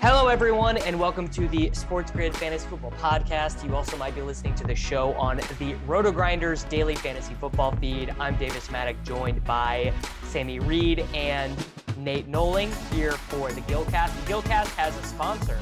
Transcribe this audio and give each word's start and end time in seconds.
Hello, 0.00 0.28
everyone, 0.28 0.76
and 0.78 0.98
welcome 1.00 1.28
to 1.28 1.48
the 1.48 1.70
Sports 1.72 2.10
Grid 2.10 2.36
Fantasy 2.36 2.68
Football 2.68 2.92
Podcast. 2.92 3.64
You 3.64 3.74
also 3.74 3.96
might 3.96 4.14
be 4.14 4.22
listening 4.22 4.54
to 4.56 4.64
the 4.64 4.74
show 4.74 5.12
on 5.14 5.40
the 5.58 5.74
Roto 5.86 6.12
Grinders 6.12 6.64
Daily 6.64 6.94
Fantasy 6.94 7.34
Football 7.34 7.72
feed. 7.76 8.14
I'm 8.20 8.36
Davis 8.36 8.68
Mattek, 8.68 9.02
joined 9.04 9.44
by 9.44 9.92
Sammy 10.24 10.58
Reed 10.58 11.04
and 11.14 11.56
Nate 11.96 12.30
Noling 12.30 12.72
here 12.92 13.12
for 13.12 13.50
the 13.52 13.60
Gilcast. 13.62 14.14
The 14.24 14.32
Gilcast 14.32 14.74
has 14.76 14.96
a 14.96 15.02
sponsor. 15.02 15.58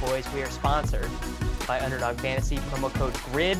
Boys, 0.00 0.26
we 0.34 0.42
are 0.42 0.50
sponsored 0.50 1.10
by 1.66 1.80
Underdog 1.80 2.16
Fantasy. 2.18 2.56
Promo 2.56 2.92
code 2.94 3.14
GRID 3.32 3.58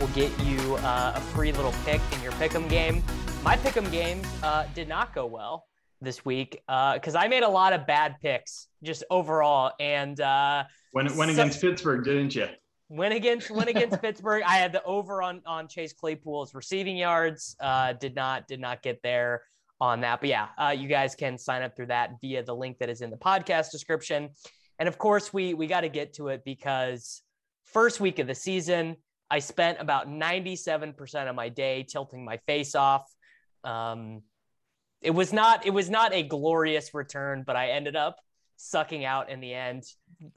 will 0.00 0.08
get 0.08 0.30
you 0.40 0.76
uh, 0.76 1.12
a 1.14 1.20
free 1.20 1.52
little 1.52 1.74
pick 1.84 2.00
in 2.12 2.22
your 2.22 2.32
pick'em 2.32 2.68
game. 2.68 3.02
My 3.44 3.58
pick'em 3.58 3.92
games 3.92 4.26
uh, 4.42 4.64
did 4.74 4.88
not 4.88 5.14
go 5.14 5.26
well 5.26 5.66
this 6.00 6.24
week 6.24 6.62
because 6.66 7.14
uh, 7.14 7.18
I 7.18 7.28
made 7.28 7.42
a 7.42 7.48
lot 7.48 7.74
of 7.74 7.86
bad 7.86 8.16
picks 8.22 8.68
just 8.82 9.04
overall. 9.10 9.70
And 9.78 10.18
uh, 10.18 10.64
went 10.94 11.14
went 11.14 11.28
so, 11.28 11.42
against 11.42 11.60
Pittsburgh, 11.60 12.02
didn't 12.04 12.34
you? 12.34 12.48
Went 12.88 13.12
against 13.12 13.50
went 13.50 13.68
against 13.68 14.00
Pittsburgh. 14.00 14.42
I 14.46 14.56
had 14.56 14.72
the 14.72 14.82
over 14.84 15.20
on 15.20 15.42
on 15.44 15.68
Chase 15.68 15.92
Claypool's 15.92 16.54
receiving 16.54 16.96
yards. 16.96 17.54
Uh, 17.60 17.92
did 17.92 18.14
not 18.14 18.48
did 18.48 18.60
not 18.60 18.80
get 18.80 19.02
there 19.02 19.42
on 19.78 20.00
that. 20.00 20.20
But 20.20 20.30
yeah, 20.30 20.48
uh, 20.56 20.70
you 20.70 20.88
guys 20.88 21.14
can 21.14 21.36
sign 21.36 21.60
up 21.60 21.76
through 21.76 21.88
that 21.88 22.12
via 22.22 22.42
the 22.42 22.56
link 22.56 22.78
that 22.78 22.88
is 22.88 23.02
in 23.02 23.10
the 23.10 23.18
podcast 23.18 23.70
description. 23.70 24.30
And 24.78 24.88
of 24.88 24.96
course, 24.96 25.34
we 25.34 25.52
we 25.52 25.66
got 25.66 25.82
to 25.82 25.90
get 25.90 26.14
to 26.14 26.28
it 26.28 26.46
because 26.46 27.20
first 27.66 28.00
week 28.00 28.18
of 28.20 28.26
the 28.26 28.34
season, 28.34 28.96
I 29.30 29.40
spent 29.40 29.80
about 29.80 30.08
97% 30.08 31.28
of 31.28 31.36
my 31.36 31.50
day 31.50 31.82
tilting 31.86 32.24
my 32.24 32.38
face 32.46 32.74
off. 32.74 33.04
Um, 33.64 34.22
it 35.00 35.10
was 35.10 35.32
not 35.32 35.66
it 35.66 35.70
was 35.70 35.90
not 35.90 36.12
a 36.12 36.22
glorious 36.22 36.94
return, 36.94 37.44
but 37.46 37.56
I 37.56 37.70
ended 37.70 37.96
up 37.96 38.18
sucking 38.56 39.04
out 39.04 39.28
in 39.30 39.40
the 39.40 39.52
end. 39.52 39.84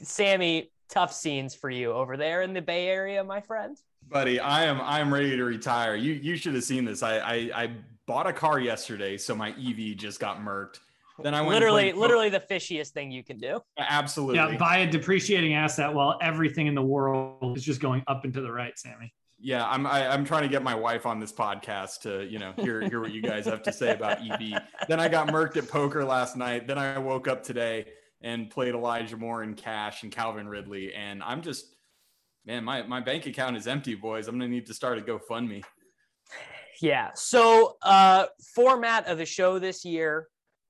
Sammy, 0.02 0.72
tough 0.90 1.14
scenes 1.14 1.56
for 1.56 1.70
you 1.70 1.92
over 1.92 2.18
there 2.18 2.42
in 2.42 2.54
the 2.54 2.62
Bay 2.62 2.88
Area, 2.88 3.24
my 3.24 3.42
friend. 3.42 3.78
Buddy, 4.10 4.40
I 4.40 4.66
am 4.66 4.82
I 4.82 5.00
am 5.00 5.14
ready 5.14 5.36
to 5.36 5.44
retire. 5.44 5.96
You 5.96 6.14
you 6.14 6.36
should 6.36 6.54
have 6.54 6.64
seen 6.64 6.86
this. 6.86 7.04
I 7.04 7.18
I, 7.18 7.34
I 7.54 7.72
bought 8.06 8.28
a 8.28 8.34
car 8.34 8.60
yesterday, 8.60 9.18
so 9.18 9.36
my 9.36 9.50
EV 9.50 9.98
just 9.98 10.20
got 10.20 10.40
murked. 10.40 10.80
Then 11.24 11.34
I 11.34 11.42
went 11.42 11.54
literally, 11.54 11.94
literally 11.94 12.30
the 12.30 12.40
fishiest 12.40 12.90
thing 12.90 13.12
you 13.12 13.24
can 13.24 13.40
do. 13.40 13.60
Absolutely. 13.78 14.36
Yeah, 14.36 14.56
buy 14.58 14.80
a 14.80 14.92
depreciating 14.92 15.56
asset 15.56 15.92
while 15.92 16.18
everything 16.22 16.68
in 16.68 16.76
the 16.76 16.84
world 16.84 17.58
is 17.58 17.64
just 17.64 17.82
going 17.82 18.04
up 18.08 18.24
and 18.24 18.34
to 18.36 18.42
the 18.42 18.52
right, 18.52 18.78
Sammy. 18.78 19.14
Yeah, 19.40 19.68
I'm 19.68 19.86
I, 19.86 20.02
am 20.02 20.12
i 20.12 20.14
am 20.16 20.26
trying 20.26 20.44
to 20.44 20.50
get 20.50 20.64
my 20.64 20.74
wife 20.74 21.06
on 21.06 21.20
this 21.20 21.32
podcast 21.32 22.02
to 22.02 22.26
you 22.26 22.40
know 22.40 22.54
hear 22.58 22.82
hear 22.82 23.00
what 23.00 23.12
you 23.12 23.22
guys 23.22 23.46
have 23.46 23.62
to 23.64 23.74
say 23.74 23.94
about 23.94 24.20
EV. 24.20 24.62
then 24.88 25.00
I 25.00 25.08
got 25.08 25.28
murked 25.28 25.58
at 25.58 25.70
poker 25.70 26.04
last 26.04 26.36
night. 26.36 26.68
Then 26.68 26.78
I 26.78 26.98
woke 26.98 27.28
up 27.28 27.44
today 27.44 27.86
and 28.22 28.50
played 28.50 28.74
Elijah 28.74 29.16
Moore 29.16 29.44
in 29.44 29.54
cash 29.54 30.02
and 30.04 30.12
Calvin 30.12 30.48
Ridley, 30.48 30.94
and 30.94 31.22
I'm 31.22 31.42
just 31.42 31.76
man, 32.46 32.64
my 32.64 32.82
my 32.84 33.00
bank 33.00 33.28
account 33.28 33.58
is 33.58 33.68
empty, 33.68 33.94
boys. 33.94 34.28
I'm 34.28 34.36
gonna 34.36 34.48
need 34.48 34.66
to 34.68 34.74
start 34.74 34.98
a 34.98 35.02
GoFundMe. 35.02 35.64
Yeah. 36.82 37.12
So 37.16 37.78
uh, 37.82 38.26
format 38.56 39.08
of 39.08 39.18
the 39.18 39.26
show 39.26 39.60
this 39.60 39.84
year, 39.84 40.28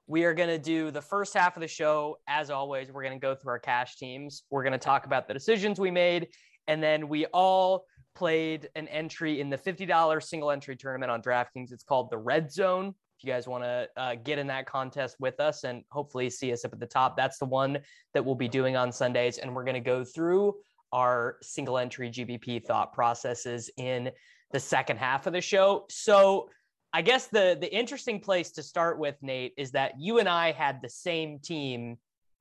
we 0.07 0.23
are 0.23 0.33
going 0.33 0.50
to 0.50 0.57
do 0.57 0.89
the 0.89 1.01
first 1.01 1.33
half 1.33 1.57
of 1.57 1.61
the 1.61 1.67
show. 1.67 2.17
As 2.27 2.50
always, 2.50 2.91
we're 2.91 3.03
going 3.03 3.19
to 3.19 3.19
go 3.19 3.35
through 3.35 3.51
our 3.51 3.59
cash 3.59 3.97
teams. 3.97 4.44
We're 4.50 4.63
going 4.63 4.73
to 4.73 4.77
talk 4.77 5.06
about 5.06 5.27
the 5.27 5.33
decisions 5.33 5.79
we 5.79 5.91
made. 5.91 6.29
And 6.67 6.81
then 6.81 7.09
we 7.09 7.25
all 7.27 7.85
played 8.17 8.67
an 8.75 8.88
entry 8.88 9.39
in 9.39 9.51
the 9.51 9.57
$50 9.57 10.23
single 10.23 10.50
entry 10.50 10.75
tournament 10.75 11.11
on 11.11 11.22
DraftKings. 11.22 11.72
It's 11.72 11.83
called 11.83 12.09
the 12.09 12.17
Red 12.17 12.51
Zone. 12.51 12.88
If 12.88 13.23
you 13.23 13.31
guys 13.31 13.47
want 13.47 13.63
to 13.63 13.88
uh, 13.95 14.16
get 14.16 14.39
in 14.39 14.47
that 14.47 14.66
contest 14.66 15.17
with 15.19 15.39
us 15.39 15.63
and 15.63 15.83
hopefully 15.91 16.27
see 16.31 16.51
us 16.51 16.66
up 16.66 16.73
at 16.73 16.79
the 16.79 16.88
top, 16.88 17.16
that's 17.16 17.38
the 17.38 17.45
one 17.45 17.77
that 18.16 18.25
we'll 18.25 18.33
be 18.33 18.47
doing 18.47 18.75
on 18.75 18.91
Sundays. 18.91 19.38
And 19.38 19.56
we're 19.56 19.63
going 19.63 19.75
to 19.75 19.79
go 19.79 20.03
through 20.03 20.56
our 20.91 21.38
single 21.44 21.77
entry 21.77 22.09
GPP 22.09 22.66
thought 22.66 22.91
processes 22.91 23.69
in 23.77 24.09
the 24.51 24.59
second 24.59 24.97
half 24.97 25.27
of 25.27 25.33
the 25.33 25.41
show. 25.41 25.85
So, 25.89 26.50
I 26.94 27.01
guess 27.01 27.27
the 27.27 27.57
the 27.59 27.72
interesting 27.72 28.19
place 28.19 28.51
to 28.51 28.63
start 28.63 28.97
with, 28.97 29.16
Nate, 29.22 29.53
is 29.57 29.72
that 29.72 30.00
you 30.00 30.19
and 30.19 30.29
I 30.29 30.53
had 30.53 30.81
the 30.81 30.89
same 30.89 31.38
team 31.38 31.97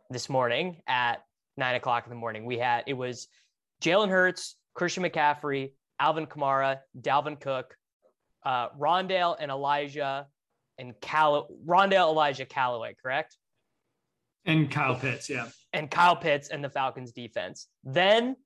this 0.09 0.31
morning 0.31 0.81
at 0.87 1.17
nine 1.57 1.75
o'clock 1.75 2.05
in 2.07 2.11
the 2.11 2.17
morning. 2.17 2.47
We 2.47 2.57
had 2.57 2.85
it 2.87 2.95
was 2.95 3.29
Jalen 3.83 4.09
Hurts, 4.09 4.55
Christian 4.77 5.03
McCaffrey, 5.03 5.73
Alvin 5.99 6.27
Kamara, 6.27 6.81
Dalvin 7.01 7.41
Cook, 7.41 7.75
uh, 8.45 8.69
Rondale 8.79 9.35
and 9.41 9.51
Elijah 9.51 10.29
and 10.79 10.95
Cal 11.01 11.49
Rondale, 11.67 12.11
Elijah 12.11 12.45
Callaway, 12.45 12.95
correct? 13.03 13.37
And 14.45 14.71
Kyle 14.71 14.95
Pitts, 14.95 15.29
yeah. 15.29 15.49
And 15.73 15.91
Kyle 15.91 16.15
Pitts 16.15 16.49
and 16.51 16.63
the 16.63 16.69
Falcons 16.69 17.11
defense. 17.13 17.67
Then 17.83 18.37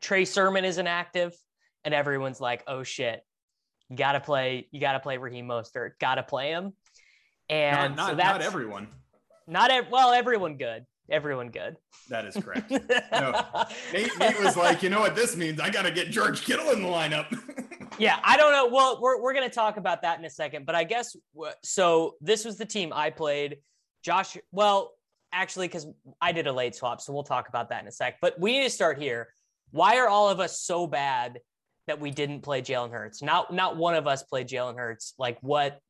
Trey 0.00 0.26
Sermon 0.26 0.64
is 0.64 0.76
inactive, 0.76 1.32
and 1.84 1.94
everyone's 1.94 2.40
like, 2.40 2.62
oh 2.66 2.82
shit, 2.82 3.22
you 3.88 3.96
gotta 3.96 4.20
play, 4.20 4.68
you 4.72 4.80
gotta 4.80 5.00
play 5.00 5.16
Raheem 5.16 5.46
Mostert, 5.46 5.92
gotta 6.00 6.24
play 6.24 6.50
him. 6.50 6.72
And 7.48 7.94
not, 7.94 7.96
not, 7.96 8.10
so 8.10 8.16
that's 8.16 8.38
not 8.40 8.42
everyone. 8.42 8.88
Not 9.46 9.70
ev- 9.70 9.90
well, 9.90 10.12
everyone 10.12 10.56
good 10.56 10.84
everyone 11.10 11.50
good. 11.50 11.76
That 12.08 12.24
is 12.24 12.36
correct. 12.36 12.70
no, 13.12 13.44
Nate, 13.92 14.18
Nate 14.18 14.40
was 14.40 14.56
like, 14.56 14.82
you 14.82 14.90
know 14.90 15.00
what 15.00 15.14
this 15.14 15.36
means? 15.36 15.60
I 15.60 15.70
got 15.70 15.82
to 15.82 15.90
get 15.90 16.10
George 16.10 16.42
Kittle 16.42 16.70
in 16.70 16.82
the 16.82 16.88
lineup. 16.88 17.26
yeah, 17.98 18.18
I 18.24 18.36
don't 18.36 18.52
know. 18.52 18.68
Well, 18.74 19.00
we're, 19.00 19.20
we're 19.22 19.32
going 19.32 19.48
to 19.48 19.54
talk 19.54 19.76
about 19.76 20.02
that 20.02 20.18
in 20.18 20.24
a 20.24 20.30
second. 20.30 20.66
But 20.66 20.74
I 20.74 20.84
guess 20.84 21.16
so. 21.62 22.14
This 22.20 22.44
was 22.44 22.56
the 22.56 22.66
team 22.66 22.92
I 22.94 23.10
played. 23.10 23.58
Josh, 24.02 24.36
well, 24.52 24.92
actually, 25.32 25.68
because 25.68 25.86
I 26.20 26.32
did 26.32 26.46
a 26.46 26.52
late 26.52 26.74
swap. 26.74 27.00
So 27.00 27.12
we'll 27.12 27.24
talk 27.24 27.48
about 27.48 27.70
that 27.70 27.82
in 27.82 27.88
a 27.88 27.92
sec. 27.92 28.16
But 28.20 28.38
we 28.38 28.52
need 28.52 28.64
to 28.64 28.70
start 28.70 29.00
here. 29.00 29.28
Why 29.70 29.98
are 29.98 30.08
all 30.08 30.28
of 30.28 30.40
us 30.40 30.60
so 30.60 30.86
bad 30.86 31.40
that 31.86 32.00
we 32.00 32.10
didn't 32.10 32.40
play 32.40 32.62
Jalen 32.62 32.90
Hurts? 32.90 33.22
Not, 33.22 33.52
not 33.52 33.76
one 33.76 33.94
of 33.94 34.06
us 34.06 34.22
played 34.22 34.48
Jalen 34.48 34.76
Hurts. 34.76 35.14
Like, 35.18 35.38
what? 35.40 35.80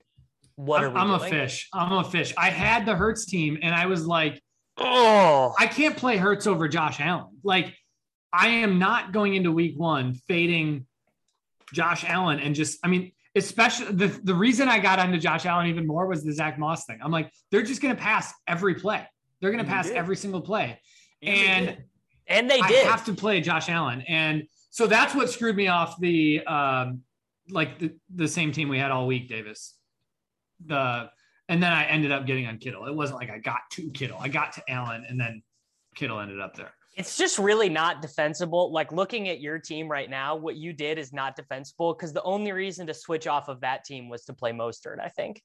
What 0.56 0.82
are 0.82 0.88
we 0.88 0.96
I'm 0.96 1.08
doing? 1.08 1.20
a 1.20 1.28
fish. 1.28 1.68
I'm 1.74 1.92
a 1.92 2.04
fish. 2.04 2.32
I 2.38 2.48
had 2.48 2.86
the 2.86 2.94
Hurts 2.94 3.26
team 3.26 3.58
and 3.60 3.74
I 3.74 3.84
was 3.84 4.06
like, 4.06 4.42
Oh, 4.78 5.54
I 5.58 5.66
can't 5.66 5.96
play 5.96 6.16
Hurts 6.16 6.46
over 6.46 6.68
Josh 6.68 7.00
Allen. 7.00 7.38
Like, 7.42 7.74
I 8.32 8.48
am 8.48 8.78
not 8.78 9.12
going 9.12 9.34
into 9.34 9.50
week 9.52 9.78
one 9.78 10.14
fading 10.28 10.86
Josh 11.72 12.04
Allen 12.04 12.38
and 12.40 12.54
just, 12.54 12.78
I 12.84 12.88
mean, 12.88 13.12
especially 13.34 13.92
the, 13.92 14.08
the 14.08 14.34
reason 14.34 14.68
I 14.68 14.78
got 14.78 14.98
onto 14.98 15.18
Josh 15.18 15.46
Allen 15.46 15.66
even 15.68 15.86
more 15.86 16.06
was 16.06 16.24
the 16.24 16.32
Zach 16.32 16.58
Moss 16.58 16.84
thing. 16.84 16.98
I'm 17.02 17.10
like, 17.10 17.30
they're 17.50 17.62
just 17.62 17.80
going 17.80 17.94
to 17.96 18.00
pass 18.00 18.32
every 18.46 18.74
play. 18.74 19.06
They're 19.40 19.50
going 19.50 19.64
to 19.64 19.70
pass 19.70 19.88
every 19.88 20.16
single 20.16 20.40
play. 20.40 20.78
And 21.22 21.68
And, 21.68 21.78
and 22.26 22.50
they 22.50 22.60
I 22.60 22.68
did. 22.68 22.86
have 22.86 23.04
to 23.06 23.14
play 23.14 23.40
Josh 23.40 23.68
Allen. 23.68 24.02
And 24.02 24.44
so 24.70 24.86
that's 24.86 25.14
what 25.14 25.30
screwed 25.30 25.56
me 25.56 25.68
off 25.68 25.98
the, 25.98 26.44
um, 26.46 27.00
like 27.50 27.78
the, 27.78 27.92
the 28.14 28.28
same 28.28 28.52
team 28.52 28.68
we 28.68 28.78
had 28.78 28.90
all 28.90 29.06
week, 29.06 29.28
Davis. 29.28 29.74
The, 30.66 31.10
and 31.48 31.62
then 31.62 31.72
I 31.72 31.84
ended 31.84 32.12
up 32.12 32.26
getting 32.26 32.46
on 32.46 32.58
Kittle. 32.58 32.86
It 32.86 32.94
wasn't 32.94 33.20
like 33.20 33.30
I 33.30 33.38
got 33.38 33.60
to 33.72 33.90
Kittle. 33.90 34.18
I 34.20 34.28
got 34.28 34.52
to 34.54 34.62
Allen 34.68 35.04
and 35.08 35.18
then 35.18 35.42
Kittle 35.94 36.20
ended 36.20 36.40
up 36.40 36.56
there. 36.56 36.72
It's 36.96 37.16
just 37.16 37.38
really 37.38 37.68
not 37.68 38.00
defensible. 38.00 38.72
Like 38.72 38.90
looking 38.90 39.28
at 39.28 39.40
your 39.40 39.58
team 39.58 39.88
right 39.88 40.08
now, 40.08 40.34
what 40.34 40.56
you 40.56 40.72
did 40.72 40.98
is 40.98 41.12
not 41.12 41.36
defensible 41.36 41.94
because 41.94 42.12
the 42.12 42.22
only 42.22 42.52
reason 42.52 42.86
to 42.86 42.94
switch 42.94 43.26
off 43.26 43.48
of 43.48 43.60
that 43.60 43.84
team 43.84 44.08
was 44.08 44.24
to 44.24 44.32
play 44.32 44.52
Mostert, 44.52 44.98
I 44.98 45.08
think. 45.08 45.42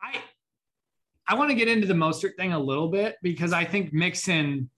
I 0.00 0.20
I 1.28 1.34
want 1.34 1.50
to 1.50 1.56
get 1.56 1.68
into 1.68 1.86
the 1.86 1.94
Mostert 1.94 2.36
thing 2.36 2.52
a 2.52 2.58
little 2.58 2.88
bit 2.88 3.16
because 3.22 3.52
I 3.52 3.64
think 3.64 3.92
Mixon, 3.92 4.70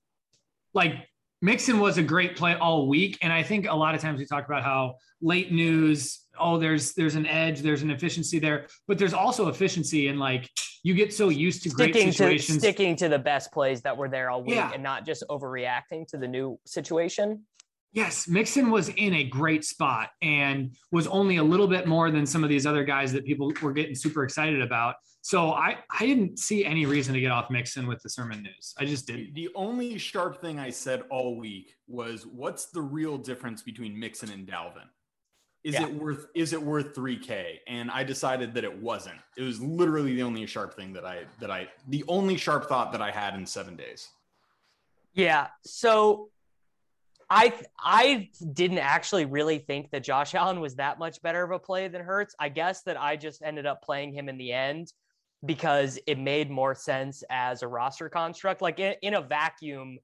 like 0.73 0.95
Mixon 1.44 1.79
was 1.79 1.99
a 1.99 2.02
great 2.02 2.37
play 2.37 2.55
all 2.55 2.88
week. 2.88 3.19
And 3.20 3.31
I 3.31 3.43
think 3.43 3.67
a 3.69 3.75
lot 3.75 3.94
of 3.94 4.00
times 4.00 4.19
we 4.19 4.25
talk 4.25 4.46
about 4.46 4.62
how 4.62 4.94
late 5.20 5.52
news, 5.52 6.20
oh, 6.41 6.56
there's 6.56 6.94
there's 6.94 7.17
an 7.17 7.26
edge, 7.26 7.61
there's 7.61 7.82
an 7.82 7.91
efficiency 7.91 8.38
there, 8.38 8.67
but 8.88 8.99
there's 8.99 9.12
also 9.12 9.49
efficiency 9.49 10.08
in 10.08 10.19
like 10.19 10.50
you 10.82 10.94
get 10.94 11.12
so 11.12 11.29
used 11.29 11.62
to 11.64 11.69
great 11.69 11.93
Sticking 11.94 12.08
to 12.08 12.12
situations. 12.14 12.58
sticking 12.61 12.96
to 12.96 13.11
the 13.11 13.19
best 13.19 13.52
plays 13.52 13.82
that 13.82 13.94
were 13.94 14.08
there 14.08 14.31
all 14.31 14.43
week 14.43 14.55
Yeah. 14.55 14.70
and 14.73 14.82
not 14.82 15.05
just 15.05 15.23
overreacting 15.29 16.06
to 16.08 16.17
the 16.17 16.26
new 16.26 16.58
situation. 16.64 17.43
Yes, 17.93 18.26
Mixon 18.26 18.70
was 18.70 18.88
in 18.88 19.12
a 19.14 19.25
great 19.25 19.64
spot 19.67 20.11
and 20.23 20.75
was 20.93 21.06
only 21.06 21.37
a 21.37 21.44
little 21.44 21.69
bit 21.69 21.87
more 21.87 22.11
than 22.11 22.25
some 22.26 22.43
of 22.43 22.49
these 22.49 22.64
other 22.67 22.85
guys 22.85 23.12
that 23.12 23.25
people 23.26 23.52
were 23.62 23.73
getting 23.73 23.94
super 23.94 24.25
excited 24.25 24.62
about. 24.62 24.94
So 25.25 25.53
I 25.53 25.79
I 25.91 26.05
didn't 26.05 26.38
see 26.38 26.67
any 26.67 26.85
reason 26.85 27.15
to 27.15 27.21
get 27.21 27.31
off 27.31 27.49
Mixon 27.49 27.87
with 27.87 28.03
the 28.03 28.11
sermon 28.11 28.43
news. 28.43 28.75
I 28.79 28.85
just 28.85 29.06
didn't. 29.06 29.32
The 29.32 29.49
only 29.55 29.97
sharp 29.97 30.43
thing 30.43 30.59
I 30.59 30.69
said 30.69 31.05
all 31.11 31.38
week 31.38 31.76
was, 31.88 32.26
"What's 32.26 32.67
the 32.67 32.82
real 32.82 33.17
difference 33.17 33.62
between 33.62 33.99
Mixon 33.99 34.31
and 34.31 34.47
Dalvin? 34.47 34.87
Is 35.62 35.76
Yeah. 35.76 35.87
it 35.87 35.94
worth 35.94 36.26
is 36.35 36.53
it 36.53 36.61
worth 36.61 36.94
3K?" 36.94 37.61
And 37.67 37.91
I 37.91 38.05
decided 38.05 38.53
that 38.53 38.65
it 38.65 38.76
wasn't. 38.82 39.19
It 39.38 39.44
was 39.44 39.62
literally 39.62 40.15
the 40.15 40.23
only 40.23 40.44
sharp 40.44 40.75
thing 40.76 40.93
that 40.93 41.06
I 41.06 41.25
that 41.41 41.50
I 41.50 41.70
the 41.88 42.05
only 42.06 42.37
sharp 42.37 42.69
thought 42.69 42.93
that 42.93 43.00
I 43.00 43.11
had 43.11 43.35
in 43.35 43.47
seven 43.47 43.77
days. 43.77 44.11
Yeah. 45.15 45.47
So 45.65 46.29
I 47.31 47.55
I 47.79 48.29
didn't 48.53 48.77
actually 48.77 49.25
really 49.25 49.59
think 49.59 49.91
that 49.93 50.05
Josh 50.05 50.35
Allen 50.35 50.61
was 50.61 50.75
that 50.75 50.99
much 50.99 51.23
better 51.23 51.43
of 51.43 51.50
a 51.50 51.59
play 51.59 51.88
than 51.88 52.03
Hurts. 52.03 52.35
I 52.38 52.50
guess 52.50 52.82
that 52.82 53.00
I 53.00 53.17
just 53.17 53.41
ended 53.41 53.65
up 53.65 53.81
playing 53.81 54.12
him 54.12 54.29
in 54.29 54.37
the 54.37 54.53
end 54.53 54.93
because 55.44 55.99
it 56.06 56.19
made 56.19 56.50
more 56.50 56.75
sense 56.75 57.23
as 57.31 57.62
a 57.62 57.69
roster 57.69 58.08
construct. 58.08 58.62
Like 58.62 58.79
in, 58.81 58.94
in 59.02 59.14
a 59.14 59.20
vacuum, 59.20 59.99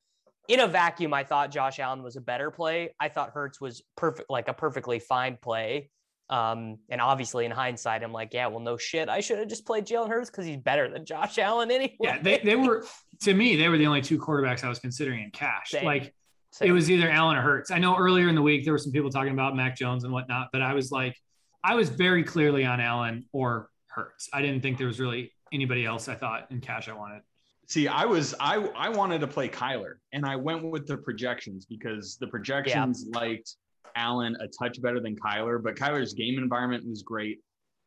in 0.48 0.60
a 0.60 0.66
vacuum, 0.66 1.14
I 1.14 1.24
thought 1.24 1.50
Josh 1.50 1.78
Allen 1.78 2.02
was 2.02 2.16
a 2.16 2.20
better 2.20 2.50
play. 2.50 2.94
I 2.98 3.08
thought 3.08 3.30
Hurts 3.30 3.60
was 3.60 3.82
perfect, 3.96 4.28
like 4.30 4.48
a 4.48 4.54
perfectly 4.54 4.98
fine 4.98 5.38
play. 5.40 5.90
Um, 6.28 6.78
and 6.88 7.00
obviously 7.00 7.44
in 7.44 7.50
hindsight, 7.50 8.04
I'm 8.04 8.12
like, 8.12 8.32
yeah, 8.32 8.46
well, 8.46 8.60
no 8.60 8.76
shit. 8.76 9.08
I 9.08 9.18
should 9.18 9.38
have 9.38 9.48
just 9.48 9.66
played 9.66 9.84
Jalen 9.86 10.08
Hurts 10.08 10.30
because 10.30 10.46
he's 10.46 10.58
better 10.58 10.88
than 10.88 11.04
Josh 11.04 11.38
Allen 11.38 11.70
anyway. 11.72 11.96
Yeah, 12.00 12.20
they, 12.22 12.38
they 12.38 12.56
were 12.56 12.84
to 13.22 13.34
me, 13.34 13.56
they 13.56 13.68
were 13.68 13.78
the 13.78 13.86
only 13.86 14.02
two 14.02 14.18
quarterbacks 14.18 14.62
I 14.62 14.68
was 14.68 14.78
considering 14.78 15.22
in 15.24 15.30
cash. 15.30 15.70
Same. 15.70 15.84
Like 15.84 16.14
So- 16.52 16.64
it 16.66 16.72
was 16.72 16.90
either 16.90 17.10
Allen 17.10 17.36
or 17.36 17.42
Hurts. 17.42 17.70
I 17.70 17.78
know 17.78 17.96
earlier 17.96 18.28
in 18.28 18.34
the 18.34 18.42
week 18.42 18.64
there 18.64 18.72
were 18.72 18.78
some 18.78 18.92
people 18.92 19.10
talking 19.10 19.32
about 19.32 19.56
Mac 19.56 19.76
Jones 19.76 20.04
and 20.04 20.12
whatnot, 20.12 20.48
but 20.52 20.62
I 20.62 20.74
was 20.74 20.92
like, 20.92 21.16
I 21.64 21.74
was 21.74 21.88
very 21.88 22.22
clearly 22.24 22.64
on 22.64 22.80
Allen 22.80 23.24
or 23.32 23.68
Hurts. 23.90 24.28
I 24.32 24.40
didn't 24.40 24.62
think 24.62 24.78
there 24.78 24.86
was 24.86 25.00
really 25.00 25.32
anybody 25.52 25.84
else 25.84 26.08
I 26.08 26.14
thought 26.14 26.50
in 26.50 26.60
cash 26.60 26.88
I 26.88 26.92
wanted. 26.92 27.22
See, 27.66 27.86
I 27.86 28.04
was 28.04 28.34
I 28.40 28.56
I 28.76 28.88
wanted 28.88 29.20
to 29.20 29.26
play 29.28 29.48
Kyler, 29.48 29.94
and 30.12 30.26
I 30.26 30.36
went 30.36 30.64
with 30.64 30.86
the 30.86 30.96
projections 30.96 31.66
because 31.66 32.16
the 32.16 32.26
projections 32.26 33.06
liked 33.14 33.56
Allen 33.94 34.36
a 34.40 34.48
touch 34.48 34.80
better 34.82 35.00
than 35.00 35.16
Kyler, 35.16 35.62
but 35.62 35.76
Kyler's 35.76 36.14
game 36.14 36.38
environment 36.38 36.84
was 36.88 37.02
great. 37.02 37.38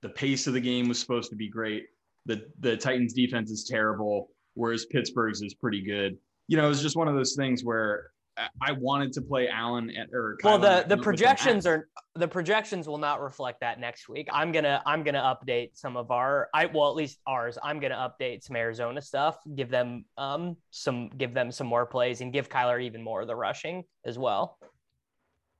The 0.01 0.09
pace 0.09 0.47
of 0.47 0.53
the 0.53 0.61
game 0.61 0.87
was 0.87 0.99
supposed 0.99 1.29
to 1.31 1.35
be 1.35 1.49
great. 1.49 1.85
The 2.25 2.45
the 2.59 2.77
Titans 2.77 3.13
defense 3.13 3.51
is 3.51 3.65
terrible, 3.65 4.29
whereas 4.53 4.85
Pittsburgh's 4.85 5.41
is 5.41 5.53
pretty 5.53 5.81
good. 5.81 6.17
You 6.47 6.57
know, 6.57 6.65
it 6.65 6.69
was 6.69 6.81
just 6.81 6.95
one 6.95 7.07
of 7.09 7.15
those 7.15 7.35
things 7.35 7.63
where 7.63 8.12
I- 8.61 8.71
wanted 8.71 9.13
to 9.13 9.21
play 9.21 9.47
Allen 9.47 9.89
at, 9.91 10.09
or 10.13 10.37
well 10.43 10.57
the 10.57 10.85
the 10.87 10.97
projections 10.97 11.65
are 11.67 11.87
the 12.15 12.27
projections 12.27 12.87
will 12.87 12.97
not 12.97 13.21
reflect 13.21 13.59
that 13.61 13.79
next 13.79 14.09
week 14.09 14.27
i'm 14.31 14.51
gonna 14.51 14.81
i'm 14.85 15.03
gonna 15.03 15.21
update 15.21 15.71
some 15.73 15.95
of 15.97 16.09
our 16.11 16.49
i 16.53 16.65
well 16.67 16.89
at 16.89 16.95
least 16.95 17.19
ours 17.27 17.57
i'm 17.63 17.79
gonna 17.79 17.95
update 17.95 18.43
some 18.43 18.55
arizona 18.55 19.01
stuff 19.01 19.37
give 19.55 19.69
them 19.69 20.05
um 20.17 20.55
some 20.71 21.09
give 21.09 21.33
them 21.33 21.51
some 21.51 21.67
more 21.67 21.85
plays 21.85 22.21
and 22.21 22.33
give 22.33 22.49
kyler 22.49 22.81
even 22.81 23.01
more 23.03 23.21
of 23.21 23.27
the 23.27 23.35
rushing 23.35 23.83
as 24.05 24.17
well 24.17 24.57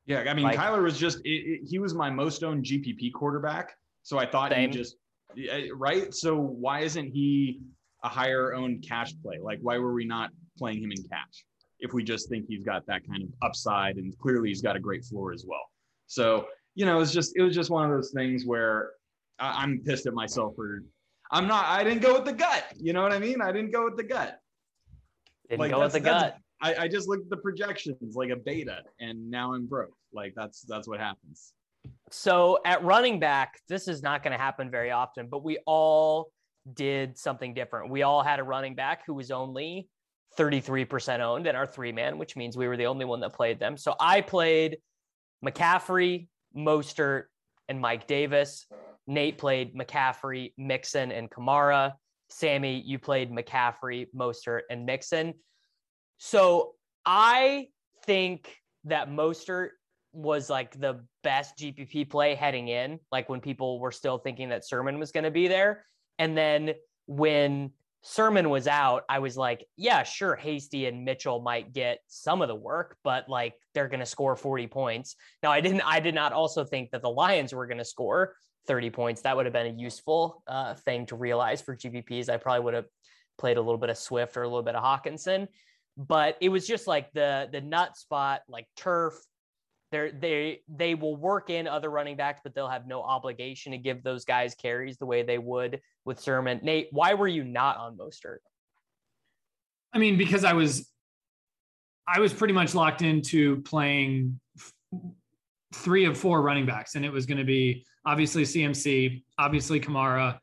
Yeah, 0.05 0.25
I 0.27 0.33
mean, 0.33 0.45
Like- 0.45 0.57
Kyler 0.59 0.83
was 0.83 0.97
just 0.97 1.19
it, 1.23 1.29
it- 1.29 1.61
he 1.69 1.79
was 1.79 1.93
my 1.93 2.09
most 2.09 2.43
owned 2.43 2.65
GPP 2.65 3.13
quarterback, 3.13 3.73
so 4.01 4.17
I 4.17 4.25
thought 4.25 4.51
Same. 4.51 4.69
he 4.71 4.77
just 4.77 4.97
right. 5.75 6.13
So 6.13 6.35
why 6.37 6.81
isn't 6.81 7.07
he 7.07 7.61
a 8.03 8.09
higher 8.09 8.53
owned 8.53 8.83
cash 8.87 9.13
play? 9.23 9.37
Like, 9.39 9.59
why 9.61 9.77
were 9.77 9.93
we 9.93 10.05
not 10.05 10.31
playing 10.57 10.79
him 10.83 10.91
in 10.91 11.01
cash 11.09 11.45
if 11.83 11.93
we 11.93 12.03
just 12.03 12.29
think 12.29 12.45
he's 12.47 12.63
got 12.63 12.85
that 12.87 13.05
kind 13.07 13.21
of 13.21 13.29
upside 13.43 13.97
and 13.97 14.17
clearly 14.17 14.49
he's 14.49 14.61
got 14.61 14.75
a 14.75 14.79
great 14.79 15.05
floor 15.05 15.31
as 15.31 15.45
well? 15.47 15.65
So 16.07 16.47
you 16.75 16.85
know, 16.85 16.99
it's 16.99 17.11
just 17.11 17.33
it 17.35 17.43
was 17.43 17.53
just 17.53 17.69
one 17.69 17.85
of 17.85 17.95
those 17.95 18.11
things 18.11 18.45
where 18.45 18.91
I, 19.37 19.61
I'm 19.61 19.79
pissed 19.79 20.07
at 20.07 20.13
myself 20.13 20.55
for 20.55 20.83
I'm 21.31 21.47
not 21.47 21.65
I 21.65 21.83
didn't 21.83 22.01
go 22.01 22.15
with 22.15 22.25
the 22.25 22.33
gut. 22.33 22.65
You 22.75 22.93
know 22.93 23.03
what 23.03 23.13
I 23.13 23.19
mean? 23.19 23.41
I 23.41 23.51
didn't 23.51 23.71
go 23.71 23.85
with 23.85 23.97
the 23.97 24.03
gut. 24.03 24.39
didn't 25.49 25.59
Like, 25.59 25.71
go 25.71 25.81
with 25.81 25.93
the 25.93 25.99
gut 25.99 26.37
I, 26.63 26.75
I 26.83 26.87
just 26.87 27.09
looked 27.09 27.25
at 27.25 27.29
the 27.29 27.37
projections 27.37 28.15
like 28.15 28.29
a 28.29 28.37
beta, 28.37 28.79
and 29.01 29.29
now 29.29 29.53
I'm 29.53 29.67
broke. 29.67 29.93
Like 30.13 30.33
that's 30.35 30.61
that's 30.61 30.87
what 30.87 30.99
happens. 30.99 31.53
So 32.09 32.59
at 32.65 32.81
running 32.83 33.19
back, 33.19 33.59
this 33.67 33.89
is 33.89 34.01
not 34.01 34.23
going 34.23 34.31
to 34.31 34.37
happen 34.37 34.71
very 34.71 34.91
often, 34.91 35.27
but 35.27 35.43
we 35.43 35.57
all 35.67 36.31
did 36.73 37.17
something 37.17 37.53
different. 37.53 37.89
We 37.89 38.03
all 38.03 38.23
had 38.23 38.39
a 38.39 38.43
running 38.43 38.75
back 38.75 39.01
who 39.05 39.13
was 39.13 39.29
only 39.29 39.89
33% 40.37 41.19
owned 41.19 41.47
in 41.47 41.55
our 41.55 41.65
three 41.65 41.91
man, 41.91 42.17
which 42.17 42.35
means 42.35 42.57
we 42.57 42.67
were 42.67 42.77
the 42.77 42.85
only 42.85 43.05
one 43.05 43.19
that 43.21 43.33
played 43.33 43.59
them. 43.59 43.77
So 43.77 43.95
I 43.99 44.21
played 44.21 44.77
McCaffrey, 45.45 46.27
Mostert, 46.55 47.25
and 47.69 47.79
Mike 47.79 48.07
Davis. 48.07 48.65
Nate 49.07 49.37
played 49.37 49.75
McCaffrey, 49.75 50.53
Mixon, 50.57 51.11
and 51.11 51.29
Kamara. 51.29 51.93
Sammy, 52.29 52.81
you 52.85 52.97
played 52.97 53.31
McCaffrey, 53.31 54.07
Mostert, 54.15 54.61
and 54.69 54.85
Mixon. 54.85 55.33
So 56.17 56.73
I 57.05 57.67
think 58.05 58.55
that 58.85 59.09
Mostert 59.09 59.69
was 60.13 60.49
like 60.49 60.79
the 60.79 61.03
best 61.23 61.57
GPP 61.57 62.09
play 62.09 62.35
heading 62.35 62.67
in, 62.67 62.99
like 63.11 63.29
when 63.29 63.41
people 63.41 63.79
were 63.79 63.91
still 63.91 64.17
thinking 64.17 64.49
that 64.49 64.65
Sermon 64.65 64.99
was 64.99 65.11
going 65.11 65.23
to 65.23 65.31
be 65.31 65.47
there. 65.47 65.85
And 66.19 66.37
then 66.37 66.73
when 67.07 67.71
Sermon 68.03 68.49
was 68.49 68.67
out, 68.67 69.03
I 69.07 69.19
was 69.19 69.37
like, 69.37 69.65
yeah, 69.77 70.03
sure, 70.03 70.35
Hasty 70.35 70.85
and 70.85 71.05
Mitchell 71.05 71.41
might 71.41 71.71
get 71.71 71.99
some 72.07 72.41
of 72.41 72.49
the 72.49 72.55
work, 72.55 72.97
but 73.01 73.29
like 73.29 73.53
they're 73.73 73.87
going 73.87 74.01
to 74.01 74.05
score 74.05 74.35
40 74.35 74.67
points. 74.67 75.15
Now, 75.41 75.51
I 75.51 75.61
didn't, 75.61 75.81
I 75.81 76.01
did 76.01 76.13
not 76.13 76.33
also 76.33 76.65
think 76.65 76.91
that 76.91 77.01
the 77.01 77.09
Lions 77.09 77.53
were 77.53 77.65
going 77.65 77.77
to 77.77 77.85
score 77.85 78.35
30 78.67 78.89
points. 78.89 79.21
That 79.21 79.37
would 79.37 79.45
have 79.45 79.53
been 79.53 79.67
a 79.67 79.79
useful 79.79 80.43
uh, 80.47 80.73
thing 80.73 81.05
to 81.07 81.15
realize 81.15 81.61
for 81.61 81.77
GPPs. 81.77 82.27
I 82.27 82.35
probably 82.35 82.65
would 82.65 82.73
have 82.73 82.85
played 83.37 83.57
a 83.57 83.61
little 83.61 83.77
bit 83.77 83.89
of 83.89 83.97
Swift 83.97 84.35
or 84.35 84.43
a 84.43 84.47
little 84.47 84.63
bit 84.63 84.75
of 84.75 84.83
Hockenson, 84.83 85.47
but 85.95 86.37
it 86.41 86.49
was 86.49 86.67
just 86.67 86.87
like 86.87 87.11
the 87.13 87.47
the 87.51 87.61
nut 87.61 87.97
spot, 87.97 88.41
like 88.47 88.67
turf. 88.75 89.15
They're, 89.93 90.11
they 90.11 90.61
they 90.67 90.95
will 90.95 91.15
work 91.15 91.51
in 91.51 91.67
other 91.67 91.91
running 91.91 92.17
backs, 92.17 92.41
but 92.43 92.55
they'll 92.55 92.67
have 92.67 92.87
no 92.87 93.03
obligation 93.03 93.73
to 93.73 93.77
give 93.77 94.01
those 94.01 94.25
guys 94.25 94.55
carries 94.55 94.97
the 94.97 95.05
way 95.05 95.21
they 95.21 95.37
would 95.37 95.81
with 96.03 96.19
Sermon. 96.19 96.59
Nate, 96.63 96.87
why 96.89 97.13
were 97.13 97.27
you 97.27 97.43
not 97.43 97.77
on 97.77 97.95
Mostert? 97.95 98.39
I 99.93 99.99
mean, 99.99 100.17
because 100.17 100.43
I 100.43 100.53
was, 100.53 100.89
I 102.07 102.19
was 102.19 102.33
pretty 102.33 102.55
much 102.55 102.73
locked 102.73 103.03
into 103.03 103.61
playing 103.61 104.39
f- 104.57 104.73
three 105.75 106.05
of 106.05 106.17
four 106.17 106.41
running 106.41 106.65
backs, 106.65 106.95
and 106.95 107.05
it 107.05 107.11
was 107.11 107.27
going 107.27 107.37
to 107.37 107.43
be 107.43 107.85
obviously 108.03 108.45
CMC, 108.45 109.21
obviously 109.37 109.79
Kamara, 109.79 110.39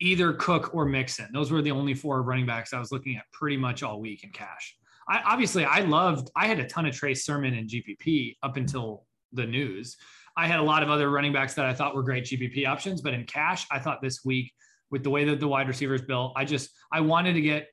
either 0.00 0.34
Cook 0.34 0.72
or 0.72 0.84
Mixon. 0.84 1.30
Those 1.32 1.50
were 1.50 1.62
the 1.62 1.72
only 1.72 1.94
four 1.94 2.22
running 2.22 2.46
backs 2.46 2.72
I 2.72 2.78
was 2.78 2.92
looking 2.92 3.16
at 3.16 3.24
pretty 3.32 3.56
much 3.56 3.82
all 3.82 4.00
week 4.00 4.22
in 4.22 4.30
cash. 4.30 4.76
I 5.08 5.22
obviously 5.24 5.64
I 5.64 5.80
loved. 5.80 6.30
I 6.36 6.46
had 6.46 6.58
a 6.58 6.66
ton 6.66 6.86
of 6.86 6.94
Trey 6.94 7.14
Sermon 7.14 7.54
and 7.54 7.68
GPP 7.68 8.36
up 8.42 8.56
until 8.56 9.04
the 9.32 9.46
news. 9.46 9.96
I 10.36 10.46
had 10.46 10.60
a 10.60 10.62
lot 10.62 10.82
of 10.82 10.90
other 10.90 11.10
running 11.10 11.32
backs 11.32 11.54
that 11.54 11.66
I 11.66 11.74
thought 11.74 11.94
were 11.94 12.02
great 12.02 12.24
GPP 12.24 12.66
options, 12.66 13.02
but 13.02 13.12
in 13.12 13.24
cash, 13.24 13.66
I 13.70 13.78
thought 13.78 14.00
this 14.00 14.24
week 14.24 14.52
with 14.90 15.02
the 15.02 15.10
way 15.10 15.24
that 15.24 15.40
the 15.40 15.48
wide 15.48 15.68
receivers 15.68 16.02
built, 16.02 16.34
I 16.36 16.44
just 16.44 16.70
I 16.92 17.00
wanted 17.00 17.34
to 17.34 17.40
get 17.40 17.68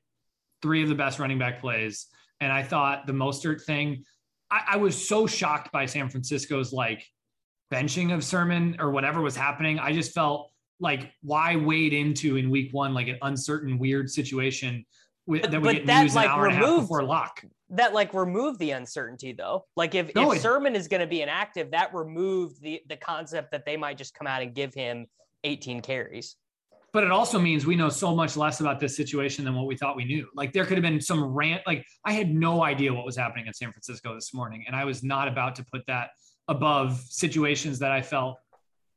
three 0.62 0.82
of 0.82 0.88
the 0.88 0.94
best 0.94 1.18
running 1.18 1.38
back 1.38 1.60
plays. 1.60 2.06
And 2.40 2.52
I 2.52 2.62
thought 2.62 3.06
the 3.06 3.12
Mostert 3.12 3.62
thing, 3.62 4.04
I, 4.50 4.62
I 4.70 4.76
was 4.78 5.08
so 5.08 5.26
shocked 5.26 5.70
by 5.72 5.86
San 5.86 6.08
Francisco's 6.08 6.72
like 6.72 7.06
benching 7.72 8.12
of 8.12 8.24
Sermon 8.24 8.76
or 8.78 8.90
whatever 8.90 9.20
was 9.20 9.36
happening. 9.36 9.78
I 9.78 9.92
just 9.92 10.12
felt 10.12 10.50
like 10.80 11.12
why 11.22 11.56
wade 11.56 11.92
into 11.92 12.36
in 12.36 12.50
week 12.50 12.72
one 12.72 12.94
like 12.94 13.08
an 13.08 13.18
uncertain, 13.22 13.78
weird 13.78 14.10
situation 14.10 14.84
with, 15.26 15.42
But- 15.42 15.50
that 15.52 15.60
we 15.60 15.68
but 15.68 15.72
get 15.76 15.86
that, 15.86 16.02
news 16.02 16.14
like, 16.14 16.26
an 16.26 16.32
hour 16.32 16.46
and 16.46 16.54
a 16.54 16.66
half 16.66 16.80
before 16.80 17.02
lock. 17.04 17.44
that 17.70 17.92
like 17.94 18.12
removed 18.14 18.58
the 18.58 18.70
uncertainty 18.72 19.32
though. 19.32 19.64
Like 19.76 19.94
if, 19.94 20.14
No, 20.14 20.32
if 20.32 20.38
it- 20.38 20.42
Sermon 20.42 20.74
is 20.74 20.88
going 20.88 21.00
to 21.00 21.06
be 21.06 21.22
inactive, 21.22 21.70
that 21.72 21.94
removed 21.94 22.60
the 22.62 22.80
the 22.88 22.96
concept 22.96 23.52
that 23.52 23.64
they 23.64 23.76
might 23.76 23.96
just 23.98 24.14
come 24.14 24.26
out 24.26 24.42
and 24.42 24.54
give 24.54 24.74
him 24.74 25.06
18 25.44 25.80
carries. 25.82 26.36
but 26.92 27.04
it 27.04 27.12
also 27.12 27.38
means 27.38 27.64
we 27.64 27.76
know 27.76 27.88
so 27.88 28.12
much 28.16 28.36
less 28.36 28.58
about 28.58 28.80
this 28.80 28.96
situation 28.96 29.44
than 29.44 29.54
what 29.54 29.64
we 29.66 29.76
thought 29.76 29.94
we 29.94 30.04
knew. 30.04 30.26
Like 30.34 30.52
there 30.52 30.64
could 30.66 30.76
have 30.76 30.82
been 30.82 31.00
some 31.00 31.22
rant. 31.22 31.62
Like 31.66 31.86
I 32.04 32.12
had 32.12 32.34
no 32.34 32.64
idea 32.64 32.92
what 32.92 33.04
was 33.06 33.16
happening 33.16 33.46
in 33.46 33.54
San 33.54 33.70
Francisco 33.70 34.12
this 34.14 34.34
morning, 34.34 34.64
and 34.66 34.74
I 34.74 34.84
was 34.84 35.04
not 35.04 35.28
about 35.28 35.54
to 35.56 35.64
put 35.72 35.86
that 35.86 36.10
above 36.48 36.98
situations 37.08 37.78
that 37.78 37.92
I 37.92 38.02
felt 38.02 38.38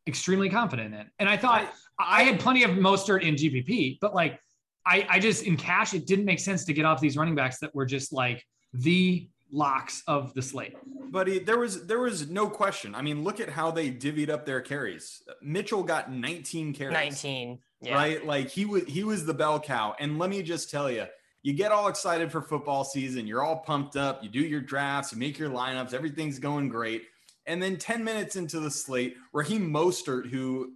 extremely 0.08 0.50
confident 0.50 0.96
in. 0.96 1.06
And 1.20 1.30
I 1.30 1.38
thought 1.38 1.62
I, 2.00 2.22
I 2.22 2.24
had 2.24 2.39
plenty 2.39 2.63
of 2.63 2.72
Mostert 2.72 3.22
in 3.22 3.36
GPP, 3.36 4.00
but 4.01 4.15
like 4.15 4.39
I, 4.85 5.07
I 5.09 5.19
just 5.19 5.43
in 5.43 5.57
cash, 5.57 5.93
it 5.93 6.05
didn't 6.05 6.25
make 6.25 6.39
sense 6.39 6.65
to 6.65 6.73
get 6.73 6.85
off 6.85 6.99
these 6.99 7.17
running 7.17 7.35
backs 7.35 7.59
that 7.59 7.73
were 7.73 7.85
just 7.85 8.11
like 8.11 8.45
the 8.73 9.29
locks 9.51 10.03
of 10.07 10.33
the 10.33 10.41
slate. 10.41 10.75
But 11.09 11.27
he, 11.27 11.39
there 11.39 11.59
was 11.59 11.85
there 11.85 11.99
was 11.99 12.29
no 12.29 12.49
question. 12.49 12.95
I 12.95 13.01
mean, 13.01 13.23
look 13.23 13.39
at 13.39 13.49
how 13.49 13.71
they 13.71 13.91
divvied 13.91 14.29
up 14.29 14.45
their 14.45 14.61
carries. 14.61 15.21
Mitchell 15.41 15.83
got 15.83 16.11
19 16.11 16.73
carries. 16.73 16.93
19. 16.93 17.59
Yeah. 17.81 17.93
Right? 17.93 18.25
Like 18.25 18.49
he 18.49 18.65
was 18.65 18.83
he 18.85 19.03
was 19.03 19.25
the 19.25 19.33
bell 19.33 19.59
cow. 19.59 19.95
And 19.99 20.17
let 20.17 20.29
me 20.29 20.41
just 20.41 20.69
tell 20.69 20.89
you, 20.89 21.05
you 21.43 21.53
get 21.53 21.71
all 21.71 21.87
excited 21.87 22.31
for 22.31 22.41
football 22.41 22.83
season, 22.83 23.27
you're 23.27 23.43
all 23.43 23.57
pumped 23.57 23.95
up, 23.95 24.23
you 24.23 24.29
do 24.29 24.39
your 24.39 24.61
drafts, 24.61 25.11
you 25.11 25.19
make 25.19 25.37
your 25.37 25.49
lineups, 25.49 25.93
everything's 25.93 26.39
going 26.39 26.69
great. 26.69 27.03
And 27.45 27.61
then 27.61 27.75
10 27.77 28.03
minutes 28.03 28.37
into 28.37 28.61
the 28.61 28.71
slate, 28.71 29.17
Raheem 29.33 29.69
Mostert, 29.69 30.29
who 30.29 30.71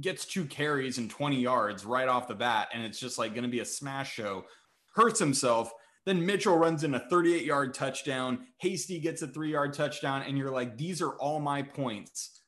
gets 0.00 0.24
two 0.24 0.44
carries 0.44 0.98
and 0.98 1.10
20 1.10 1.40
yards 1.40 1.84
right 1.84 2.08
off 2.08 2.28
the 2.28 2.34
bat, 2.34 2.68
and 2.72 2.84
it's 2.84 2.98
just 2.98 3.18
like 3.18 3.32
going 3.32 3.44
to 3.44 3.50
be 3.50 3.60
a 3.60 3.64
smash 3.64 4.12
show, 4.12 4.44
hurts 4.94 5.18
himself. 5.18 5.72
Then 6.04 6.24
Mitchell 6.24 6.56
runs 6.56 6.84
in 6.84 6.94
a 6.94 7.08
38 7.10 7.44
yard 7.44 7.74
touchdown. 7.74 8.46
Hasty 8.58 9.00
gets 9.00 9.22
a 9.22 9.26
three 9.26 9.52
yard 9.52 9.74
touchdown. 9.74 10.22
And 10.22 10.38
you're 10.38 10.52
like, 10.52 10.76
these 10.76 11.02
are 11.02 11.16
all 11.16 11.40
my 11.40 11.62
points. 11.62 12.42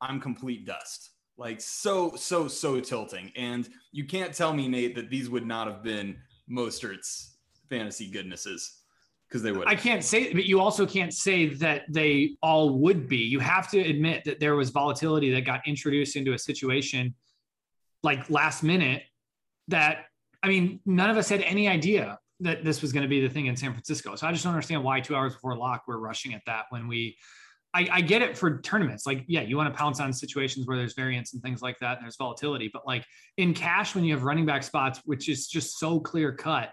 I'm 0.00 0.20
complete 0.20 0.66
dust. 0.66 1.10
Like, 1.36 1.60
so, 1.60 2.14
so, 2.16 2.48
so 2.48 2.80
tilting. 2.80 3.30
And 3.36 3.68
you 3.92 4.04
can't 4.04 4.34
tell 4.34 4.52
me, 4.52 4.68
Nate, 4.68 4.94
that 4.96 5.10
these 5.10 5.30
would 5.30 5.46
not 5.46 5.66
have 5.68 5.82
been 5.82 6.16
Mostert's 6.50 7.36
fantasy 7.68 8.10
goodnesses 8.10 8.83
because 9.34 9.42
they 9.42 9.50
would. 9.50 9.66
I 9.66 9.74
can't 9.74 10.04
say, 10.04 10.32
but 10.32 10.44
you 10.44 10.60
also 10.60 10.86
can't 10.86 11.12
say 11.12 11.46
that 11.54 11.82
they 11.88 12.36
all 12.40 12.78
would 12.78 13.08
be. 13.08 13.16
You 13.16 13.40
have 13.40 13.68
to 13.72 13.80
admit 13.80 14.22
that 14.26 14.38
there 14.38 14.54
was 14.54 14.70
volatility 14.70 15.32
that 15.32 15.44
got 15.44 15.66
introduced 15.66 16.14
into 16.14 16.34
a 16.34 16.38
situation 16.38 17.16
like 18.04 18.30
last 18.30 18.62
minute 18.62 19.02
that, 19.66 20.04
I 20.44 20.48
mean, 20.48 20.78
none 20.86 21.10
of 21.10 21.16
us 21.16 21.28
had 21.28 21.40
any 21.40 21.66
idea 21.66 22.16
that 22.40 22.64
this 22.64 22.80
was 22.80 22.92
going 22.92 23.02
to 23.02 23.08
be 23.08 23.20
the 23.20 23.28
thing 23.28 23.46
in 23.46 23.56
San 23.56 23.72
Francisco. 23.72 24.14
So 24.14 24.24
I 24.28 24.30
just 24.30 24.44
don't 24.44 24.52
understand 24.52 24.84
why 24.84 25.00
two 25.00 25.16
hours 25.16 25.32
before 25.32 25.56
lock 25.56 25.82
we're 25.88 25.98
rushing 25.98 26.32
at 26.32 26.42
that 26.46 26.66
when 26.68 26.86
we, 26.86 27.16
I, 27.74 27.88
I 27.90 28.00
get 28.02 28.22
it 28.22 28.38
for 28.38 28.60
tournaments. 28.60 29.04
Like, 29.04 29.24
yeah, 29.26 29.40
you 29.40 29.56
want 29.56 29.74
to 29.74 29.76
pounce 29.76 29.98
on 29.98 30.12
situations 30.12 30.68
where 30.68 30.76
there's 30.76 30.94
variance 30.94 31.32
and 31.32 31.42
things 31.42 31.60
like 31.60 31.80
that, 31.80 31.96
and 31.96 32.04
there's 32.04 32.16
volatility. 32.16 32.70
But 32.72 32.86
like 32.86 33.04
in 33.36 33.52
cash, 33.52 33.96
when 33.96 34.04
you 34.04 34.14
have 34.14 34.22
running 34.22 34.46
back 34.46 34.62
spots, 34.62 35.00
which 35.06 35.28
is 35.28 35.48
just 35.48 35.80
so 35.80 35.98
clear 35.98 36.32
cut, 36.32 36.72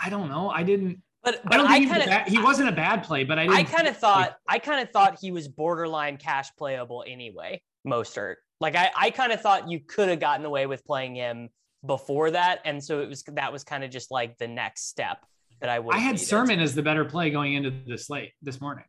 I 0.00 0.10
don't 0.10 0.28
know. 0.28 0.48
I 0.48 0.62
didn't. 0.62 1.02
But, 1.24 1.40
I 1.46 1.56
don't 1.56 1.66
I, 1.66 1.78
think 1.78 1.84
he, 1.84 1.86
was 1.88 1.98
kind 1.98 2.02
a 2.02 2.06
bad- 2.10 2.28
he 2.28 2.36
of 2.38 2.42
wasn't 2.44 2.68
a 2.68 2.72
bad 2.72 3.04
play, 3.04 3.22
but 3.24 3.38
I 3.38 3.44
didn't. 3.46 3.56
I 3.56 3.62
kind 3.62 3.86
of 3.86 3.94
like, 3.94 4.00
thought 4.00 4.36
I 4.48 4.58
kind 4.58 4.80
of 4.82 4.90
thought 4.90 5.18
he 5.20 5.30
was 5.30 5.46
borderline 5.48 6.16
cash 6.16 6.50
playable 6.56 7.04
anyway. 7.06 7.62
Mostert. 7.86 8.36
Like 8.60 8.74
I, 8.76 8.90
I 8.96 9.10
kind 9.10 9.32
of 9.32 9.40
thought 9.40 9.70
you 9.70 9.80
could 9.80 10.08
have 10.08 10.20
gotten 10.20 10.44
away 10.44 10.66
with 10.66 10.84
playing 10.84 11.14
him 11.16 11.48
before 11.86 12.30
that, 12.32 12.60
and 12.64 12.82
so 12.82 13.00
it 13.00 13.08
was 13.08 13.22
that 13.32 13.52
was 13.52 13.62
kind 13.64 13.84
of 13.84 13.90
just 13.90 14.10
like 14.10 14.36
the 14.38 14.48
next 14.48 14.88
step 14.88 15.18
that 15.60 15.68
I 15.70 15.78
would. 15.78 15.94
I 15.94 15.98
had 15.98 16.18
Sermon 16.18 16.58
as 16.60 16.74
the 16.74 16.82
better 16.82 17.04
play 17.04 17.30
going 17.30 17.54
into 17.54 17.70
the 17.86 17.96
slate 17.98 18.32
this 18.42 18.60
morning. 18.60 18.84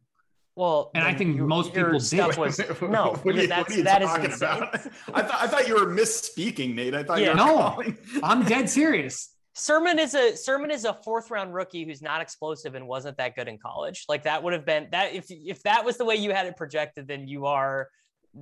Well, 0.55 0.91
and 0.93 1.03
I 1.03 1.15
think 1.15 1.35
your- 1.35 1.47
most 1.47 1.73
people 1.73 1.99
stuff 1.99 2.31
did. 2.31 2.37
Was, 2.39 2.59
no, 2.81 3.13
what 3.23 3.35
you, 3.35 3.47
that's 3.47 3.69
what 3.69 3.71
are 3.71 3.77
you 3.77 3.83
that 3.85 4.01
is 4.03 4.07
talking 4.09 4.25
insane. 4.25 4.49
about? 4.57 4.75
I 5.13 5.21
thought 5.23 5.41
I 5.41 5.47
thought 5.47 5.67
you 5.67 5.73
were 5.75 5.87
misspeaking, 5.91 6.75
Nate. 6.75 6.93
I 6.93 7.03
thought 7.03 7.19
Yeah. 7.19 7.25
you 7.25 7.29
were 7.31 7.37
No. 7.37 7.57
calling. 7.57 7.97
I'm 8.21 8.43
dead 8.43 8.69
serious. 8.69 9.29
Sermon 9.53 9.99
is 9.99 10.15
a 10.15 10.35
Sermon 10.35 10.71
is 10.71 10.83
a 10.83 10.93
fourth 10.93 11.29
round 11.29 11.53
rookie 11.53 11.85
who's 11.85 12.01
not 12.01 12.21
explosive 12.21 12.75
and 12.75 12.87
wasn't 12.87 13.17
that 13.17 13.35
good 13.35 13.47
in 13.47 13.57
college. 13.57 14.05
Like 14.09 14.23
that 14.23 14.41
would 14.41 14.53
have 14.53 14.65
been 14.65 14.87
that 14.91 15.13
if 15.13 15.25
if 15.29 15.61
that 15.63 15.85
was 15.85 15.97
the 15.97 16.05
way 16.05 16.15
you 16.15 16.31
had 16.31 16.47
it 16.47 16.57
projected, 16.57 17.07
then 17.07 17.27
you 17.27 17.45
are 17.45 17.89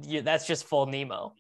you, 0.04 0.22
that's 0.22 0.48
just 0.48 0.66
full 0.66 0.86
Nemo. 0.86 1.34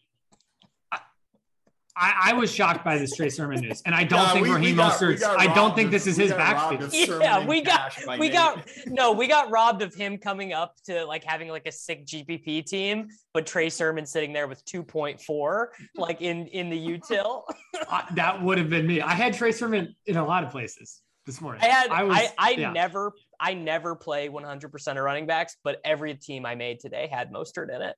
I, 1.98 2.30
I 2.32 2.34
was 2.34 2.50
shocked 2.54 2.86
by 2.86 2.98
this 2.98 3.16
Trey 3.16 3.30
Sermon 3.30 3.60
news, 3.60 3.82
and 3.86 3.94
I 3.94 4.04
don't 4.06 4.20
Yeah, 4.22 4.34
think 4.34 4.44
we- 4.46 4.50
we 4.50 4.56
Raheem 4.56 4.76
got- 4.78 5.00
we 5.02 5.08
Mostert's. 5.08 5.20
got 5.22 5.40
I 5.40 5.54
don't 5.54 5.76
think 5.76 5.92
this 5.92 6.08
is 6.08 6.16
his 6.16 6.32
got 6.32 6.54
robbed 6.56 6.80
backfield. 6.80 7.22
Yeah, 7.22 7.46
we 7.46 7.62
got- 7.62 7.94
we 8.08 8.18
Nate. 8.30 8.34
got 8.34 8.68
no, 8.88 9.12
we 9.12 9.28
got 9.28 9.50
robbed 9.52 9.82
of 9.82 9.94
him 9.94 10.18
coming 10.18 10.54
up 10.54 10.76
to 10.86 11.04
like 11.06 11.24
having 11.24 11.50
like 11.50 11.66
a 11.68 11.72
sick 11.72 12.06
GPP 12.06 12.66
team, 12.66 13.10
but 13.34 13.46
Trey 13.46 13.70
Sermon 13.70 14.06
sitting 14.06 14.32
there 14.32 14.48
with 14.48 14.64
2.4 14.66 15.68
like 15.98 16.22
in 16.22 16.48
in 16.48 16.70
the 16.70 16.78
util. 16.78 17.44
I- 17.90 17.98
uh, 18.10 18.16
that 18.16 18.42
would 18.42 18.58
have 18.58 18.70
been 18.70 18.88
me. 18.88 19.02
I 19.02 19.14
had 19.14 19.34
Trey 19.34 19.52
Sermon 19.52 19.94
in 20.06 20.18
a 20.18 20.26
lot 20.26 20.44
of 20.46 20.50
places 20.52 21.02
this 21.26 21.42
morning. 21.42 21.62
I 21.62 21.68
had 21.68 21.92
I 21.92 22.04
was, 22.04 22.18
I, 22.38 22.52
yeah. 22.52 22.72
never 22.72 23.12
I 23.40 23.54
never 23.54 23.96
play 23.96 24.30
100% 24.30 24.88
of 24.88 24.96
running 25.04 25.26
backs, 25.26 25.58
but 25.64 25.82
every 25.84 26.16
team 26.16 26.46
I 26.46 26.56
made 26.56 26.80
today 26.80 27.10
had 27.12 27.32
Mostert 27.34 27.74
in 27.74 27.82
it. 27.82 27.96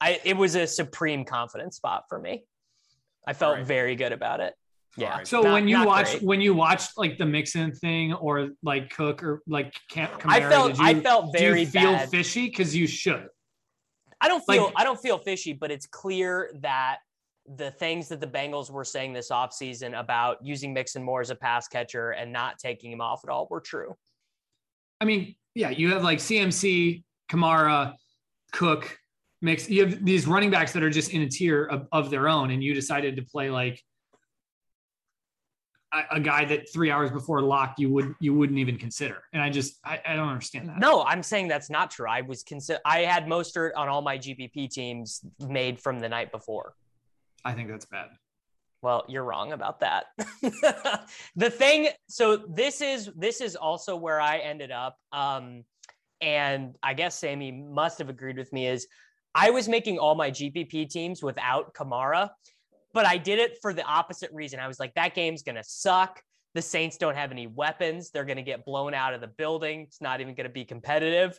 I 0.00 0.20
it 0.24 0.36
was 0.36 0.54
a 0.54 0.66
supreme 0.66 1.24
confidence 1.24 1.76
spot 1.76 2.04
for 2.08 2.18
me. 2.20 2.44
I 3.26 3.32
felt 3.32 3.52
Alright. 3.54 3.66
very 3.66 3.96
good 3.96 4.12
about 4.12 4.40
it. 4.40 4.54
Yeah. 4.96 5.10
Alright. 5.12 5.28
So 5.28 5.42
Not- 5.42 5.52
when 5.52 5.68
you 5.68 5.76
not 5.78 5.86
watch 5.86 6.10
great. 6.12 6.22
when 6.22 6.40
you 6.40 6.54
watch 6.54 6.84
like 6.96 7.18
the 7.18 7.26
Mixon 7.26 7.72
thing 7.72 8.12
or 8.14 8.50
like 8.62 8.90
Cook 8.90 9.22
or 9.22 9.42
like 9.46 9.74
Camp 9.90 10.12
I 10.24 10.40
felt 10.40 10.68
did 10.72 10.78
you, 10.78 10.86
I 10.86 11.00
felt 11.00 11.32
do 11.32 11.38
very 11.38 11.60
you 11.62 11.66
feel 11.66 11.92
bad. 11.92 12.08
fishy 12.10 12.46
because 12.48 12.74
you 12.74 12.86
should. 12.86 13.28
I 14.20 14.28
don't 14.28 14.42
feel 14.48 14.64
Like- 14.66 14.74
I 14.76 14.84
don't 14.84 15.00
feel 15.00 15.18
fishy, 15.18 15.52
but 15.52 15.70
it's 15.70 15.86
clear 15.86 16.50
that 16.62 16.98
the 17.56 17.70
things 17.70 18.08
that 18.08 18.20
the 18.20 18.26
Bengals 18.26 18.70
were 18.70 18.84
saying 18.84 19.12
this 19.12 19.30
offseason 19.30 19.96
about 19.98 20.38
using 20.44 20.72
Mixon 20.72 21.02
more 21.02 21.20
as 21.20 21.30
a 21.30 21.34
pass 21.36 21.68
catcher 21.68 22.10
and 22.10 22.32
not 22.32 22.58
taking 22.58 22.90
him 22.90 23.00
off 23.00 23.20
at 23.22 23.30
all 23.30 23.46
were 23.50 23.60
true. 23.60 23.94
I 25.00 25.04
mean, 25.04 25.36
yeah, 25.54 25.70
you 25.70 25.92
have 25.92 26.02
like 26.02 26.18
CMC, 26.18 27.04
Kamara, 27.30 27.94
Cook, 28.52 28.98
Mix. 29.42 29.68
You 29.68 29.86
have 29.86 30.04
these 30.04 30.26
running 30.26 30.50
backs 30.50 30.72
that 30.72 30.82
are 30.82 30.90
just 30.90 31.12
in 31.12 31.22
a 31.22 31.28
tier 31.28 31.64
of, 31.64 31.86
of 31.92 32.10
their 32.10 32.28
own, 32.28 32.50
and 32.50 32.62
you 32.62 32.74
decided 32.74 33.16
to 33.16 33.22
play 33.22 33.50
like 33.50 33.82
a, 35.92 36.16
a 36.16 36.20
guy 36.20 36.44
that 36.46 36.72
three 36.72 36.90
hours 36.90 37.10
before 37.10 37.42
lock 37.42 37.74
you 37.78 37.90
would 37.92 38.14
you 38.20 38.34
wouldn't 38.34 38.58
even 38.58 38.78
consider. 38.78 39.22
And 39.32 39.42
I 39.42 39.50
just 39.50 39.78
I, 39.84 40.00
I 40.06 40.16
don't 40.16 40.28
understand 40.28 40.68
that. 40.68 40.78
No, 40.78 41.04
I'm 41.04 41.22
saying 41.22 41.48
that's 41.48 41.70
not 41.70 41.90
true. 41.90 42.08
I 42.08 42.22
was 42.22 42.42
consider 42.42 42.80
I 42.84 43.00
had 43.00 43.26
Mostert 43.26 43.72
on 43.76 43.88
all 43.88 44.02
my 44.02 44.18
GPP 44.18 44.70
teams 44.70 45.24
made 45.46 45.80
from 45.80 46.00
the 46.00 46.08
night 46.08 46.32
before. 46.32 46.74
I 47.44 47.52
think 47.52 47.68
that's 47.68 47.86
bad. 47.86 48.08
Well, 48.82 49.04
you're 49.08 49.24
wrong 49.24 49.52
about 49.52 49.80
that. 49.80 50.06
the 51.36 51.50
thing, 51.50 51.88
so 52.08 52.36
this 52.36 52.80
is 52.80 53.10
this 53.16 53.40
is 53.40 53.56
also 53.56 53.96
where 53.96 54.20
I 54.20 54.38
ended 54.38 54.70
up. 54.70 54.98
Um, 55.12 55.64
and 56.20 56.74
I 56.82 56.94
guess 56.94 57.18
Sammy 57.18 57.52
must 57.52 57.98
have 57.98 58.08
agreed 58.08 58.38
with 58.38 58.52
me 58.52 58.66
is 58.66 58.86
I 59.38 59.50
was 59.50 59.68
making 59.68 59.98
all 59.98 60.14
my 60.14 60.30
GPP 60.30 60.88
teams 60.88 61.22
without 61.22 61.74
Kamara, 61.74 62.30
but 62.94 63.04
I 63.04 63.18
did 63.18 63.38
it 63.38 63.58
for 63.60 63.74
the 63.74 63.84
opposite 63.84 64.30
reason. 64.32 64.58
I 64.58 64.66
was 64.66 64.80
like, 64.80 64.94
that 64.94 65.14
game's 65.14 65.42
gonna 65.42 65.62
suck. 65.62 66.22
The 66.54 66.62
Saints 66.62 66.96
don't 66.96 67.16
have 67.16 67.32
any 67.32 67.46
weapons. 67.46 68.10
They're 68.10 68.24
gonna 68.24 68.40
get 68.40 68.64
blown 68.64 68.94
out 68.94 69.12
of 69.12 69.20
the 69.20 69.26
building. 69.26 69.82
It's 69.82 70.00
not 70.00 70.22
even 70.22 70.34
gonna 70.34 70.48
be 70.48 70.64
competitive. 70.64 71.38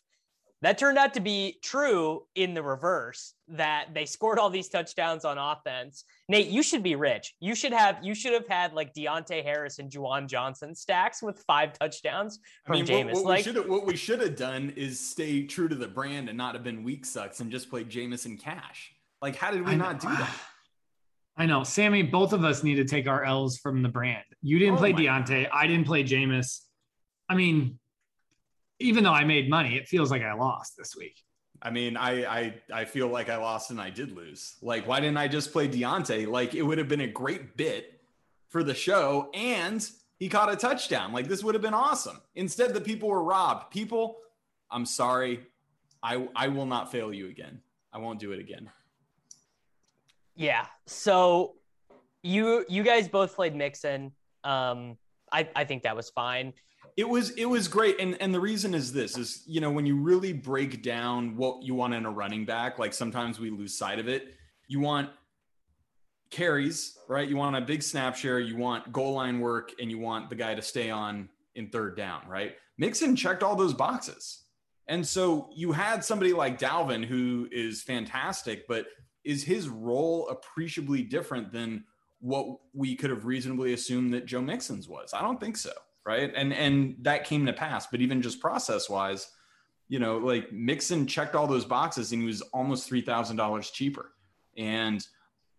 That 0.63 0.79
turned 0.79 0.97
out 0.97 1.13
to 1.13 1.19
be 1.19 1.59
true 1.61 2.23
in 2.33 2.55
the 2.55 2.63
reverse, 2.63 3.35
that 3.49 3.89
they 3.93 4.05
scored 4.05 4.39
all 4.39 4.49
these 4.49 4.69
touchdowns 4.69 5.23
on 5.23 5.37
offense. 5.37 6.03
Nate, 6.29 6.47
you 6.47 6.63
should 6.63 6.81
be 6.81 6.95
rich. 6.95 7.35
You 7.39 7.53
should 7.53 7.73
have 7.73 7.99
you 8.01 8.15
should 8.15 8.33
have 8.33 8.47
had 8.47 8.73
like 8.73 8.91
Deonte 8.93 9.43
Harris 9.43 9.77
and 9.77 9.91
Juwan 9.91 10.27
Johnson 10.27 10.73
stacks 10.73 11.21
with 11.21 11.43
five 11.45 11.77
touchdowns 11.77 12.39
I 12.65 12.67
from 12.67 12.75
mean, 12.77 12.85
Jameis. 12.87 13.13
what, 13.13 13.15
what, 13.15 13.25
like 13.25 13.45
we 13.45 13.53
should 13.53 13.69
what 13.69 13.85
we 13.85 13.95
should 13.95 14.19
have 14.21 14.35
done 14.35 14.73
is 14.75 14.99
stay 14.99 15.45
true 15.45 15.67
to 15.67 15.75
the 15.75 15.87
brand 15.87 16.27
and 16.27 16.37
not 16.37 16.55
have 16.55 16.63
been 16.63 16.83
weak 16.83 17.05
sucks 17.05 17.39
and 17.39 17.51
just 17.51 17.69
play 17.69 17.83
Jameis 17.83 18.25
in 18.25 18.37
cash. 18.37 18.93
Like, 19.21 19.35
how 19.35 19.51
did 19.51 19.63
we 19.63 19.73
I 19.73 19.75
not 19.75 19.99
do 19.99 20.07
that? 20.07 20.33
I 21.37 21.45
know, 21.45 21.63
Sammy. 21.63 22.01
Both 22.01 22.33
of 22.33 22.43
us 22.43 22.63
need 22.63 22.75
to 22.75 22.85
take 22.85 23.07
our 23.07 23.23
L's 23.23 23.59
from 23.59 23.83
the 23.83 23.89
brand. 23.89 24.23
You 24.41 24.57
didn't 24.57 24.75
Oh 24.75 24.77
play 24.79 24.91
my 24.91 25.01
Deonte. 25.01 25.47
I 25.53 25.67
didn't 25.67 25.85
play 25.85 26.03
Jameis. 26.03 26.61
I 27.29 27.35
mean, 27.35 27.77
even 28.79 29.03
though 29.03 29.13
I 29.13 29.24
made 29.24 29.50
money, 29.50 29.75
it 29.75 29.88
feels 29.88 30.12
like 30.12 30.22
I 30.22 30.34
lost 30.34 30.77
this 30.77 30.96
week. 30.96 31.17
I 31.62 31.72
mean, 31.72 31.98
I, 31.98 32.25
I 32.25 32.53
I 32.72 32.86
feel 32.86 33.07
like 33.07 33.29
I 33.29 33.38
lost 33.38 33.72
and 33.72 33.81
I 33.81 33.89
did 33.89 34.12
lose. 34.12 34.57
Like, 34.62 34.88
why 34.88 35.00
didn't 35.00 35.17
I 35.17 35.27
just 35.27 35.51
play 35.51 35.67
Deonte? 35.67 36.27
Like, 36.27 36.53
it 36.53 36.62
would 36.62 36.77
have 36.77 36.88
been 36.88 37.01
a 37.01 37.07
great 37.07 37.57
bit 37.57 38.00
for 38.50 38.63
the 38.63 38.75
show, 38.75 39.29
and 39.34 39.89
he 40.19 40.29
caught 40.29 40.51
a 40.51 40.55
touchdown. 40.55 41.13
Like 41.13 41.27
this 41.27 41.43
would 41.43 41.55
have 41.55 41.62
been 41.62 41.74
awesome. 41.74 42.22
Instead, 42.36 42.74
the 42.74 42.81
people 42.81 43.10
were 43.10 43.24
robbed. 43.24 43.72
People, 43.72 44.17
I'm 44.72 44.86
sorry. 44.86 45.41
I 46.03 46.27
I 46.36 46.48
will 46.48 46.65
not 46.65 46.91
fail 46.91 47.13
you 47.13 47.27
again. 47.29 47.62
I 47.93 48.00
won't 48.00 48.19
do 48.19 48.31
it 48.31 48.39
again. 48.39 48.69
Yeah. 50.36 50.65
So 50.86 51.55
you 52.24 52.65
you 52.67 52.84
guys 52.84 53.07
both 53.07 53.36
played 53.36 53.55
Mixon. 53.55 54.12
Um, 54.43 54.98
I 55.31 55.48
I 55.55 55.63
think 55.65 55.84
that 55.84 55.96
was 55.96 56.10
fine. 56.10 56.53
It 56.97 57.07
was 57.07 57.29
it 57.31 57.45
was 57.45 57.67
great, 57.67 57.99
and 57.99 58.19
and 58.21 58.33
the 58.33 58.39
reason 58.39 58.73
is 58.73 58.91
this 58.91 59.17
is 59.17 59.43
you 59.45 59.61
know 59.61 59.71
when 59.71 59.85
you 59.85 59.95
really 59.95 60.33
break 60.33 60.81
down 60.81 61.37
what 61.37 61.63
you 61.63 61.75
want 61.75 61.93
in 61.93 62.05
a 62.05 62.11
running 62.11 62.43
back, 62.43 62.79
like 62.79 62.93
sometimes 62.93 63.39
we 63.39 63.49
lose 63.49 63.77
sight 63.77 63.99
of 63.99 64.07
it. 64.07 64.33
You 64.67 64.79
want 64.79 65.11
carries, 66.29 66.97
right? 67.07 67.27
You 67.27 67.37
want 67.37 67.55
a 67.55 67.61
big 67.61 67.83
snap 67.83 68.15
share, 68.15 68.39
you 68.39 68.57
want 68.57 68.91
goal 68.91 69.13
line 69.13 69.39
work, 69.39 69.71
and 69.79 69.89
you 69.89 69.99
want 69.99 70.29
the 70.29 70.35
guy 70.35 70.55
to 70.55 70.61
stay 70.61 70.89
on 70.89 71.29
in 71.55 71.69
third 71.69 71.95
down, 71.95 72.21
right? 72.27 72.55
Mixon 72.77 73.15
checked 73.15 73.43
all 73.43 73.55
those 73.55 73.73
boxes. 73.73 74.43
And 74.87 75.05
so 75.05 75.49
you 75.53 75.71
had 75.71 76.03
somebody 76.03 76.33
like 76.33 76.59
Dalvin 76.59 77.03
who 77.03 77.47
is 77.51 77.81
fantastic, 77.81 78.67
but 78.67 78.85
is 79.25 79.43
his 79.43 79.67
role 79.67 80.29
appreciably 80.29 81.01
different 81.01 81.51
than 81.51 81.83
what 82.19 82.47
we 82.73 82.95
could 82.95 83.09
have 83.09 83.25
reasonably 83.25 83.73
assumed 83.73 84.13
that 84.13 84.25
Joe 84.25 84.41
Mixon's 84.41 84.87
was? 84.87 85.13
I 85.13 85.21
don't 85.21 85.39
think 85.39 85.57
so, 85.57 85.73
right? 86.07 86.31
And 86.33 86.53
and 86.53 86.95
that 87.01 87.25
came 87.25 87.45
to 87.45 87.53
pass, 87.53 87.85
but 87.87 87.99
even 88.01 88.21
just 88.21 88.39
process 88.39 88.89
wise, 88.89 89.27
you 89.89 89.99
know, 89.99 90.17
like 90.17 90.51
Mixon 90.53 91.05
checked 91.05 91.35
all 91.35 91.45
those 91.45 91.65
boxes 91.65 92.13
and 92.13 92.21
he 92.21 92.27
was 92.27 92.41
almost 92.53 92.87
three 92.87 93.01
thousand 93.01 93.35
dollars 93.35 93.69
cheaper. 93.69 94.13
And 94.57 95.05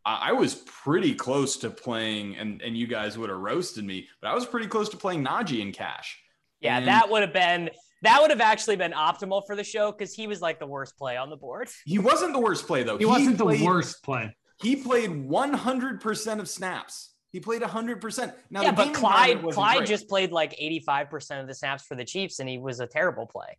I 0.04 0.32
was 0.32 0.54
pretty 0.54 1.14
close 1.14 1.58
to 1.58 1.68
playing, 1.68 2.36
and, 2.38 2.62
and 2.62 2.74
you 2.74 2.86
guys 2.86 3.18
would 3.18 3.28
have 3.28 3.38
roasted 3.38 3.84
me, 3.84 4.08
but 4.22 4.28
I 4.28 4.34
was 4.34 4.46
pretty 4.46 4.66
close 4.66 4.88
to 4.88 4.96
playing 4.96 5.22
Najee 5.22 5.60
in 5.60 5.70
cash. 5.70 6.18
Yeah, 6.60 6.78
And 6.78 6.88
that 6.88 7.10
would 7.10 7.20
have 7.20 7.34
been 7.34 7.68
that 8.02 8.20
would 8.22 8.30
have 8.30 8.40
actually 8.40 8.76
been 8.76 8.92
optimal 8.92 9.42
for 9.46 9.54
the 9.54 9.64
show 9.64 9.92
because 9.92 10.14
he 10.14 10.26
was 10.26 10.40
like 10.40 10.58
the 10.60 10.66
worst 10.66 10.96
play 10.96 11.16
on 11.18 11.28
the 11.28 11.36
board. 11.36 11.68
He 11.84 11.98
wasn't 11.98 12.32
the 12.32 12.40
worst 12.40 12.66
play 12.66 12.84
though. 12.84 12.96
He 12.96 13.04
wasn't 13.04 13.38
played- 13.38 13.60
the 13.60 13.66
worst 13.66 14.02
play. 14.02 14.34
He 14.62 14.76
played 14.76 15.10
100% 15.10 16.40
of 16.40 16.48
snaps. 16.48 17.14
He 17.32 17.40
played 17.40 17.62
100%. 17.62 18.32
Now, 18.50 18.62
yeah, 18.62 18.70
the 18.70 18.76
but 18.76 18.94
Clyde 18.94 19.42
Clyde 19.50 19.76
great. 19.78 19.88
just 19.88 20.08
played 20.08 20.32
like 20.32 20.56
85% 20.58 21.40
of 21.40 21.46
the 21.46 21.54
snaps 21.54 21.84
for 21.84 21.94
the 21.94 22.04
Chiefs 22.04 22.38
and 22.40 22.48
he 22.48 22.58
was 22.58 22.80
a 22.80 22.86
terrible 22.86 23.26
play. 23.26 23.58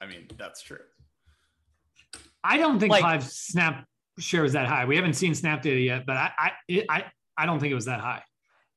I 0.00 0.06
mean, 0.06 0.26
that's 0.36 0.62
true. 0.62 0.78
I 2.44 2.56
don't 2.56 2.78
think 2.78 2.90
Like- 2.92 3.00
Clyde's 3.00 3.32
snap 3.32 3.84
share 4.18 4.42
was 4.42 4.52
that 4.52 4.66
high. 4.66 4.84
We 4.84 4.96
haven't 4.96 5.14
seen 5.14 5.34
snap 5.34 5.62
data 5.62 5.80
yet, 5.80 6.06
but 6.06 6.16
I 6.16 6.32
I 6.38 6.50
it, 6.68 6.86
I, 6.88 7.04
I 7.36 7.46
don't 7.46 7.60
think 7.60 7.70
it 7.72 7.74
was 7.76 7.84
that 7.86 8.00
high. 8.00 8.22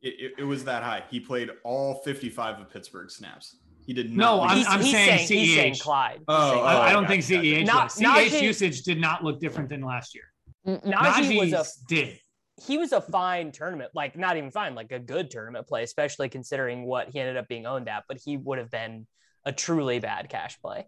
It, 0.02 0.14
it, 0.20 0.32
it 0.40 0.44
was 0.44 0.64
that 0.66 0.84
high. 0.84 1.04
He 1.10 1.20
played 1.20 1.50
all 1.64 1.96
55 2.04 2.60
of 2.62 2.70
Pittsburgh 2.72 3.10
snaps. 3.12 3.58
He 3.86 3.94
did 3.94 4.12
No, 4.16 4.38
not. 4.38 4.50
I'm- 4.52 4.66
I'm 4.68 4.82
he's 4.82 4.92
saying 4.92 5.20
he's 5.28 5.56
saying 5.56 5.74
CEH. 5.74 5.82
Clyde. 5.82 6.22
Oh, 6.28 6.52
saying 6.52 6.62
oh, 6.64 6.66
I, 6.66 6.74
I 6.74 6.90
oh, 6.90 6.94
don't 6.94 7.04
gotcha, 7.04 7.22
think 7.22 7.44
CEH 7.44 7.66
gotcha. 7.68 8.00
CEH 8.00 8.06
Najee- 8.30 8.42
usage 8.42 8.82
did 8.84 9.00
not 9.02 9.24
look 9.24 9.40
different 9.40 9.70
than 9.70 9.82
last 9.82 10.16
year. 10.16 10.24
Najee 10.68 11.40
was 11.40 11.52
a 11.54 11.56
Najee's 11.58 11.76
did. 11.88 12.20
He 12.68 12.78
was 12.78 12.92
a 12.92 13.02
fine 13.02 13.52
tournament, 13.52 13.92
like 13.96 14.18
not 14.18 14.38
even 14.38 14.52
fine, 14.52 14.76
like 14.76 14.92
a 14.92 15.00
good 15.00 15.32
tournament 15.32 15.68
play, 15.68 15.84
especially 15.84 16.30
considering 16.30 16.86
what 16.86 17.10
he 17.10 17.20
ended 17.20 17.38
up 17.38 17.48
being 17.48 17.66
owned 17.66 17.90
at. 17.90 18.04
But 18.08 18.18
he 18.24 18.38
would 18.38 18.58
have 18.60 18.70
been 18.70 19.08
a 19.46 19.52
truly 19.52 20.00
bad 20.00 20.30
cash 20.30 20.60
play. 20.62 20.88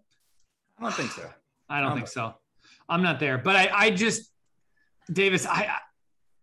I 0.78 0.82
don't 0.82 0.94
think 0.94 1.10
so. 1.12 1.28
I 1.68 1.80
don't 1.80 1.94
think 1.94 2.08
so. 2.08 2.34
I'm 2.88 3.02
not 3.02 3.18
there, 3.18 3.38
but 3.38 3.56
I, 3.56 3.70
I 3.72 3.90
just 3.90 4.30
Davis, 5.12 5.46
I, 5.46 5.68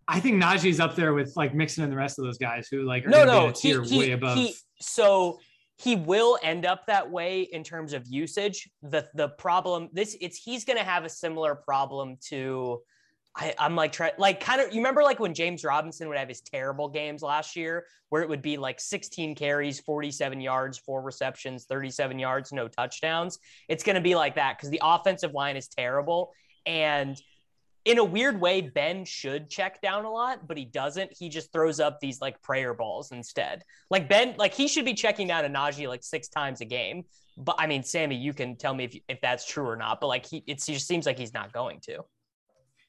I- 0.07 0.19
think 0.19 0.41
Najee's 0.41 0.79
up 0.79 0.95
there 0.95 1.13
with 1.13 1.33
like 1.35 1.53
Mixon 1.55 1.83
and 1.83 1.91
the 1.91 1.97
rest 1.97 2.19
of 2.19 2.25
those 2.25 2.37
guys 2.37 2.67
who 2.69 2.83
like 2.83 3.05
are 3.05 3.09
No, 3.09 3.23
no, 3.25 3.47
a 3.47 3.53
tier 3.53 3.81
he, 3.83 3.89
he, 3.89 3.99
way 3.99 4.11
above. 4.11 4.37
he 4.37 4.55
so 4.79 5.39
he 5.77 5.95
will 5.95 6.37
end 6.43 6.65
up 6.65 6.85
that 6.87 7.09
way 7.09 7.41
in 7.43 7.63
terms 7.63 7.93
of 7.93 8.05
usage. 8.07 8.69
The 8.81 9.07
the 9.13 9.29
problem 9.29 9.89
this 9.93 10.17
it's 10.19 10.37
he's 10.37 10.65
gonna 10.65 10.83
have 10.83 11.05
a 11.05 11.09
similar 11.09 11.55
problem 11.55 12.17
to 12.29 12.81
I, 13.35 13.53
I'm 13.57 13.75
like 13.75 13.93
trying 13.93 14.11
like 14.17 14.41
kind 14.41 14.59
of 14.59 14.73
you 14.73 14.77
remember 14.79 15.03
like 15.03 15.19
when 15.19 15.33
James 15.33 15.63
Robinson 15.63 16.09
would 16.09 16.17
have 16.17 16.27
his 16.27 16.41
terrible 16.41 16.89
games 16.89 17.21
last 17.21 17.55
year 17.55 17.85
where 18.09 18.21
it 18.21 18.27
would 18.27 18.41
be 18.41 18.57
like 18.57 18.79
16 18.79 19.35
carries, 19.35 19.79
47 19.79 20.41
yards, 20.41 20.77
four 20.77 21.01
receptions, 21.01 21.65
37 21.65 22.19
yards, 22.19 22.51
no 22.51 22.67
touchdowns. 22.67 23.39
It's 23.69 23.83
gonna 23.83 24.01
be 24.01 24.15
like 24.15 24.35
that 24.35 24.57
because 24.57 24.69
the 24.69 24.81
offensive 24.83 25.33
line 25.33 25.55
is 25.55 25.67
terrible 25.67 26.33
and 26.65 27.19
in 27.83 27.97
a 27.97 28.03
weird 28.03 28.39
way, 28.39 28.61
Ben 28.61 29.05
should 29.05 29.49
check 29.49 29.81
down 29.81 30.05
a 30.05 30.11
lot, 30.11 30.47
but 30.47 30.57
he 30.57 30.65
doesn't. 30.65 31.11
He 31.17 31.29
just 31.29 31.51
throws 31.51 31.79
up 31.79 31.99
these 31.99 32.21
like 32.21 32.41
prayer 32.41 32.73
balls 32.73 33.11
instead. 33.11 33.63
Like 33.89 34.07
Ben, 34.07 34.35
like 34.37 34.53
he 34.53 34.67
should 34.67 34.85
be 34.85 34.93
checking 34.93 35.27
down 35.27 35.45
a 35.45 35.49
Najee 35.49 35.87
like 35.87 36.03
six 36.03 36.27
times 36.27 36.61
a 36.61 36.65
game. 36.65 37.05
But 37.37 37.55
I 37.57 37.65
mean, 37.65 37.81
Sammy, 37.81 38.15
you 38.15 38.33
can 38.33 38.55
tell 38.55 38.73
me 38.73 38.83
if, 38.83 38.95
if 39.07 39.21
that's 39.21 39.47
true 39.47 39.67
or 39.67 39.75
not. 39.75 39.99
But 39.99 40.07
like 40.07 40.25
he, 40.25 40.43
it 40.45 40.63
just 40.63 40.87
seems 40.87 41.05
like 41.05 41.17
he's 41.17 41.33
not 41.33 41.53
going 41.53 41.79
to. 41.85 42.03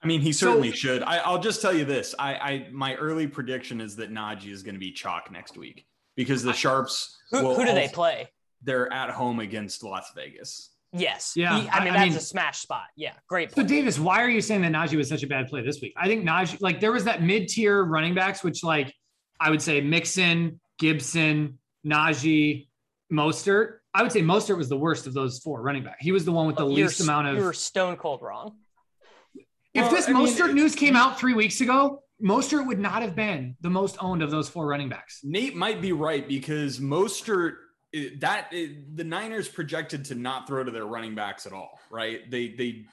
I 0.02 0.06
mean, 0.06 0.20
he 0.20 0.32
certainly 0.32 0.70
So- 0.70 0.76
should. 0.76 1.02
I, 1.02 1.18
I'll 1.18 1.38
just 1.38 1.62
tell 1.62 1.72
you 1.74 1.84
this. 1.84 2.14
I, 2.18 2.34
I 2.34 2.68
my 2.72 2.94
early 2.96 3.26
prediction 3.26 3.80
is 3.80 3.96
that 3.96 4.10
Najee 4.12 4.50
is 4.50 4.62
going 4.62 4.74
to 4.74 4.80
be 4.80 4.90
chalk 4.92 5.30
next 5.30 5.56
week 5.56 5.86
because 6.16 6.42
the 6.42 6.52
Sharps. 6.52 7.18
Who, 7.30 7.42
will 7.42 7.54
who 7.54 7.64
do 7.64 7.72
they 7.72 7.82
also- 7.82 7.94
play? 7.94 8.28
They're 8.64 8.92
at 8.92 9.10
home 9.10 9.40
against 9.40 9.82
Las 9.82 10.12
Vegas. 10.14 10.70
Yes. 10.92 11.32
Yeah, 11.34 11.58
He- 11.60 11.68
I 11.68 11.84
mean, 11.84 11.94
I- 11.94 11.96
I 11.96 11.98
that's 12.00 12.08
mean- 12.10 12.16
a 12.18 12.20
smash 12.20 12.58
spot. 12.60 12.84
Yeah. 12.96 13.12
Great. 13.28 13.52
So 13.52 13.62
Davis, 13.62 13.98
why 13.98 14.22
are 14.22 14.28
you 14.28 14.40
saying 14.40 14.62
that 14.62 14.72
Najee 14.72 14.96
was 14.96 15.08
such 15.08 15.22
a 15.22 15.26
bad 15.26 15.48
play 15.48 15.62
this 15.62 15.80
week? 15.80 15.94
I 15.96 16.06
think 16.06 16.24
Najee, 16.24 16.60
like 16.60 16.80
there 16.80 16.92
was 16.92 17.04
that 17.04 17.22
mid-tier 17.22 17.82
running 17.84 18.14
backs, 18.14 18.44
which 18.44 18.62
like 18.62 18.94
I 19.40 19.50
would 19.50 19.62
say 19.62 19.80
Mixon, 19.80 20.60
Gibson, 20.78 21.58
Najee, 21.86 22.68
Mostert. 23.12 23.78
I 23.94 24.02
would 24.02 24.12
say 24.12 24.20
Mostert 24.22 24.56
was 24.56 24.68
the 24.68 24.76
worst 24.76 25.06
of 25.06 25.14
those 25.14 25.38
four 25.40 25.60
running 25.62 25.82
back. 25.82 25.96
He 26.00 26.12
was 26.12 26.24
the 26.24 26.32
one 26.32 26.46
with 26.46 26.56
the 26.56 26.66
You're 26.66 26.86
least 26.86 27.00
amount 27.00 27.28
of. 27.28 27.36
You 27.36 27.44
were 27.44 27.52
stone 27.52 27.96
cold 27.96 28.22
wrong. 28.22 28.56
If 29.74 29.90
this 29.90 30.08
I 30.08 30.12
Mostert 30.12 30.50
it- 30.50 30.54
news 30.54 30.74
came 30.74 30.96
out 30.96 31.18
three 31.18 31.34
weeks 31.34 31.60
ago, 31.60 32.02
Mostert 32.22 32.66
would 32.66 32.78
not 32.78 33.02
have 33.02 33.16
been 33.16 33.56
the 33.60 33.70
most 33.70 33.96
owned 34.00 34.22
of 34.22 34.30
those 34.30 34.48
four 34.48 34.66
running 34.66 34.88
backs. 34.88 35.20
Nate 35.24 35.56
might 35.56 35.80
be 35.80 35.92
right 35.92 36.26
because 36.26 36.78
Mostert 36.78 37.54
that 38.20 38.50
the 38.50 39.04
Niners 39.04 39.48
projected 39.48 40.06
to 40.06 40.14
not 40.14 40.46
throw 40.46 40.64
to 40.64 40.70
their 40.70 40.86
running 40.86 41.14
backs 41.14 41.46
at 41.46 41.52
all, 41.52 41.78
right? 41.90 42.30
They 42.30 42.48
they 42.48 42.84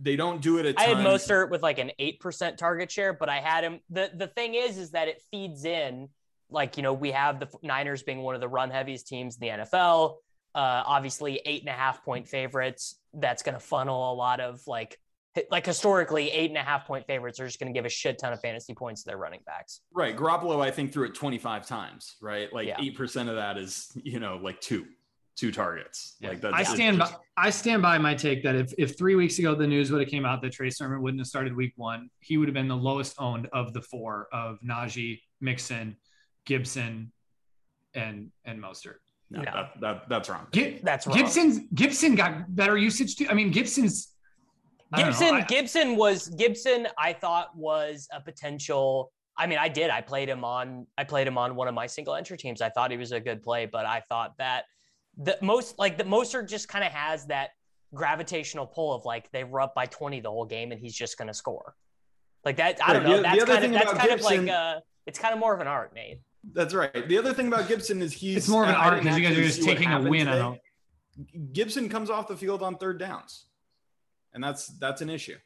they 0.00 0.16
don't 0.16 0.40
do 0.42 0.58
it 0.58 0.66
a 0.66 0.68
I 0.70 0.72
ton. 0.86 0.96
I 0.96 1.00
had 1.02 1.06
Mostert 1.06 1.50
with 1.50 1.62
like 1.62 1.78
an 1.78 1.90
eight 1.98 2.20
percent 2.20 2.58
target 2.58 2.90
share, 2.90 3.12
but 3.12 3.28
I 3.28 3.40
had 3.40 3.64
him. 3.64 3.80
the 3.90 4.10
The 4.14 4.26
thing 4.28 4.54
is, 4.54 4.78
is 4.78 4.90
that 4.92 5.08
it 5.08 5.22
feeds 5.30 5.64
in. 5.64 6.08
Like 6.50 6.76
you 6.76 6.82
know, 6.82 6.92
we 6.92 7.10
have 7.12 7.40
the 7.40 7.48
Niners 7.62 8.02
being 8.02 8.18
one 8.18 8.34
of 8.34 8.40
the 8.40 8.48
run 8.48 8.70
heaviest 8.70 9.08
teams 9.08 9.36
in 9.36 9.40
the 9.40 9.64
NFL. 9.64 10.16
Uh, 10.54 10.82
obviously, 10.86 11.40
eight 11.46 11.62
and 11.62 11.70
a 11.70 11.72
half 11.72 12.04
point 12.04 12.28
favorites. 12.28 13.00
That's 13.14 13.42
going 13.42 13.54
to 13.54 13.60
funnel 13.60 14.12
a 14.12 14.14
lot 14.14 14.38
of 14.40 14.60
like, 14.68 14.90
hi- 14.90 14.96
like 15.50 15.66
historically, 15.66 16.30
eight 16.30 16.50
and 16.50 16.58
a 16.58 16.62
half 16.62 16.86
point 16.86 17.06
favorites 17.06 17.40
are 17.40 17.46
just 17.46 17.58
going 17.58 17.72
to 17.72 17.76
give 17.76 17.84
a 17.84 17.88
shit 17.90 18.18
ton 18.18 18.32
of 18.32 18.40
fantasy 18.40 18.74
points 18.74 19.02
to 19.02 19.08
their 19.08 19.16
running 19.18 19.40
backs. 19.46 19.80
Right. 19.92 20.16
Garoppolo, 20.16 20.60
I 20.62 20.70
think, 20.70 20.92
threw 20.92 21.06
it 21.06 21.14
25 21.14 21.66
times, 21.66 22.16
right? 22.22 22.52
Like 22.52 22.68
Yeah. 22.68 22.76
8% 22.78 23.28
of 23.28 23.34
that 23.36 23.58
is, 23.58 23.90
you 23.96 24.20
know, 24.20 24.38
like 24.40 24.60
two, 24.60 24.86
two 25.36 25.50
targets. 25.50 26.16
Like 26.22 26.40
that's 26.40 26.54
I 26.54 26.62
stand 26.62 26.98
by 27.00 27.10
I 27.36 27.50
stand 27.50 27.82
by 27.82 27.98
my 27.98 28.14
take 28.14 28.44
that 28.44 28.54
if, 28.54 28.72
if 28.78 28.96
three 28.96 29.16
weeks 29.16 29.40
ago 29.40 29.56
the 29.56 29.66
news 29.66 29.90
would 29.90 30.00
have 30.00 30.08
came 30.10 30.24
out 30.24 30.40
that 30.42 30.52
Trey 30.52 30.70
Sermon 30.70 31.02
wouldn't 31.02 31.20
have 31.20 31.26
started 31.26 31.56
week 31.56 31.72
one, 31.76 32.08
he 32.20 32.36
would 32.36 32.46
have 32.46 32.54
been 32.54 32.68
the 32.68 32.76
lowest 32.76 33.16
owned 33.18 33.48
of 33.52 33.72
the 33.72 33.82
four 33.82 34.28
of 34.32 34.58
Najee, 34.64 35.20
Mixon, 35.40 35.96
Gibson, 36.46 37.10
and 37.94 38.30
and 38.44 38.62
Mostert. 38.62 38.98
no, 39.30 39.42
No. 39.42 39.50
That, 39.52 39.80
that, 39.80 40.08
that's 40.08 40.28
wrong. 40.28 40.46
Gi- 40.52 40.80
That's 40.84 41.06
wrong. 41.08 41.16
Gibson's 41.16 41.60
Gibson 41.74 42.14
got 42.14 42.54
better 42.54 42.76
usage 42.78 43.16
too. 43.16 43.26
I 43.28 43.34
mean, 43.34 43.50
Gibson's 43.50 43.96
I 43.96 44.02
don't 44.02 44.04
know. 44.04 44.13
Gibson, 44.96 45.34
I- 45.34 45.40
Gibson 45.42 45.96
was 45.96 46.28
Gibson. 46.28 46.86
I 46.98 47.12
thought 47.12 47.56
was 47.56 48.08
a 48.12 48.20
potential. 48.20 49.10
I 49.36 49.46
mean, 49.46 49.58
I 49.58 49.68
did. 49.68 49.90
I 49.90 50.00
played 50.00 50.28
him 50.28 50.44
on. 50.44 50.86
I 50.96 51.04
played 51.04 51.26
him 51.26 51.36
on 51.38 51.56
one 51.56 51.66
of 51.68 51.74
my 51.74 51.86
single 51.86 52.14
entry 52.14 52.36
teams. 52.36 52.60
I 52.60 52.68
thought 52.70 52.90
he 52.90 52.96
was 52.96 53.12
a 53.12 53.20
good 53.20 53.42
play, 53.42 53.66
but 53.66 53.84
I 53.86 54.02
thought 54.08 54.34
that 54.38 54.64
the 55.16 55.36
most 55.40 55.78
like 55.78 55.98
the 55.98 56.04
Mostert 56.04 56.48
just 56.48 56.68
kind 56.68 56.84
of 56.84 56.92
has 56.92 57.26
that 57.26 57.50
gravitational 57.94 58.66
pull 58.66 58.92
of 58.94 59.04
like 59.04 59.30
they 59.32 59.44
were 59.44 59.60
up 59.60 59.74
by 59.74 59.86
twenty 59.86 60.20
the 60.20 60.30
whole 60.30 60.44
game 60.44 60.70
and 60.72 60.80
he's 60.80 60.94
just 60.94 61.16
going 61.18 61.28
to 61.28 61.34
score. 61.34 61.74
Like 62.44 62.56
that. 62.58 62.78
I 62.84 62.92
don't 62.92 63.02
the- 63.02 63.08
know. 63.08 63.16
the 63.16 63.22
That's 63.22 63.42
other 63.42 63.46
kind 63.46 63.56
of 63.56 63.62
thing 63.62 63.72
that's 63.72 63.84
about 63.92 63.98
kind 63.98 64.10
of 64.12 64.18
Gibson- 64.20 64.46
like 64.46 64.54
uh 64.54 64.80
It's 65.06 65.18
kind 65.18 65.34
of 65.34 65.40
more 65.40 65.54
of 65.54 65.60
an 65.60 65.66
art, 65.66 65.94
Nate. 65.94 66.20
That's 66.52 66.74
right. 66.74 67.08
The 67.08 67.16
other 67.18 67.32
thing 67.32 67.48
about 67.48 67.68
Gibson 67.68 68.02
is 68.02 68.12
he's 68.12 68.36
it's 68.36 68.48
more 68.48 68.64
of 68.64 68.68
an 68.68 68.74
art 68.74 69.02
didn't 69.02 69.04
because 69.04 69.18
you 69.18 69.24
guys 69.28 69.38
are 69.38 69.42
just 69.42 69.62
taking 69.62 69.86
a 69.88 69.92
happened 69.92 70.10
win. 70.10 70.28
I 70.28 70.38
don't. 70.38 70.60
Gibson 71.52 71.88
comes 71.88 72.10
off 72.10 72.28
the 72.28 72.36
field 72.36 72.62
on 72.62 72.76
third 72.76 72.98
downs. 72.98 73.46
And 74.34 74.42
that's 74.42 74.66
that's 74.78 75.00
an 75.00 75.08
issue. 75.08 75.36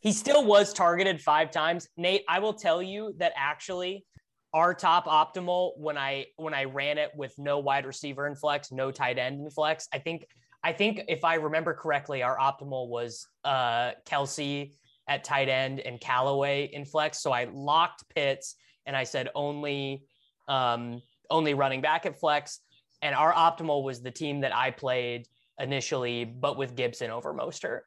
He 0.00 0.12
still 0.12 0.44
was 0.44 0.72
targeted 0.72 1.20
five 1.20 1.50
times. 1.50 1.88
Nate, 1.96 2.22
I 2.28 2.38
will 2.38 2.54
tell 2.54 2.82
you 2.82 3.14
that 3.18 3.32
actually 3.36 4.06
our 4.52 4.74
top 4.74 5.06
optimal 5.06 5.72
when 5.76 5.98
I 5.98 6.26
when 6.36 6.54
I 6.54 6.64
ran 6.64 6.98
it 6.98 7.10
with 7.14 7.34
no 7.38 7.58
wide 7.58 7.86
receiver 7.86 8.26
in 8.26 8.34
flex, 8.34 8.72
no 8.72 8.90
tight 8.90 9.18
end 9.18 9.40
in 9.40 9.50
flex, 9.50 9.88
I 9.92 9.98
think 9.98 10.26
I 10.62 10.72
think 10.72 11.02
if 11.08 11.24
I 11.24 11.34
remember 11.34 11.74
correctly, 11.74 12.22
our 12.22 12.38
optimal 12.38 12.88
was 12.88 13.26
uh 13.44 13.92
Kelce 14.06 14.72
at 15.08 15.24
tight 15.24 15.48
end 15.48 15.80
and 15.80 16.00
Callaway 16.00 16.70
in 16.72 16.84
flex. 16.84 17.20
So 17.22 17.32
I 17.32 17.48
locked 17.52 18.04
Pitts 18.14 18.54
and 18.86 18.96
I 18.96 19.04
said 19.04 19.28
only 19.34 20.04
um 20.48 21.02
only 21.30 21.54
running 21.54 21.80
back 21.80 22.06
at 22.06 22.18
flex, 22.18 22.60
and 23.02 23.14
our 23.14 23.32
optimal 23.32 23.84
was 23.84 24.02
the 24.02 24.10
team 24.10 24.40
that 24.40 24.54
I 24.54 24.70
played 24.70 25.26
initially, 25.60 26.24
but 26.24 26.56
with 26.56 26.74
Gibson 26.74 27.10
over 27.10 27.32
Mostert. 27.34 27.80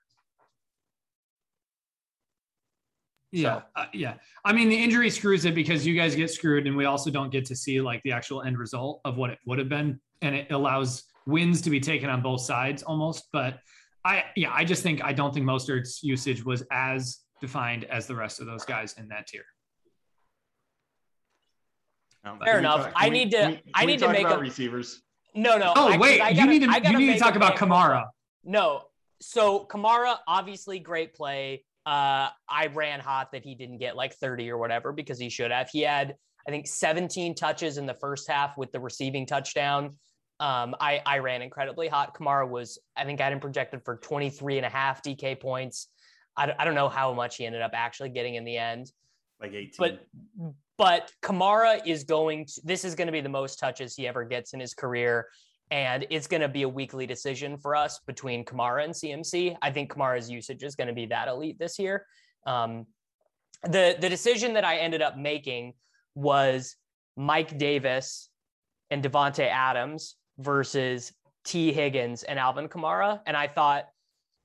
Yeah, 3.32 3.62
So- 3.62 3.64
uh, 3.76 3.86
yeah. 3.94 4.16
I 4.46 4.54
mean, 4.54 4.70
the 4.70 4.76
injury 4.82 5.10
screws 5.10 5.46
it 5.46 5.56
because 5.56 5.86
you 5.88 5.96
guys 5.96 6.16
get 6.16 6.30
screwed, 6.30 6.68
and 6.68 6.78
we 6.78 6.86
also 6.86 7.10
don't 7.10 7.32
get 7.32 7.46
to 7.46 7.56
see 7.56 7.82
like 7.82 8.02
the 8.04 8.12
actual 8.12 8.44
end 8.44 8.58
result 8.60 9.02
of 9.06 9.18
what 9.18 9.32
it 9.32 9.40
would 9.46 9.58
have 9.60 9.70
been, 9.70 10.00
and 10.22 10.36
it 10.36 10.52
allows 10.52 11.04
wins 11.26 11.62
to 11.64 11.70
be 11.70 11.80
taken 11.80 12.10
on 12.10 12.22
both 12.22 12.42
sides 12.42 12.84
almost. 12.84 13.30
But 13.34 13.60
I, 14.06 14.26
yeah, 14.36 14.52
I 14.54 14.66
just 14.66 14.84
think 14.84 15.04
I 15.04 15.14
don't 15.14 15.34
think 15.34 15.46
Mostert's 15.48 16.04
usage 16.04 16.46
was 16.46 16.64
as 16.72 17.22
defined 17.42 17.86
as 17.86 18.06
the 18.06 18.16
rest 18.16 18.40
of 18.40 18.46
those 18.46 18.66
guys 18.66 18.94
in 19.00 19.08
that 19.08 19.26
tier. 19.28 19.46
Fair 22.46 22.60
enough. 22.60 22.84
talk- 22.86 22.94
I 22.96 23.10
we- 23.10 23.14
need 23.14 23.32
to- 23.32 23.48
we- 23.66 23.72
I 23.74 23.86
need 23.86 24.00
to 24.00 24.08
make 24.10 24.26
about 24.26 24.38
a- 24.38 24.42
receivers. 24.42 25.02
No, 25.36 25.58
no. 25.58 25.74
Oh 25.76 25.90
I- 25.90 25.98
wait, 25.98 26.22
I 26.22 26.30
you 26.30 26.36
gotta- 26.38 26.50
need 26.52 26.64
to 26.64 26.70
I 26.70 26.78
you 26.92 26.98
need 26.98 27.14
to 27.14 27.20
talk 27.20 27.36
about 27.36 27.56
Kamara. 27.56 28.06
No. 28.44 28.84
So 29.22 29.66
Kamara, 29.66 30.18
obviously 30.28 30.80
great 30.80 31.14
play. 31.14 31.64
Uh, 31.86 32.30
I 32.48 32.68
ran 32.74 33.00
hot 33.00 33.32
that 33.34 33.44
he 33.44 33.56
didn't 33.56 33.78
get 33.78 33.96
like 33.96 34.14
30 34.16 34.50
or 34.50 34.58
whatever 34.58 34.92
because 34.94 35.20
he 35.20 35.30
should 35.30 35.52
have. 35.52 35.70
He 35.70 35.82
had, 35.82 36.16
I 36.48 36.52
think, 36.52 36.66
17 36.68 37.36
touches 37.36 37.78
in 37.78 37.86
the 37.86 37.94
first 37.94 38.30
half 38.30 38.58
with 38.58 38.72
the 38.72 38.80
receiving 38.80 39.26
touchdown. 39.26 39.92
Um, 40.40 40.76
I, 40.80 41.02
I 41.06 41.18
ran 41.20 41.42
incredibly 41.42 41.88
hot. 41.90 42.16
Kamara 42.18 42.48
was, 42.50 42.80
I 42.96 43.04
think 43.06 43.20
I 43.22 43.26
had 43.26 43.34
him 43.34 43.40
projected 43.42 43.84
for 43.84 43.98
23 43.98 44.58
and 44.58 44.66
a 44.66 44.70
half 44.70 45.02
DK 45.04 45.40
points. 45.40 45.88
I, 46.38 46.46
don't- 46.48 46.60
I 46.60 46.64
don't 46.66 46.76
know 46.76 46.90
how 46.90 47.14
much 47.14 47.36
he 47.38 47.46
ended 47.46 47.62
up 47.62 47.72
actually 47.74 48.10
getting 48.10 48.36
in 48.36 48.44
the 48.46 48.58
end 48.58 48.92
Like 49.42 49.52
18. 49.54 49.72
but 49.78 50.08
but 50.84 51.14
Kamara 51.22 51.80
is 51.86 52.04
going 52.04 52.46
to 52.46 52.62
this 52.66 52.84
is 52.84 52.94
going 52.94 53.08
to 53.08 53.14
be 53.14 53.22
the 53.22 53.30
most 53.30 53.58
touches 53.58 53.96
he 53.96 54.06
ever 54.06 54.26
gets 54.26 54.52
in 54.54 54.60
his 54.60 54.74
career 54.74 55.30
and 55.72 56.06
it's 56.10 56.28
going 56.28 56.42
to 56.42 56.50
be 56.50 56.64
a 56.64 56.68
weekly 56.70 57.08
decision 57.08 57.58
for 57.58 57.74
us 57.74 58.02
between 58.06 58.44
Kamara 58.44 58.84
and 58.84 58.94
CMC. 58.94 59.56
I 59.62 59.72
think 59.72 59.94
Kamara's 59.94 60.30
usage 60.30 60.62
is 60.62 60.76
going 60.76 60.90
to 60.90 60.94
be 60.94 61.06
that 61.06 61.30
elite 61.30 61.58
this 61.58 61.80
year. 61.80 62.06
Um, 62.46 62.86
the 63.64 63.96
the 63.98 64.10
decision 64.10 64.56
that 64.56 64.66
I 64.66 64.76
ended 64.76 65.02
up 65.02 65.18
making 65.18 65.76
was 66.16 66.76
Mike 67.16 67.58
Davis 67.58 68.30
and 68.92 69.02
Davante 69.02 69.48
Adams 69.48 70.18
versus 70.38 71.14
Tee 71.46 71.72
Higgins 71.72 72.24
and 72.24 72.38
Alvin 72.38 72.68
Kamara 72.68 73.22
and 73.26 73.38
I 73.38 73.48
thought 73.48 73.86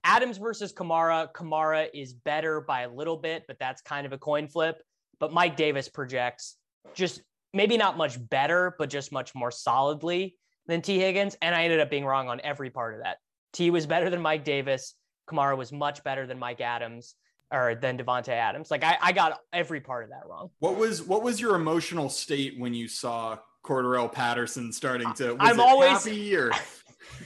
Adams 0.05 0.39
versus 0.39 0.73
Kamara, 0.73 1.33
Kamara 1.33 1.89
is 1.93 2.13
better 2.13 2.61
by 2.61 2.83
a 2.83 2.89
little 2.89 3.17
bit, 3.17 3.43
but 3.49 3.59
that's 3.59 3.83
kind 3.83 4.07
of 4.07 4.13
a 4.13 4.19
coin 4.19 4.47
flip 4.47 4.81
but 5.21 5.33
Mike 5.33 5.57
Davis 5.57 5.89
projects 5.89 6.57
just 6.95 7.23
maybe 7.53 7.77
not 7.77 7.97
much 7.97 8.19
better, 8.29 8.75
but 8.79 8.91
just 8.91 9.13
much 9.13 9.35
more 9.35 9.51
solidly 9.51 10.37
than 10.67 10.83
Tee 10.83 10.99
Higgins. 10.99 11.37
And 11.43 11.55
I 11.55 11.65
ended 11.65 11.81
up 11.81 11.91
being 11.91 12.05
wrong 12.05 12.29
on 12.29 12.41
every 12.43 12.71
part 12.71 12.95
of 12.95 13.01
that. 13.03 13.19
T 13.53 13.71
was 13.71 13.87
better 13.87 14.11
than 14.11 14.21
Mike 14.21 14.45
Davis. 14.45 14.95
Kamara 15.29 15.57
was 15.57 15.73
much 15.73 16.05
better 16.05 16.27
than 16.27 16.39
Mike 16.39 16.61
Adams 16.61 17.15
or 17.51 17.75
than 17.75 17.99
Davante 17.99 18.29
Adams. 18.29 18.71
Like 18.71 18.85
I, 18.85 18.97
I 19.01 19.13
got 19.13 19.39
every 19.53 19.81
part 19.81 20.05
of 20.05 20.11
that 20.11 20.27
wrong. 20.29 20.51
what 20.59 20.77
was 20.77 21.03
what 21.03 21.23
was 21.23 21.41
your 21.41 21.55
emotional 21.55 22.09
state 22.09 22.59
when 22.59 22.75
you 22.75 22.89
saw 22.89 23.39
Cordarrelle 23.65 24.13
Patterson 24.13 24.73
starting 24.73 25.13
to? 25.15 25.33
Was 25.35 25.39
I'm 25.51 25.59
it 25.61 25.63
always- 25.63 26.05
happy 26.05 26.37
or 26.37 26.51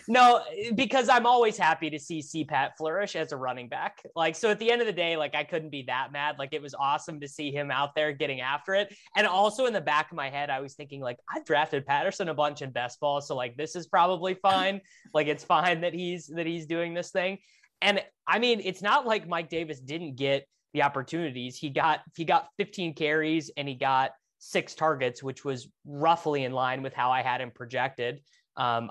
No, 0.08 0.42
because 0.74 1.08
I'm 1.08 1.26
always 1.26 1.56
happy 1.56 1.90
to 1.90 1.98
see 1.98 2.20
CPAT 2.20 2.76
flourish 2.76 3.16
as 3.16 3.32
a 3.32 3.36
running 3.36 3.68
back. 3.68 4.02
Like, 4.14 4.36
so 4.36 4.50
at 4.50 4.58
the 4.58 4.70
end 4.70 4.80
of 4.80 4.86
the 4.86 4.92
day, 4.92 5.16
like 5.16 5.34
I 5.34 5.44
couldn't 5.44 5.70
be 5.70 5.82
that 5.84 6.12
mad. 6.12 6.38
Like 6.38 6.52
it 6.52 6.62
was 6.62 6.74
awesome 6.74 7.20
to 7.20 7.28
see 7.28 7.50
him 7.50 7.70
out 7.70 7.94
there 7.94 8.12
getting 8.12 8.40
after 8.40 8.74
it. 8.74 8.94
And 9.16 9.26
also 9.26 9.66
in 9.66 9.72
the 9.72 9.80
back 9.80 10.10
of 10.10 10.16
my 10.16 10.30
head, 10.30 10.50
I 10.50 10.60
was 10.60 10.74
thinking 10.74 11.00
like 11.00 11.18
I've 11.34 11.44
drafted 11.44 11.86
Patterson 11.86 12.28
a 12.28 12.34
bunch 12.34 12.62
in 12.62 12.70
best 12.70 13.00
ball. 13.00 13.20
So 13.20 13.36
like 13.36 13.56
this 13.56 13.76
is 13.76 13.86
probably 13.86 14.34
fine. 14.34 14.80
like 15.14 15.26
it's 15.26 15.44
fine 15.44 15.80
that 15.82 15.94
he's 15.94 16.26
that 16.28 16.46
he's 16.46 16.66
doing 16.66 16.94
this 16.94 17.10
thing. 17.10 17.38
And 17.80 18.02
I 18.26 18.38
mean, 18.38 18.60
it's 18.64 18.82
not 18.82 19.06
like 19.06 19.28
Mike 19.28 19.48
Davis 19.48 19.80
didn't 19.80 20.16
get 20.16 20.46
the 20.72 20.82
opportunities. 20.82 21.56
He 21.56 21.70
got 21.70 22.00
he 22.16 22.24
got 22.24 22.48
15 22.58 22.94
carries 22.94 23.50
and 23.56 23.68
he 23.68 23.74
got 23.74 24.12
six 24.38 24.74
targets, 24.74 25.22
which 25.22 25.44
was 25.44 25.68
roughly 25.84 26.44
in 26.44 26.52
line 26.52 26.82
with 26.82 26.94
how 26.94 27.10
I 27.10 27.22
had 27.22 27.40
him 27.40 27.50
projected. 27.54 28.20
Um, 28.56 28.90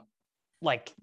like 0.61 0.93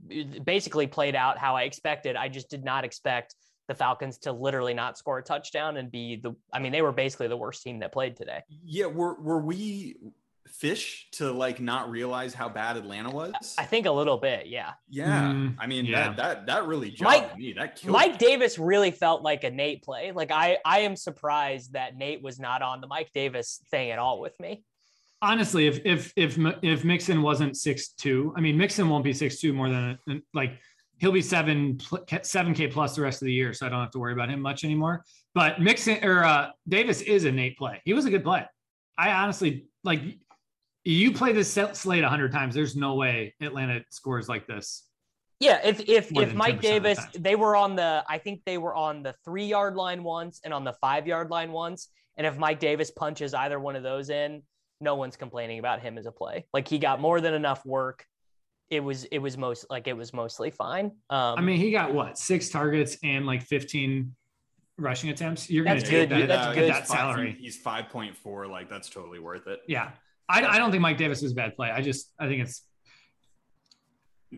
basically 0.45 0.87
played 0.87 1.15
out 1.15 1.39
how 1.39 1.57
I 1.57 1.63
expected. 1.63 2.17
I 2.17 2.29
just 2.29 2.49
did 2.49 2.65
not 2.65 2.85
expect 2.85 3.35
the 3.67 3.75
Falcons 3.75 4.19
to 4.19 4.33
literally 4.33 4.73
not 4.75 4.97
score 4.97 5.19
a 5.19 5.23
touchdown 5.23 5.77
and 5.77 5.91
be 5.91 6.17
the 6.17 6.35
I 6.53 6.59
mean, 6.59 6.73
they 6.73 6.83
were 6.83 6.93
basically 6.93 7.29
the 7.29 7.37
worst 7.37 7.63
team 7.63 7.81
that 7.81 7.93
played 7.93 8.17
today. 8.17 8.43
yeah, 8.65 8.87
were 8.87 9.15
were 9.21 9.41
we 9.41 9.97
fish 10.47 11.09
to 11.13 11.31
like 11.31 11.61
not 11.61 11.91
realize 11.91 12.33
how 12.33 12.49
bad 12.49 12.79
Atlanta 12.79 13.11
was? 13.11 13.55
I 13.59 13.65
think 13.65 13.85
a 13.85 13.91
little 13.91 14.17
bit, 14.17 14.47
yeah. 14.47 14.73
yeah, 14.89 15.33
Mm, 15.33 15.57
I 15.59 15.67
mean 15.67 15.85
yeah. 15.85 16.09
that 16.09 16.17
that 16.17 16.47
that 16.47 16.67
really 16.67 16.91
jogged 16.91 17.03
Mike- 17.03 17.37
me. 17.37 17.53
That 17.53 17.77
killed 17.77 17.93
Mike 17.93 18.13
me. 18.13 18.17
Davis 18.19 18.59
really 18.59 18.91
felt 18.91 19.23
like 19.23 19.45
a 19.45 19.51
Nate 19.51 19.83
play. 19.83 20.13
Like 20.13 20.31
I 20.31 20.57
I 20.65 20.81
am 20.81 20.97
surprised 20.97 21.75
that 21.75 21.97
Nate 21.97 22.23
was 22.23 22.39
not 22.41 22.63
on 22.63 22.81
the 22.81 22.87
Mike 22.87 23.11
Davis 23.13 23.61
thing 23.71 23.91
at 23.91 23.99
all 23.99 24.21
with 24.21 24.39
me. 24.41 24.63
Honestly, 25.23 25.67
if 25.67 25.81
if 25.85 26.13
if 26.17 26.39
if 26.63 26.85
Mixon 26.85 27.23
wasn't 27.23 27.57
six 27.57 27.89
two, 27.91 28.33
I 28.37 28.41
mean 28.41 28.57
Mixon 28.57 28.89
won't 28.89 29.05
be 29.05 29.13
six 29.13 29.41
two 29.41 29.53
more 29.53 29.69
than 29.69 29.99
like 30.35 30.59
he'll 30.99 31.13
be 31.13 31.23
seven 31.23 31.79
seven 32.23 32.55
k 32.55 32.69
plus 32.69 32.95
the 32.95 33.03
rest 33.03 33.23
of 33.23 33.27
the 33.27 33.33
year, 33.33 33.53
so 33.53 33.67
I 33.67 33.69
don't 33.69 33.81
have 33.81 33.91
to 33.93 33.99
worry 33.99 34.13
about 34.13 34.31
him 34.31 34.41
much 34.41 34.65
anymore. 34.65 35.05
But 35.35 35.61
Mixon 35.61 36.05
or 36.05 36.25
uh, 36.25 36.51
Davis 36.69 37.01
is 37.03 37.25
a 37.25 37.33
Nate 37.33 37.57
play. 37.59 37.81
He 37.85 37.93
was 37.93 38.05
a 38.05 38.11
good 38.11 38.25
play. 38.25 38.45
I 38.97 39.13
honestly 39.13 39.67
like. 39.85 40.01
You 40.85 41.13
play 41.13 41.33
this 41.33 41.53
slate 41.53 42.03
a 42.03 42.09
hundred 42.09 42.33
times. 42.33 42.55
There's 42.55 42.75
no 42.75 42.95
way 42.95 43.35
Atlanta 43.43 43.85
scores 43.91 44.27
like 44.27 44.47
this. 44.47 44.89
Yeah, 45.41 45.61
if 45.63 45.81
if 45.81 46.11
if 46.17 46.35
Mike 46.35 46.57
10% 46.57 46.57
the 46.57 46.63
Davis, 46.63 47.07
they 47.19 47.37
were 47.37 47.55
on 47.55 47.77
the, 47.77 48.05
I 48.09 48.19
think 48.19 48.41
they 48.47 48.59
were 48.59 48.75
on 48.75 49.03
the 49.03 49.15
three 49.25 49.45
yard 49.47 49.77
line 49.77 50.03
once 50.03 50.41
and 50.45 50.55
on 50.55 50.65
the 50.65 50.73
five 50.81 51.07
yard 51.07 51.31
line 51.31 51.53
once. 51.53 51.89
And 52.17 52.27
if 52.27 52.39
Mike 52.39 52.59
Davis 52.59 52.91
punches 52.91 53.35
either 53.35 53.61
one 53.61 53.77
of 53.77 53.83
those 53.83 54.11
in, 54.11 54.43
no 54.81 54.95
one's 54.95 55.17
complaining 55.17 55.59
about 55.59 55.81
him 55.81 55.99
as 55.99 56.07
a 56.07 56.13
play. 56.13 56.47
Like 56.53 56.69
he 56.69 56.79
got 56.79 57.01
more 57.01 57.21
than 57.21 57.35
enough 57.35 57.65
work. 57.67 58.07
It 58.71 58.81
was 58.81 59.05
it 59.05 59.19
was 59.19 59.39
most 59.39 59.67
like 59.71 59.87
it 59.87 59.97
was 59.97 60.13
mostly 60.13 60.51
fine. 60.51 60.87
Um, 61.11 61.39
I 61.39 61.41
mean, 61.41 61.57
he 61.57 61.71
got 61.71 61.95
what 61.95 62.19
six 62.19 62.51
targets 62.51 62.99
and 63.03 63.27
like 63.27 63.43
15 63.43 64.15
rushing 64.77 65.11
attempts. 65.11 65.49
You're 65.51 65.65
going 65.65 65.79
to 65.79 65.83
take 65.87 66.09
good. 66.09 66.23
that, 66.23 66.29
That's 66.29 66.47
at 66.49 66.55
good. 66.55 66.71
that 66.71 66.87
salary. 66.87 67.37
He's 67.41 67.57
five 67.57 67.89
point 67.89 68.17
four. 68.17 68.47
Like 68.47 68.69
that's 68.69 68.89
totally 68.91 69.19
worth 69.21 69.47
it. 69.47 69.61
Yeah. 69.67 69.91
I, 70.29 70.45
I 70.45 70.59
don't 70.59 70.71
think 70.71 70.83
Mike 70.83 70.99
Davis 70.99 71.23
is 71.23 71.33
a 71.33 71.35
bad 71.35 71.57
play. 71.57 71.71
I 71.71 71.81
just 71.81 72.13
I 72.19 72.27
think 72.29 72.43
it's 72.43 72.63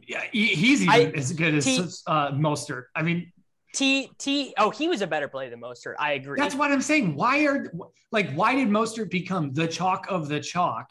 yeah 0.07 0.22
he, 0.31 0.46
he's 0.46 0.83
even 0.83 0.94
I- 0.94 1.11
as 1.16 1.33
good 1.33 1.55
as 1.55 1.64
T- 1.64 1.85
uh, 2.07 2.31
Mostert. 2.31 2.85
I 2.94 3.03
mean 3.03 3.33
T 3.75 4.11
T. 4.19 4.55
Oh, 4.59 4.71
he 4.71 4.89
was 4.89 5.03
a 5.03 5.07
better 5.07 5.29
play 5.29 5.49
than 5.49 5.61
Mostert. 5.61 5.95
I 5.99 6.13
agree. 6.13 6.39
that's 6.39 6.55
what 6.55 6.73
I'm 6.73 6.83
saying. 6.83 7.15
Why 7.15 7.45
are 7.47 7.73
like 8.11 8.31
why 8.33 8.55
did 8.55 8.69
Mostert 8.69 9.11
become 9.11 9.53
the 9.53 9.67
chalk 9.69 10.07
of 10.09 10.29
the 10.29 10.41
chalk? 10.41 10.91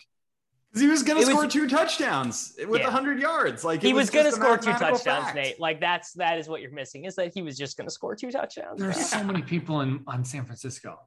Because 0.70 0.82
he 0.84 0.88
was 0.88 1.02
going 1.04 1.18
It 1.18 1.26
to 1.26 1.28
was- 1.34 1.36
score 1.36 1.48
two 1.48 1.68
touchdowns 1.68 2.56
with 2.68 2.82
Yeah. 2.82 2.92
hundred 2.92 3.20
yards. 3.20 3.64
Like 3.64 3.82
he 3.82 3.90
it 3.90 3.96
was, 3.96 4.10
going 4.12 4.26
to 4.26 4.32
score 4.32 4.56
two 4.58 4.72
touchdowns, 4.72 5.02
fact. 5.02 5.36
Nate. 5.36 5.60
Like 5.60 5.80
that's 5.82 6.14
that 6.14 6.38
is 6.38 6.48
what 6.48 6.62
you're 6.62 6.72
missing 6.72 7.06
is 7.06 7.16
that 7.16 7.34
he 7.34 7.42
was 7.42 7.58
just 7.58 7.76
going 7.76 7.88
to 7.88 7.92
score 7.94 8.16
two 8.16 8.32
touchdowns. 8.32 8.80
There's 8.80 9.04
so 9.10 9.24
many 9.24 9.42
people 9.42 9.82
in 9.82 10.04
on 10.08 10.24
San 10.24 10.46
Francisco. 10.46 11.00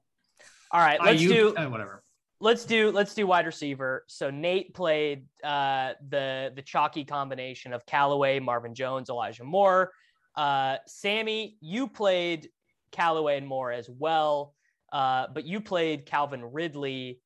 All 0.72 0.80
right, 0.80 1.00
let's 1.02 1.20
IU 1.22 1.28
do 1.28 1.56
uh, 1.56 1.68
whatever. 1.68 2.02
let's 2.40 2.64
do 2.64 2.90
let's 2.90 3.14
do 3.14 3.26
wide 3.26 3.46
receiver. 3.46 4.04
So 4.08 4.30
Nate 4.30 4.74
played 4.74 5.26
uh, 5.44 5.92
the 6.08 6.50
the 6.56 6.62
chalky 6.62 7.04
combination 7.04 7.72
of 7.72 7.86
Callaway, 7.86 8.40
Marvin 8.40 8.74
Jones, 8.74 9.10
Elijah 9.10 9.44
Moore. 9.44 9.92
Uh, 10.36 10.76
Sammy, 10.86 11.56
you 11.60 11.88
played 11.88 12.48
Callaway 12.90 13.36
and 13.38 13.46
Moore 13.46 13.72
as 13.72 13.88
well, 13.88 14.54
uh, 14.92 15.26
but 15.32 15.44
you 15.44 15.60
played 15.60 16.06
Calvin 16.06 16.44
Ridley 16.44 17.20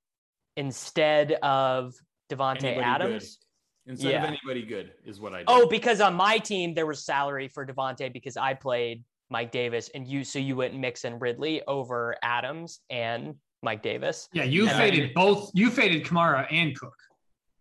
instead 0.57 1.33
of 1.43 1.95
Davante 2.31 2.65
Anybody 2.65 2.81
Adams. 2.85 3.39
Instead 3.87 4.11
Yeah. 4.13 4.25
of 4.25 4.29
anybody 4.31 4.63
good 4.63 4.93
is 5.05 5.21
what 5.21 5.33
I 5.33 5.39
did. 5.39 5.45
Oh, 5.49 5.69
because 5.69 6.01
on 6.01 6.15
my 6.15 6.39
team 6.39 6.75
there 6.75 6.87
was 6.87 7.05
salary 7.05 7.47
for 7.47 7.65
Davante 7.65 8.13
because 8.13 8.37
I 8.37 8.55
played 8.55 9.05
Mike 9.31 9.53
Davis, 9.53 9.91
and 9.95 10.07
you 10.07 10.25
so 10.25 10.39
you 10.41 10.57
went 10.57 10.75
Mix 10.75 11.05
and 11.05 11.21
Ridley 11.21 11.63
over 11.67 12.17
Adams 12.23 12.81
and 12.91 13.37
Mike 13.63 13.83
Davis. 13.83 14.29
Yeah, 14.33 14.43
you 14.45 14.63
And 14.63 14.71
I- 14.71 14.79
faded 14.91 15.15
both. 15.15 15.51
You 15.55 15.71
faded 15.71 16.05
Kamara 16.05 16.47
and 16.51 16.79
Cook 16.79 16.97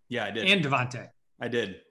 yeah, 0.10 0.26
I 0.26 0.32
did. 0.32 0.46
and 0.50 0.64
Davante. 0.66 1.10
I 1.40 1.48
did. 1.48 1.82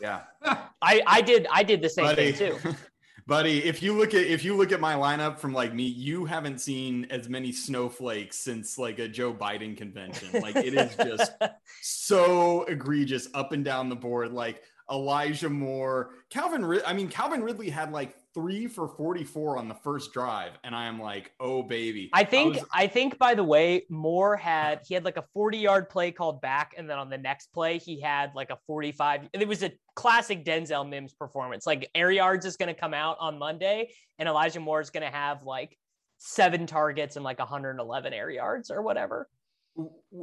Yeah. 0.00 0.22
I 0.42 1.02
I 1.06 1.20
did 1.20 1.46
I 1.52 1.62
did 1.62 1.82
the 1.82 1.88
same 1.88 2.06
buddy, 2.06 2.32
thing 2.32 2.58
too. 2.60 2.74
buddy, 3.26 3.64
if 3.64 3.82
you 3.82 3.92
look 3.94 4.14
at 4.14 4.26
if 4.26 4.44
you 4.44 4.56
look 4.56 4.72
at 4.72 4.80
my 4.80 4.94
lineup 4.94 5.38
from 5.38 5.52
like 5.52 5.74
me, 5.74 5.84
you 5.84 6.24
haven't 6.24 6.60
seen 6.60 7.06
as 7.10 7.28
many 7.28 7.52
snowflakes 7.52 8.38
since 8.38 8.78
like 8.78 8.98
a 8.98 9.08
Joe 9.08 9.32
Biden 9.32 9.76
convention. 9.76 10.40
Like 10.40 10.56
it 10.56 10.74
is 10.74 10.96
just 10.96 11.32
so 11.82 12.62
egregious 12.64 13.28
up 13.34 13.52
and 13.52 13.64
down 13.64 13.88
the 13.88 13.96
board. 13.96 14.32
Like 14.32 14.62
Elijah 14.90 15.48
Moore, 15.50 16.10
Calvin. 16.30 16.64
Rid- 16.64 16.84
I 16.84 16.92
mean, 16.92 17.08
Calvin 17.08 17.42
Ridley 17.42 17.70
had 17.70 17.92
like 17.92 18.14
three 18.34 18.66
for 18.66 18.88
44 18.88 19.58
on 19.58 19.68
the 19.68 19.74
first 19.74 20.12
drive, 20.12 20.52
and 20.64 20.74
I 20.74 20.86
am 20.86 21.00
like, 21.00 21.32
oh 21.40 21.62
baby. 21.62 22.10
I 22.12 22.24
think 22.24 22.56
I 22.56 22.60
was- 22.60 22.68
I 22.72 22.86
think 22.86 23.18
by 23.18 23.34
the 23.34 23.44
way, 23.44 23.84
Moore 23.90 24.36
had 24.36 24.80
he 24.86 24.94
had 24.94 25.04
like 25.04 25.16
a 25.16 25.24
40 25.34 25.58
yard 25.58 25.88
play 25.88 26.12
called 26.12 26.40
back, 26.40 26.74
and 26.76 26.88
then 26.88 26.98
on 26.98 27.10
the 27.10 27.18
next 27.18 27.52
play 27.52 27.78
he 27.78 28.00
had 28.00 28.34
like 28.34 28.50
a 28.50 28.58
45. 28.66 29.28
It 29.32 29.48
was 29.48 29.62
a 29.62 29.72
classic 29.94 30.44
Denzel 30.44 30.88
Mims 30.88 31.14
performance. 31.14 31.66
Like 31.66 31.90
air 31.94 32.10
yards 32.10 32.46
is 32.46 32.56
going 32.56 32.72
to 32.72 32.78
come 32.80 32.94
out 32.94 33.16
on 33.20 33.38
Monday, 33.38 33.90
and 34.18 34.28
Elijah 34.28 34.60
Moore 34.60 34.80
is 34.80 34.90
going 34.90 35.04
to 35.04 35.16
have 35.16 35.42
like 35.42 35.76
seven 36.18 36.66
targets 36.66 37.16
and 37.16 37.24
like 37.24 37.38
111 37.38 38.12
air 38.12 38.30
yards 38.30 38.70
or 38.70 38.82
whatever. 38.82 39.28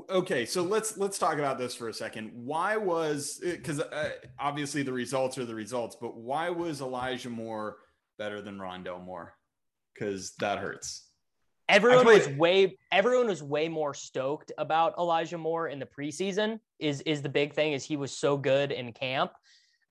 Okay 0.09 0.45
so 0.45 0.63
let's 0.63 0.97
let's 0.97 1.17
talk 1.17 1.35
about 1.35 1.57
this 1.57 1.75
for 1.75 1.87
a 1.87 1.93
second 1.93 2.31
why 2.33 2.75
was 2.75 3.39
because 3.41 3.79
uh, 3.79 4.09
obviously 4.37 4.83
the 4.83 4.91
results 4.91 5.37
are 5.37 5.45
the 5.45 5.55
results 5.55 5.95
but 5.99 6.17
why 6.17 6.49
was 6.49 6.81
elijah 6.81 7.29
moore 7.29 7.77
better 8.17 8.41
than 8.41 8.57
Rondale 8.57 9.03
Moore 9.03 9.33
because 9.93 10.33
that 10.39 10.57
hurts 10.57 11.05
Everyone 11.67 12.05
was 12.05 12.27
way 12.27 12.77
everyone 12.91 13.27
was 13.27 13.41
way 13.41 13.67
more 13.69 13.95
stoked 13.95 14.51
about 14.59 14.93
Elijah 14.99 15.37
Moore 15.37 15.67
in 15.67 15.79
the 15.79 15.85
preseason. 15.87 16.59
Is 16.77 17.01
is 17.01 17.23
the 17.23 17.29
big 17.29 17.53
thing? 17.53 17.73
Is 17.73 17.83
he 17.83 17.97
was 17.97 18.15
so 18.15 18.37
good 18.37 18.71
in 18.71 18.93
camp. 18.93 19.31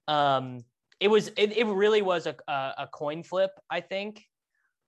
Um, 0.06 0.64
it 1.00 1.08
was 1.08 1.28
it, 1.36 1.56
it 1.56 1.66
really 1.66 2.00
was 2.00 2.26
a, 2.26 2.36
a 2.46 2.74
a 2.78 2.88
coin 2.92 3.24
flip, 3.24 3.50
I 3.68 3.80
think, 3.80 4.24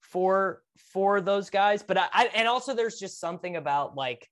for 0.01 0.63
for 0.93 1.21
those 1.21 1.51
guys. 1.51 1.83
But 1.83 1.99
I, 1.99 2.07
I 2.13 2.31
and 2.37 2.47
also 2.47 2.73
there's 2.73 3.01
just 3.01 3.19
something 3.19 3.57
about 3.57 3.97
like 3.97 4.29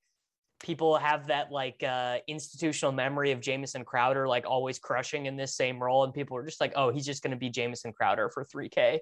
people 0.64 0.96
have 0.96 1.27
that 1.29 1.53
like 1.53 1.83
uh 1.83 2.18
institutional 2.27 2.90
memory 2.90 3.31
of 3.33 3.40
Jamison 3.40 3.85
Crowder 3.85 4.27
like 4.27 4.46
always 4.46 4.79
crushing 4.79 5.27
in 5.27 5.37
this 5.37 5.55
same 5.55 5.81
role, 5.81 6.03
and 6.05 6.12
people 6.12 6.37
are 6.37 6.44
just 6.44 6.61
like, 6.61 6.72
oh, 6.74 6.90
he's 6.90 7.05
just 7.07 7.22
going 7.22 7.31
to 7.33 7.37
be 7.37 7.50
Jamison 7.50 7.92
Crowder 7.92 8.31
for 8.31 8.44
3K. 8.44 8.98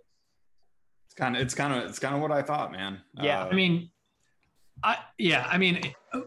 it's 1.07 1.14
kind 1.16 1.37
of 1.37 1.42
it's 1.42 1.55
kind 1.55 1.72
of 1.72 1.88
it's 1.88 1.98
kind 1.98 2.14
of 2.14 2.20
what 2.20 2.33
i 2.33 2.42
thought 2.42 2.72
man 2.72 3.01
Yeah, 3.14 3.44
Uh, 3.44 3.48
I 3.48 3.55
mean, 3.55 3.90
I 4.83 4.96
yeah, 5.18 5.46
I 5.51 5.57
mean, 5.59 5.81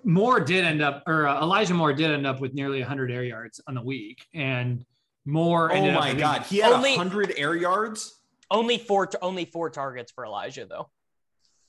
Moore 0.04 0.40
did 0.40 0.64
end 0.64 0.82
up, 0.82 1.04
or 1.08 1.28
uh, 1.28 1.42
Elijah 1.42 1.74
Moore 1.74 1.94
did 1.94 2.10
end 2.12 2.26
up 2.26 2.40
with 2.40 2.54
nearly 2.54 2.80
100 2.80 3.12
air 3.12 3.24
yards 3.24 3.60
on 3.68 3.76
the 3.76 3.82
week, 3.82 4.26
and 4.34 4.86
Moore. 5.26 5.72
oh 5.72 5.76
ended 5.76 5.94
up 5.96 6.00
my 6.00 6.14
god 6.14 6.44
he 6.44 6.58
had 6.60 6.72
Only- 6.72 6.92
100 6.98 7.34
air 7.38 7.56
yards 7.56 8.22
Only 8.50 8.78
four 8.78 9.08
to 9.08 9.18
only 9.22 9.46
four 9.46 9.70
targets 9.70 10.12
for 10.14 10.24
Elijah 10.26 10.66
though. 10.66 10.90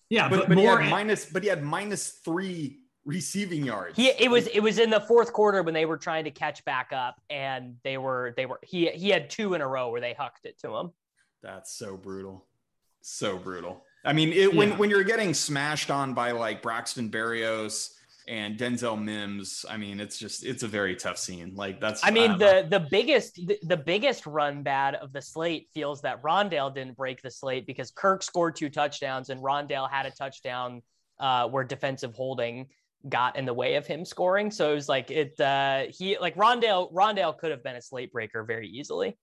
Yeah, 0.09 0.29
but, 0.29 0.41
but, 0.41 0.49
but 0.51 0.59
he 0.59 0.65
had 0.65 0.89
minus 0.91 1.25
but 1.27 1.43
he 1.43 1.49
had 1.49 1.63
minus 1.65 2.11
three 2.25 2.79
receiving 3.07 3.65
yards 3.65 3.97
He 3.97 4.09
it 4.09 4.31
was 4.31 4.49
it 4.49 4.61
was 4.61 4.79
in 4.79 4.91
the 4.91 5.01
fourth 5.01 5.33
quarter 5.33 5.63
when 5.63 5.73
they 5.73 5.87
were 5.87 5.97
trying 5.97 6.25
to 6.25 6.31
catch 6.31 6.65
back 6.65 6.93
up 6.93 7.21
and 7.31 7.77
they 7.85 7.97
were 7.97 8.35
they 8.37 8.45
were 8.47 8.59
he 8.63 8.89
he 8.91 9.09
had 9.09 9.31
two 9.31 9.55
in 9.55 9.61
a 9.63 9.67
row 9.67 9.91
where 9.91 10.01
they 10.01 10.13
hucked 10.13 10.45
it 10.45 10.59
to 10.61 10.77
him. 10.77 10.91
That's 11.43 11.73
so 11.73 11.97
brutal. 11.97 12.45
So 13.03 13.39
brutal. 13.39 13.85
I 14.05 14.13
mean, 14.13 14.33
it, 14.33 14.53
when 14.55 14.71
Yeah. 14.71 14.77
when 14.77 14.91
you're 14.91 15.05
getting 15.05 15.33
smashed 15.35 15.91
on 15.91 16.13
by 16.15 16.33
like 16.33 16.61
Braxton 16.63 17.09
Berrios 17.11 17.93
and 18.29 18.59
Denzel 18.59 19.01
Mims, 19.01 19.65
I 19.71 19.77
mean, 19.77 20.01
it's 20.01 20.19
just 20.19 20.45
it's 20.45 20.65
a 20.65 20.69
very 20.69 20.97
tough 20.97 21.17
scene. 21.19 21.55
Like 21.55 21.81
that's 21.81 22.05
I 22.05 22.11
mean 22.11 22.33
know. 22.33 22.39
the 22.39 22.67
the 22.69 22.81
biggest 22.91 23.37
the, 23.47 23.57
the 23.63 23.77
biggest 23.77 24.27
run 24.27 24.65
bad 24.65 24.97
of 24.97 25.13
the 25.13 25.23
slate 25.23 25.69
feels 25.73 26.03
that 26.03 26.21
Rondale 26.23 26.75
didn't 26.75 26.97
break 26.97 27.23
the 27.23 27.31
slate 27.31 27.67
because 27.69 27.93
Kirk 27.93 28.25
scored 28.25 28.57
two 28.57 28.69
touchdowns 28.69 29.31
and 29.31 29.41
Rondale 29.41 29.89
had 29.89 30.07
a 30.07 30.11
touchdown 30.11 30.83
uh, 31.21 31.49
where 31.49 31.63
defensive 31.63 32.13
holding 32.15 32.67
got 33.09 33.37
in 33.37 33.45
the 33.45 33.55
way 33.55 33.75
of 33.75 33.87
him 33.87 34.05
scoring. 34.05 34.51
So 34.51 34.73
it 34.73 34.75
was 34.75 34.89
like 34.89 35.11
it 35.11 35.41
uh, 35.41 35.85
he 35.89 36.19
like 36.19 36.37
Rondale 36.37 36.93
Rondale 36.93 37.37
could 37.37 37.51
have 37.51 37.63
been 37.63 37.77
a 37.77 37.83
slate 37.83 38.13
breaker 38.13 38.45
very 38.45 38.69
easily. 38.69 39.17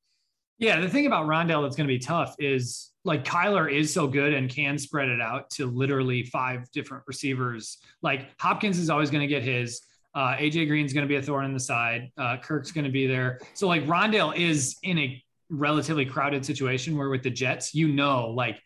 Yeah, 0.60 0.80
the 0.80 0.90
thing 0.90 1.08
about 1.08 1.26
Rondale 1.26 1.64
that's 1.64 1.76
going 1.76 1.88
to 1.88 1.94
be 1.94 2.00
tough 2.00 2.36
is 2.40 2.92
like 3.04 3.26
Kyler 3.26 3.72
is 3.72 3.94
so 3.94 4.08
good 4.08 4.34
and 4.34 4.50
can 4.50 4.78
spread 4.78 5.10
it 5.10 5.20
out 5.20 5.50
to 5.52 5.66
literally 5.66 6.24
five 6.24 6.70
different 6.72 7.04
receivers. 7.08 7.80
Like 8.02 8.30
Hopkins 8.40 8.78
is 8.78 8.90
always 8.90 9.10
going 9.10 9.22
to 9.22 9.28
get 9.28 9.44
his. 9.44 9.82
Uh, 10.16 10.36
AJ 10.36 10.68
Green's 10.68 10.94
going 10.94 11.06
to 11.06 11.08
be 11.08 11.16
a 11.16 11.22
thorn 11.22 11.46
in 11.46 11.54
the 11.54 11.60
side. 11.60 12.12
Uh, 12.18 12.38
Kirk's 12.38 12.72
going 12.72 12.86
to 12.86 12.92
be 12.92 13.08
there. 13.08 13.40
So 13.56 13.68
like 13.68 13.84
Rondale 13.88 14.38
is 14.38 14.78
in 14.84 15.00
a 15.00 15.24
relatively 15.50 16.06
crowded 16.06 16.46
situation 16.46 16.96
where 16.96 17.10
with 17.10 17.24
the 17.24 17.32
Jets, 17.32 17.74
you 17.74 17.88
know, 17.88 18.30
like 18.30 18.62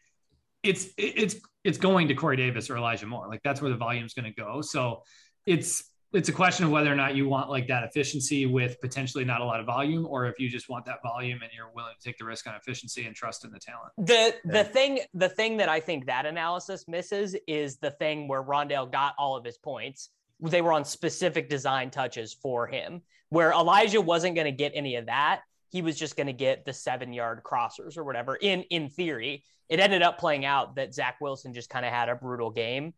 it's 0.67 0.89
it's 0.97 1.35
it's 1.63 1.77
going 1.77 2.07
to 2.09 2.13
Corey 2.15 2.37
Davis 2.37 2.69
or 2.69 2.77
Elijah 2.77 3.05
Moore. 3.05 3.27
Like 3.27 3.41
that's 3.43 3.61
where 3.61 3.71
the 3.71 3.77
volume 3.77 4.05
is 4.05 4.13
going 4.13 4.31
to 4.31 4.41
go. 4.41 4.61
So 4.61 5.03
it's 5.45 5.83
it's 6.13 6.29
a 6.29 6.31
question 6.31 6.65
of 6.65 6.71
whether 6.71 6.91
or 6.91 6.95
not 6.95 7.15
you 7.15 7.27
want 7.27 7.49
like 7.49 7.67
that 7.67 7.83
efficiency 7.83 8.45
with 8.45 8.79
potentially 8.79 9.25
not 9.25 9.41
a 9.41 9.45
lot 9.45 9.59
of 9.59 9.65
volume, 9.65 10.05
or 10.05 10.25
if 10.25 10.39
you 10.39 10.49
just 10.49 10.69
want 10.69 10.85
that 10.85 10.99
volume 11.03 11.41
and 11.41 11.51
you're 11.53 11.69
willing 11.75 11.93
to 11.99 12.03
take 12.03 12.17
the 12.17 12.25
risk 12.25 12.47
on 12.47 12.55
efficiency 12.55 13.05
and 13.05 13.15
trust 13.15 13.43
in 13.43 13.51
the 13.51 13.59
talent. 13.59 13.91
The 13.97 14.35
the 14.45 14.57
Yeah. 14.59 14.63
thing 14.63 14.99
the 15.13 15.29
thing 15.29 15.57
that 15.57 15.69
I 15.69 15.79
think 15.79 16.05
that 16.05 16.25
analysis 16.25 16.87
misses 16.87 17.35
is 17.47 17.77
the 17.77 17.91
thing 17.91 18.27
where 18.27 18.43
Rondale 18.43 18.89
got 18.91 19.15
all 19.17 19.35
of 19.35 19.43
his 19.43 19.57
points. 19.57 20.09
They 20.39 20.61
were 20.61 20.71
on 20.71 20.85
specific 20.85 21.49
design 21.49 21.89
touches 21.89 22.33
for 22.33 22.67
him, 22.67 23.01
where 23.29 23.51
Elijah 23.51 23.99
wasn't 23.99 24.35
going 24.35 24.45
to 24.45 24.51
get 24.51 24.71
any 24.75 24.95
of 24.95 25.07
that. 25.07 25.41
He 25.69 25.81
was 25.81 25.97
just 25.97 26.15
going 26.15 26.27
to 26.27 26.33
get 26.33 26.65
the 26.65 26.73
seven 26.73 27.13
yard 27.13 27.41
crossers 27.43 27.97
or 27.97 28.03
whatever. 28.03 28.35
In 28.35 28.61
in 28.63 28.89
theory, 28.89 29.43
it 29.69 29.79
ended 29.79 30.01
up 30.01 30.17
playing 30.17 30.45
out 30.45 30.75
that 30.75 30.93
Zach 30.93 31.17
Wilson 31.21 31.53
just 31.53 31.69
kind 31.69 31.85
of 31.85 31.91
had 31.91 32.09
a 32.09 32.15
brutal 32.15 32.49
game. 32.51 32.93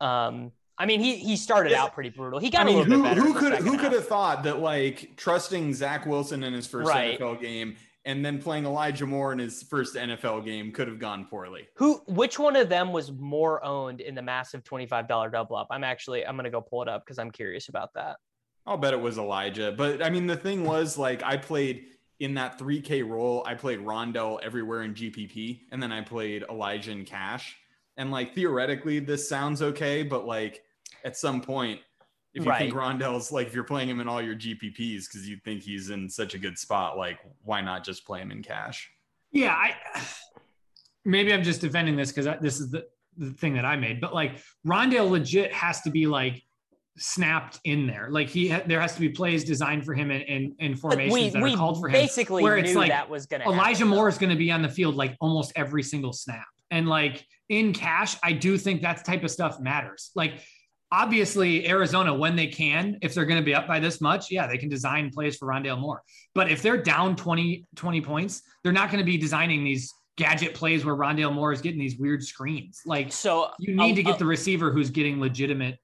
Um, 0.00 0.52
I 0.76 0.86
mean, 0.86 1.00
he 1.00 1.16
he 1.16 1.36
started 1.36 1.70
Yeah. 1.72 1.84
out 1.84 1.92
pretty 1.94 2.10
brutal. 2.10 2.40
He 2.40 2.50
got 2.50 2.62
I 2.62 2.64
mean, 2.64 2.76
a 2.76 2.78
little 2.80 2.96
who, 2.96 3.02
bit 3.02 3.08
better. 3.10 3.20
who 3.20 3.34
could 3.34 3.52
who 3.62 3.72
half. 3.72 3.80
could 3.80 3.92
have 3.92 4.08
thought 4.08 4.42
that 4.44 4.58
like 4.60 5.12
trusting 5.16 5.72
Zach 5.74 6.04
Wilson 6.06 6.42
in 6.42 6.52
his 6.52 6.66
first 6.66 6.88
Right. 6.88 7.18
NFL 7.18 7.40
game 7.40 7.76
and 8.06 8.24
then 8.24 8.38
playing 8.42 8.66
Elijah 8.66 9.06
Moore 9.06 9.32
in 9.32 9.38
his 9.38 9.62
first 9.62 9.94
NFL 9.94 10.44
game 10.44 10.72
could 10.72 10.88
have 10.88 10.98
gone 10.98 11.26
poorly. 11.26 11.68
Who? 11.76 12.02
Which 12.08 12.38
one 12.38 12.56
of 12.56 12.68
them 12.68 12.92
was 12.92 13.12
more 13.12 13.64
owned 13.64 14.00
in 14.00 14.14
the 14.14 14.22
massive 14.22 14.64
twenty-five 14.64 15.06
dollar 15.06 15.30
double 15.30 15.56
up? 15.56 15.68
I'm 15.70 15.84
actually 15.84 16.26
I'm 16.26 16.36
gonna 16.36 16.50
go 16.50 16.60
pull 16.60 16.82
it 16.82 16.88
up 16.88 17.04
because 17.04 17.18
I'm 17.18 17.30
curious 17.30 17.68
about 17.68 17.94
that. 17.94 18.16
I'll 18.66 18.76
bet 18.78 18.94
it 18.94 19.00
was 19.00 19.16
Elijah. 19.18 19.72
But 19.76 20.02
I 20.02 20.10
mean, 20.10 20.26
the 20.26 20.36
thing 20.36 20.64
was 20.64 20.98
like 20.98 21.22
I 21.22 21.36
played 21.36 21.84
in 22.20 22.34
that 22.34 22.58
3K 22.58 23.08
role. 23.08 23.42
I 23.46 23.54
played 23.54 23.80
Rondale 23.80 24.40
everywhere 24.42 24.82
in 24.82 24.94
GPP, 24.94 25.60
and 25.72 25.82
then 25.82 25.92
I 25.92 26.00
played 26.00 26.44
Elijah 26.48 26.92
in 26.92 27.04
cash. 27.04 27.56
And 27.96 28.10
like 28.10 28.34
theoretically, 28.34 28.98
this 28.98 29.28
sounds 29.28 29.62
okay, 29.62 30.02
but 30.02 30.26
like 30.26 30.62
at 31.04 31.16
some 31.16 31.40
point, 31.40 31.80
if 32.34 32.44
you 32.44 32.52
think 32.58 32.74
Rondale's 32.74 33.30
like 33.30 33.46
if 33.46 33.54
you're 33.54 33.62
playing 33.62 33.88
him 33.88 34.00
in 34.00 34.08
all 34.08 34.20
your 34.20 34.34
GPPs 34.34 35.06
because 35.06 35.28
you 35.28 35.36
think 35.44 35.62
he's 35.62 35.90
in 35.90 36.08
such 36.08 36.34
a 36.34 36.38
good 36.38 36.58
spot, 36.58 36.96
like 36.96 37.20
why 37.44 37.60
not 37.60 37.84
just 37.84 38.04
play 38.04 38.20
him 38.20 38.32
in 38.32 38.42
cash? 38.42 38.90
Yeah, 39.30 39.52
I 39.52 39.74
maybe 41.04 41.32
I'm 41.32 41.44
just 41.44 41.60
defending 41.60 41.94
this 41.96 42.10
because 42.10 42.40
this 42.40 42.58
is 42.58 42.70
the, 42.70 42.86
the 43.16 43.30
thing 43.32 43.54
that 43.54 43.64
I 43.64 43.76
made, 43.76 44.00
but 44.00 44.12
like 44.12 44.42
Rondale 44.66 45.08
legit 45.08 45.52
has 45.52 45.80
to 45.82 45.90
be 45.90 46.06
like 46.08 46.42
snapped 46.96 47.60
in 47.64 47.86
there. 47.86 48.08
Like 48.10 48.28
he 48.28 48.48
ha- 48.48 48.62
there 48.66 48.80
has 48.80 48.94
to 48.94 49.00
be 49.00 49.08
plays 49.08 49.44
designed 49.44 49.84
for 49.84 49.94
him 49.94 50.10
in 50.10 50.22
in, 50.22 50.54
in 50.58 50.76
formations 50.76 51.12
we 51.12 51.30
that 51.30 51.42
we 51.42 51.54
are 51.54 51.56
called 51.56 51.80
for 51.80 51.88
him. 51.88 51.92
basically 51.92 52.42
where 52.42 52.56
it's 52.56 52.74
like 52.74 52.90
that 52.90 53.08
was 53.08 53.26
gonna. 53.26 53.44
Elijah 53.44 53.78
happen, 53.80 53.88
Moore 53.88 54.08
is 54.08 54.18
going 54.18 54.30
to 54.30 54.36
be 54.36 54.50
on 54.50 54.62
the 54.62 54.68
field 54.68 54.94
like 54.94 55.16
almost 55.20 55.52
every 55.56 55.82
single 55.82 56.12
snap. 56.12 56.46
And 56.70 56.88
like 56.88 57.26
in 57.48 57.72
cash, 57.72 58.16
I 58.22 58.32
do 58.32 58.56
think 58.56 58.82
that 58.82 59.04
type 59.04 59.24
of 59.24 59.30
stuff 59.30 59.60
matters. 59.60 60.10
Like 60.14 60.40
obviously 60.90 61.68
Arizona, 61.68 62.14
when 62.14 62.36
they 62.36 62.46
can, 62.46 62.98
if 63.02 63.14
they're 63.14 63.26
going 63.26 63.40
to 63.40 63.44
be 63.44 63.54
up 63.54 63.66
by 63.66 63.80
this 63.80 64.00
much, 64.00 64.30
yeah, 64.30 64.46
they 64.46 64.58
can 64.58 64.68
design 64.68 65.10
plays 65.10 65.36
for 65.36 65.48
Rondale 65.48 65.78
Moore. 65.78 66.02
But 66.34 66.50
if 66.50 66.62
they're 66.62 66.80
down 66.80 67.16
20, 67.16 67.66
20 67.74 68.00
points, 68.00 68.42
they're 68.62 68.72
not 68.72 68.90
going 68.90 69.00
to 69.00 69.04
be 69.04 69.18
designing 69.18 69.64
these 69.64 69.92
gadget 70.16 70.54
plays 70.54 70.84
where 70.84 70.94
Rondale 70.94 71.32
Moore 71.32 71.52
is 71.52 71.60
getting 71.60 71.80
these 71.80 71.98
weird 71.98 72.22
screens. 72.22 72.80
Like 72.86 73.12
So 73.12 73.50
you 73.58 73.74
need 73.74 73.96
to 73.96 74.04
get 74.04 74.18
the 74.20 74.24
receiver 74.24 74.70
who's 74.70 74.90
getting 74.90 75.20
legitimate 75.20 75.78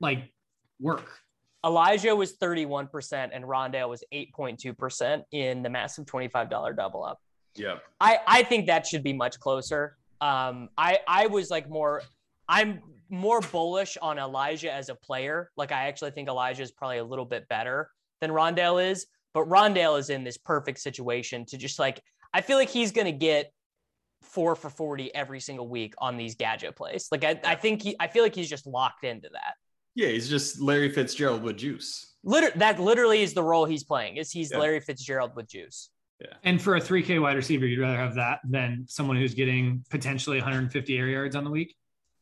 like 0.00 0.32
work. 0.80 1.20
Elijah 1.64 2.14
was 2.14 2.36
31% 2.36 3.30
and 3.32 3.44
Rondale 3.44 3.88
was 3.88 4.04
8.2% 4.12 5.22
in 5.32 5.62
the 5.62 5.70
massive 5.70 6.04
$25 6.06 6.76
double 6.76 7.04
up. 7.04 7.18
Yeah. 7.56 7.78
I, 8.00 8.18
I 8.26 8.42
think 8.44 8.66
that 8.66 8.86
should 8.86 9.02
be 9.02 9.12
much 9.12 9.40
closer. 9.40 9.96
Um, 10.20 10.68
I, 10.78 11.00
I 11.08 11.26
was 11.26 11.50
like 11.50 11.68
more, 11.68 12.02
I'm 12.48 12.80
more 13.08 13.40
bullish 13.40 13.96
on 14.00 14.18
Elijah 14.18 14.72
as 14.72 14.88
a 14.88 14.94
player. 14.94 15.50
Like 15.56 15.72
I 15.72 15.88
actually 15.88 16.12
think 16.12 16.28
Elijah 16.28 16.62
is 16.62 16.70
probably 16.70 16.98
a 16.98 17.04
little 17.04 17.24
bit 17.24 17.48
better 17.48 17.90
than 18.20 18.30
Rondale 18.30 18.90
is, 18.90 19.06
but 19.34 19.48
Rondale 19.48 19.98
is 19.98 20.10
in 20.10 20.24
this 20.24 20.38
perfect 20.38 20.78
situation 20.78 21.44
to 21.46 21.56
just 21.56 21.78
like, 21.78 22.00
I 22.32 22.42
feel 22.42 22.58
like 22.58 22.70
he's 22.70 22.92
going 22.92 23.06
to 23.06 23.12
get 23.12 23.52
four 24.22 24.54
for 24.54 24.70
40 24.70 25.14
every 25.14 25.40
single 25.40 25.68
week 25.68 25.94
on 25.98 26.16
these 26.16 26.34
gadget 26.34 26.76
plays. 26.76 27.08
Like 27.10 27.24
I, 27.24 27.40
I 27.44 27.54
think 27.54 27.82
he, 27.82 27.96
I 27.98 28.08
feel 28.08 28.22
like 28.22 28.34
he's 28.34 28.50
just 28.50 28.66
locked 28.66 29.04
into 29.04 29.28
that. 29.32 29.54
Yeah, 29.96 30.08
he's 30.08 30.28
just 30.28 30.60
Larry 30.60 30.90
Fitzgerald 30.92 31.42
with 31.42 31.56
juice. 31.56 32.14
Liter- 32.22 32.52
that 32.56 32.78
literally 32.78 33.22
is 33.22 33.34
the 33.34 33.42
role 33.42 33.64
he's 33.64 33.82
playing. 33.82 34.18
Is 34.18 34.30
he's 34.30 34.52
Yeah. 34.52 34.58
Larry 34.58 34.80
Fitzgerald 34.80 35.34
with 35.34 35.48
juice. 35.48 35.90
Yeah. 36.20 36.34
And 36.44 36.60
for 36.62 36.76
a 36.76 36.80
3K 36.80 37.18
wide 37.20 37.36
receiver, 37.36 37.66
you'd 37.66 37.80
rather 37.80 37.96
have 37.96 38.14
that 38.14 38.40
than 38.44 38.84
someone 38.88 39.16
who's 39.16 39.34
getting 39.34 39.84
potentially 39.90 40.36
150 40.38 40.96
air 40.98 41.08
yards 41.08 41.34
on 41.34 41.44
the 41.44 41.50
week. 41.50 41.74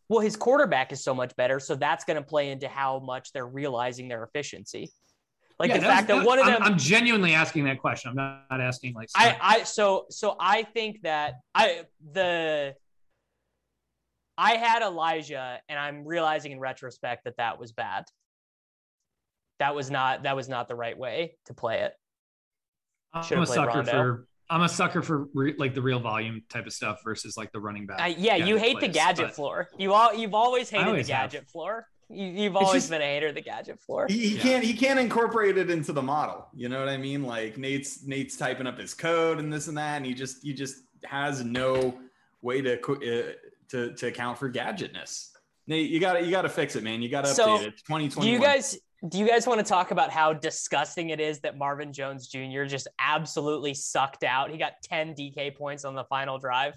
Well, 0.08 0.20
his 0.20 0.36
quarterback 0.36 0.92
is 0.92 1.02
so 1.02 1.14
much 1.14 1.34
better, 1.36 1.58
so 1.60 1.74
that's 1.74 2.04
going 2.04 2.16
to 2.16 2.22
play 2.22 2.50
into 2.50 2.68
how 2.68 3.00
much 3.00 3.32
they're 3.32 3.46
realizing 3.46 4.08
their 4.08 4.22
efficiency. 4.24 4.90
Like 5.58 5.68
Yeah, 5.68 5.74
the 5.76 5.80
that's- 5.82 5.96
fact 5.98 6.08
that 6.08 6.26
one 6.26 6.38
of 6.38 6.46
I'm- 6.46 6.54
them 6.54 6.62
I'm, 6.72 6.78
genuinely 6.78 7.32
asking 7.34 7.64
that 7.64 7.78
question. 7.80 8.10
I'm 8.10 8.16
not, 8.16 8.44
not 8.50 8.60
asking 8.60 8.94
like. 8.94 9.08
I, 9.16 9.36
I 9.40 9.62
so 9.62 10.06
so 10.10 10.36
I 10.38 10.64
think 10.64 11.02
that 11.02 11.34
I 11.54 11.84
the 12.12 12.74
I 14.36 14.56
had 14.56 14.82
Elijah 14.82 15.60
and 15.68 15.78
I'm 15.78 16.04
realizing 16.06 16.52
in 16.52 16.60
retrospect 16.60 17.24
that 17.24 17.36
that 17.36 17.58
was 17.58 17.72
bad. 17.72 18.04
That 19.60 19.74
was 19.74 19.90
not 19.90 20.24
that 20.24 20.34
was 20.36 20.48
not 20.48 20.68
the 20.68 20.74
right 20.74 20.98
way 20.98 21.36
to 21.46 21.54
play 21.54 21.80
it. 21.80 21.92
I'm 23.12 23.42
a 23.42 23.46
sucker 23.46 23.68
Rondo. 23.68 23.90
for. 23.92 24.26
I'm 24.50 24.62
a 24.62 24.68
sucker 24.68 25.00
for 25.00 25.28
re, 25.32 25.54
like 25.56 25.72
the 25.74 25.80
real 25.80 26.00
volume 26.00 26.42
type 26.50 26.66
of 26.66 26.72
stuff 26.72 27.00
versus 27.04 27.36
like 27.36 27.50
the 27.52 27.60
running 27.60 27.86
back. 27.86 28.00
I, 28.00 28.08
yeah, 28.08 28.36
you 28.36 28.56
gadget 28.56 28.60
hate 28.60 28.80
the 28.80 28.88
gadget 28.88 29.26
but- 29.26 29.34
floor. 29.34 29.68
You 29.78 29.94
all 29.94 30.12
you've 30.12 30.34
always 30.34 30.68
hated 30.68 30.88
always 30.88 31.06
the 31.06 31.14
have. 31.14 31.30
gadget 31.30 31.48
floor. 31.48 31.86
You, 32.10 32.26
you've 32.26 32.56
always 32.56 32.82
just- 32.82 32.90
been 32.90 33.00
a 33.00 33.04
hater 33.06 33.28
of 33.28 33.34
the 33.36 33.40
gadget 33.40 33.80
floor. 33.80 34.06
He, 34.08 34.18
he 34.18 34.36
Yeah. 34.36 34.42
can't 34.42 34.64
he 34.64 34.74
can't 34.74 34.98
incorporate 34.98 35.56
it 35.56 35.70
into 35.70 35.92
the 35.92 36.02
model. 36.02 36.48
You 36.54 36.68
know 36.68 36.80
what 36.80 36.88
I 36.88 36.96
mean? 36.96 37.22
Like 37.22 37.56
Nate's 37.56 38.04
Nate's 38.04 38.36
typing 38.36 38.66
up 38.66 38.78
his 38.78 38.92
code 38.92 39.38
and 39.38 39.52
this 39.52 39.68
and 39.68 39.78
that, 39.78 39.96
and 39.98 40.04
he 40.06 40.12
just 40.12 40.42
he 40.42 40.52
just 40.52 40.78
has 41.04 41.44
no 41.44 41.96
way 42.42 42.60
to 42.60 42.78
uh, 42.82 43.32
to 43.74 43.92
to 43.94 44.06
account 44.06 44.38
for 44.38 44.50
gadgetness. 44.50 45.30
Nate, 45.66 45.90
you 45.90 45.98
got 46.00 46.14
to 46.14 46.24
you 46.24 46.30
got 46.30 46.42
to 46.42 46.48
fix 46.48 46.76
it, 46.76 46.82
man. 46.82 47.02
You 47.02 47.08
got 47.08 47.24
to 47.24 47.34
So, 47.34 47.58
update 47.58 47.66
it. 47.68 47.74
2020. 47.86 48.26
Do 48.28 48.32
you 48.32 48.40
guys 48.40 48.78
do 49.08 49.18
you 49.18 49.28
guys 49.28 49.46
want 49.46 49.58
to 49.60 49.64
talk 49.64 49.90
about 49.90 50.10
how 50.10 50.32
disgusting 50.32 51.10
it 51.10 51.20
is 51.20 51.40
that 51.40 51.58
Marvin 51.58 51.92
Jones 51.92 52.28
Jr. 52.28 52.64
just 52.64 52.88
absolutely 52.98 53.74
sucked 53.74 54.24
out? 54.24 54.50
He 54.50 54.56
got 54.56 54.72
10 54.82 55.14
DK 55.14 55.54
points 55.56 55.84
on 55.84 55.94
the 55.94 56.04
final 56.04 56.38
drive. 56.38 56.74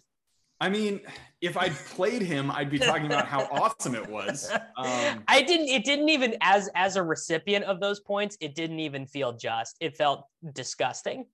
I 0.60 0.70
mean, 0.70 1.02
if 1.40 1.56
I 1.56 1.70
played 1.70 2.22
him, 2.24 2.50
I'd 2.50 2.72
be 2.72 2.80
talking 2.80 3.06
about 3.06 3.28
how 3.28 3.44
awesome 3.52 3.94
it 3.96 4.08
was. 4.10 4.52
Um, 4.78 5.24
I 5.28 5.42
didn't 5.42 5.70
it 5.70 5.84
didn't 5.86 6.10
even 6.10 6.36
as 6.42 6.70
as 6.76 6.98
a 6.98 7.04
recipient 7.04 7.66
of 7.66 7.80
those 7.80 8.00
points, 8.00 8.38
it 8.42 8.54
didn't 8.56 8.80
even 8.80 9.08
feel 9.08 9.34
just. 9.34 9.76
It 9.80 9.98
felt 9.98 10.26
disgusting. 10.54 11.26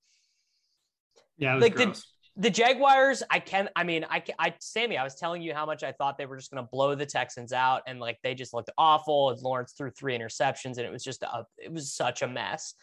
Yeah, 1.38 1.52
it 1.52 1.56
was 1.56 1.62
like 1.64 1.76
the- 1.76 1.86
gross. 1.86 2.13
The 2.36 2.50
Jaguars, 2.50 3.22
I 3.30 3.40
can 3.40 3.70
I 3.76 3.84
mean, 3.84 4.06
I 4.10 4.24
I 4.40 4.56
Sammy, 4.60 4.98
I 4.98 5.04
was 5.04 5.16
telling 5.16 5.42
you 5.42 5.54
how 5.54 5.66
much 5.66 5.84
I 5.84 5.92
thought 5.92 6.18
they 6.18 6.26
were 6.26 6.38
just 6.38 6.52
going 6.52 6.64
to 6.64 6.70
blow 6.72 6.96
the 6.96 7.06
Texans 7.06 7.54
out 7.54 7.84
and 7.86 8.00
like 8.00 8.18
they 8.24 8.34
just 8.34 8.54
looked 8.54 8.72
awful. 8.78 9.30
And 9.30 9.40
Lawrence 9.42 9.74
threw 9.78 9.92
three 9.92 10.18
interceptions 10.18 10.78
and 10.78 10.80
it 10.80 10.92
was 10.92 11.04
just 11.04 11.22
a 11.22 11.46
it 11.58 11.72
was 11.72 11.94
such 11.94 12.24
a 12.24 12.28
mess. 12.28 12.74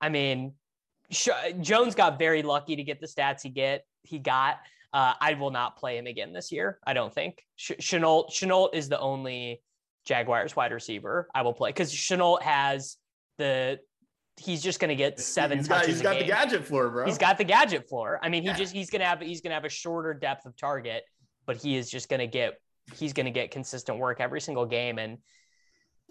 I 0.00 0.08
mean, 0.08 0.54
Sh- 1.10 1.28
Jones 1.60 1.94
got 1.94 2.18
very 2.18 2.42
lucky 2.42 2.76
to 2.76 2.82
get 2.82 3.00
the 3.00 3.06
stats 3.06 3.42
he 3.42 3.50
get 3.50 3.84
he 4.02 4.18
got. 4.18 4.60
Uh, 4.92 5.12
I 5.20 5.34
will 5.34 5.50
not 5.50 5.76
play 5.76 5.98
him 5.98 6.06
again 6.06 6.32
this 6.32 6.50
year. 6.50 6.78
I 6.86 6.94
don't 6.94 7.12
think. 7.12 7.42
Sh- 7.56 7.72
Shenault 7.80 8.30
Shenault 8.30 8.74
is 8.74 8.88
the 8.88 8.98
only 8.98 9.62
Jaguars 10.06 10.56
wide 10.56 10.72
receiver 10.72 11.28
I 11.34 11.42
will 11.42 11.52
play 11.52 11.70
because 11.70 11.92
Shenault 11.92 12.40
has 12.40 12.96
the 13.36 13.78
he's 14.38 14.62
just 14.62 14.80
going 14.80 14.88
to 14.90 14.94
get 14.94 15.18
seven 15.18 15.58
he's 15.58 15.68
got, 15.68 15.76
touches. 15.82 15.94
he's 15.94 16.00
a 16.00 16.04
got 16.04 16.18
the 16.18 16.24
gadget 16.24 16.64
floor, 16.64 16.90
bro. 16.90 17.06
He's 17.06 17.18
got 17.18 17.38
the 17.38 17.44
gadget 17.44 17.88
floor. 17.88 18.18
I 18.22 18.28
mean, 18.28 18.42
he 18.42 18.48
Yeah. 18.48 18.56
just 18.56 18.72
he's 18.74 18.90
gonna 18.90 19.04
have 19.04 19.20
he's 19.20 19.40
gonna 19.40 19.54
have 19.54 19.64
a 19.64 19.68
shorter 19.70 20.12
depth 20.14 20.46
of 20.46 20.56
target, 20.56 21.04
but 21.46 21.56
he 21.56 21.76
is 21.76 21.90
just 21.90 22.08
gonna 22.08 22.26
get 22.26 22.54
he's 22.94 23.12
gonna 23.12 23.30
get 23.30 23.50
consistent 23.50 23.98
work 23.98 24.20
every 24.20 24.40
single 24.40 24.66
game, 24.66 24.98
and 24.98 25.18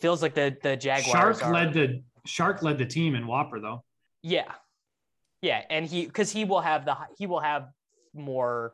feels 0.02 0.22
like 0.22 0.34
the 0.34 0.58
the 0.64 0.76
Jaguars 0.76 1.40
Shark 1.40 1.44
are, 1.46 1.54
led 1.54 1.74
the 1.74 2.04
Shark 2.26 2.62
led 2.64 2.78
the 2.78 2.86
team 2.86 3.16
in 3.16 3.26
WOPR 3.26 3.62
though. 3.62 3.84
yeah, 4.24 4.52
yeah, 5.42 5.64
and 5.70 5.86
he 5.86 6.06
because 6.06 6.32
he 6.32 6.46
will 6.46 6.62
have 6.62 6.86
the 6.86 6.98
he 7.18 7.28
will 7.28 7.40
have 7.42 7.68
more 8.14 8.74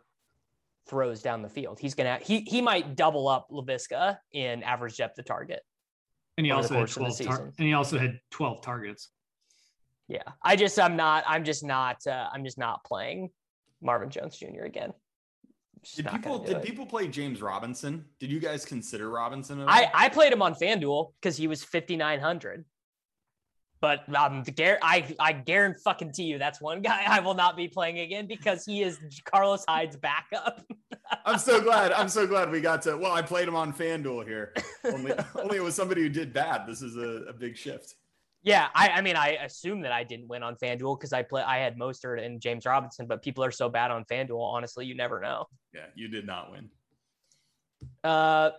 throws 0.87 1.21
down 1.21 1.41
the 1.41 1.49
field. 1.49 1.79
He's 1.79 1.93
gonna 1.93 2.19
he 2.21 2.41
he 2.41 2.61
might 2.61 2.95
double 2.95 3.27
up 3.27 3.49
Laviska 3.51 4.17
in 4.31 4.63
average 4.63 4.97
depth 4.97 5.19
of 5.19 5.25
target. 5.25 5.61
And 6.37 6.45
he 6.45 6.51
also 6.51 6.73
had 6.75 6.79
course 6.79 6.97
of 6.97 7.17
the 7.17 7.23
12 7.25 7.37
tar- 7.39 7.53
and 7.57 7.67
he 7.67 7.73
also 7.73 7.99
had 7.99 8.19
12 8.31 8.61
targets. 8.61 9.09
Yeah, 10.11 10.23
I 10.43 10.57
just 10.57 10.77
I'm 10.77 10.97
not 10.97 11.23
I'm 11.25 11.45
just 11.45 11.63
not 11.63 12.05
uh, 12.05 12.27
I'm 12.33 12.43
just 12.43 12.57
not 12.57 12.83
playing 12.83 13.29
Marvin 13.81 14.09
Jones 14.09 14.37
Jr. 14.37 14.65
again. 14.65 14.91
Just 15.83 15.95
Did 15.95 16.09
people 16.09 16.39
did 16.39 16.57
it. 16.57 16.63
people 16.63 16.85
play 16.85 17.07
James 17.07 17.41
Robinson? 17.41 18.03
Did 18.19 18.29
you 18.29 18.41
guys 18.41 18.65
consider 18.65 19.09
Robinson? 19.09 19.61
At 19.61 19.69
all? 19.69 19.73
I, 19.73 19.89
I 19.93 20.09
played 20.09 20.33
him 20.33 20.41
on 20.41 20.53
FanDuel 20.53 21.13
because 21.21 21.37
he 21.37 21.47
was 21.47 21.63
5,900. 21.63 22.65
But 23.79 24.13
um, 24.13 24.43
the 24.43 24.77
I, 24.83 25.15
I 25.17 25.31
guarantee 25.31 25.79
fucking 25.83 26.11
to 26.13 26.23
you 26.23 26.37
that's 26.37 26.59
one 26.59 26.81
guy 26.89 27.05
I 27.07 27.21
will 27.21 27.33
not 27.33 27.55
be 27.55 27.69
playing 27.69 27.99
again 27.99 28.27
because 28.27 28.65
he 28.65 28.83
is 28.83 28.99
Carlos 29.23 29.63
Hyde's 29.65 29.95
backup. 29.95 30.61
I'm 31.25 31.39
so 31.39 31.61
glad. 31.61 31.93
I'm 31.93 32.09
so 32.09 32.27
glad 32.27 32.51
we 32.51 32.59
got 32.59 32.81
to. 32.83 32.97
Well, 32.97 33.13
I 33.13 33.21
played 33.21 33.47
him 33.47 33.55
on 33.55 33.71
FanDuel 33.71 34.27
here. 34.27 34.53
Only, 34.83 35.13
only 35.35 35.57
it 35.57 35.63
was 35.63 35.73
somebody 35.73 36.01
who 36.01 36.09
did 36.09 36.33
bad. 36.33 36.67
This 36.67 36.81
is 36.81 36.97
a, 36.97 37.29
a 37.29 37.33
big 37.33 37.57
shift. 37.57 37.95
Yeah, 38.43 38.69
I, 38.73 38.89
I 38.89 39.01
mean, 39.01 39.15
I 39.15 39.29
assume 39.43 39.81
that 39.81 39.91
I 39.91 40.03
didn't 40.03 40.27
win 40.27 40.41
on 40.43 40.55
FanDuel 40.55 40.99
because 40.99 41.13
I 41.13 41.21
play 41.23 41.43
I 41.43 41.59
had 41.59 41.77
Mostert 41.77 42.23
and 42.25 42.41
James 42.41 42.65
Robinson, 42.65 43.05
but 43.07 43.21
people 43.21 43.43
are 43.43 43.51
so 43.51 43.69
bad 43.69 43.91
on 43.91 44.03
FanDuel. 44.05 44.39
Honestly, 44.41 44.85
you 44.85 44.95
never 44.95 45.19
know. 45.19 45.45
Yeah, 45.73 45.85
you 45.95 46.07
did 46.07 46.25
not 46.25 46.51
win. 46.51 46.69
Uh, 48.03 48.51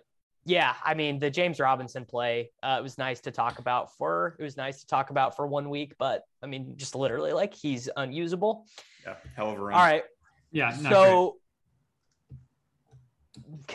yeah, 0.45 0.73
I 0.83 0.93
mean 0.93 1.19
the 1.19 1.29
James 1.29 1.59
Robinson 1.59 2.05
play. 2.05 2.51
Uh, 2.61 2.77
it 2.79 2.83
was 2.83 2.97
nice 2.97 3.21
to 3.21 3.31
talk 3.31 3.59
about 3.59 3.95
for. 3.97 4.35
It 4.39 4.43
was 4.43 4.57
nice 4.57 4.81
to 4.81 4.87
talk 4.87 5.09
about 5.09 5.35
for 5.35 5.47
one 5.47 5.69
week, 5.69 5.93
but 5.97 6.23
I 6.41 6.47
mean, 6.47 6.73
just 6.77 6.95
literally 6.95 7.31
like 7.33 7.53
he's 7.53 7.89
unusable. 7.95 8.65
Yeah, 9.05 9.15
hell 9.35 9.51
of 9.51 9.59
a 9.59 9.61
run. 9.63 9.77
All 9.77 9.85
right, 9.85 10.03
Yeah, 10.51 10.69
not 10.69 10.79
great. 10.79 10.91
so 10.91 11.37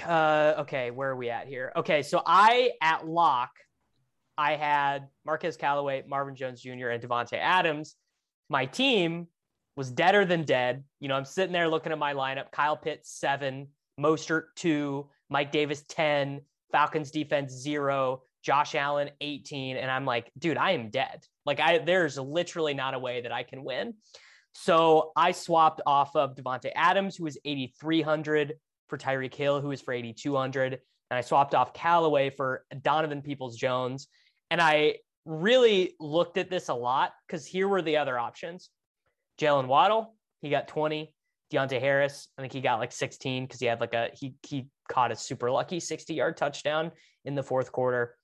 uh, 0.06 0.54
okay 0.58 0.90
where 0.90 1.10
are 1.10 1.16
we 1.16 1.30
at 1.30 1.46
here 1.48 1.72
okay 1.74 2.02
so 2.02 2.22
i 2.24 2.70
at 2.80 3.06
lock 3.08 3.50
i 4.38 4.56
had 4.56 5.08
marquez 5.26 5.56
callaway 5.56 6.02
marvin 6.08 6.34
jones 6.34 6.62
jr 6.62 6.88
and 6.88 7.02
davante 7.02 7.34
adams. 7.34 7.96
My 8.48 8.64
team 8.64 9.26
was 9.76 9.90
deader 9.90 10.24
than 10.24 10.44
dead. 10.44 10.84
You 11.00 11.08
know 11.08 11.16
i'm 11.16 11.26
sitting 11.26 11.52
there 11.52 11.68
looking 11.68 11.92
at 11.92 11.98
my 11.98 12.14
lineup. 12.14 12.50
Kyle 12.50 12.76
pitts 12.76 13.10
seven. 13.10 13.68
Mostert 14.00 14.44
two. 14.56 15.10
Mike 15.28 15.52
davis 15.52 15.84
10 15.88 16.40
falcons 16.72 17.10
defense 17.10 17.52
zero. 17.52 18.22
Josh 18.42 18.74
allen 18.74 19.10
18 19.20 19.76
and 19.76 19.90
i'm 19.90 20.06
like 20.06 20.30
dude 20.38 20.56
i 20.56 20.70
am 20.70 20.88
dead. 20.88 21.24
Like 21.44 21.60
i 21.60 21.78
there's 21.78 22.16
literally 22.16 22.72
not 22.72 22.94
a 22.94 22.98
way 22.98 23.20
that 23.20 23.32
i 23.32 23.42
can 23.42 23.62
win. 23.64 23.94
So 24.60 25.12
I 25.14 25.32
swapped 25.32 25.82
off 25.86 26.16
of 26.16 26.34
Davante 26.34 26.72
Adams, 26.74 27.14
who 27.14 27.22
was 27.22 27.38
8,300 27.44 28.54
for 28.88 28.98
Tyreek 28.98 29.32
Hill, 29.32 29.60
who 29.60 29.68
was 29.68 29.80
for 29.80 29.94
8,200. 29.94 30.72
And 30.72 30.80
I 31.16 31.20
swapped 31.20 31.54
off 31.54 31.72
Callaway 31.72 32.30
for 32.30 32.64
Donovan 32.82 33.22
Peoples 33.22 33.56
Jones. 33.56 34.08
And 34.50 34.60
I 34.60 34.96
really 35.24 35.94
looked 36.00 36.38
at 36.38 36.50
this 36.50 36.68
a 36.68 36.74
lot 36.74 37.12
because 37.26 37.46
here 37.46 37.68
were 37.68 37.82
the 37.82 37.98
other 37.98 38.18
options 38.18 38.70
Jaylen 39.38 39.66
Waddle, 39.66 40.14
he 40.40 40.50
got 40.50 40.68
20. 40.68 41.12
Deonte 41.52 41.80
Harris, 41.80 42.28
I 42.36 42.42
think 42.42 42.52
he 42.52 42.60
got 42.60 42.78
like 42.78 42.92
16 42.92 43.44
because 43.44 43.60
he 43.60 43.66
had 43.66 43.80
like 43.80 43.94
a, 43.94 44.10
he, 44.12 44.34
he 44.46 44.66
caught 44.90 45.12
a 45.12 45.16
super 45.16 45.50
lucky 45.50 45.80
60 45.80 46.12
yard 46.12 46.36
touchdown 46.36 46.92
in 47.24 47.34
the 47.34 47.42
fourth 47.42 47.72
quarter. 47.72 48.16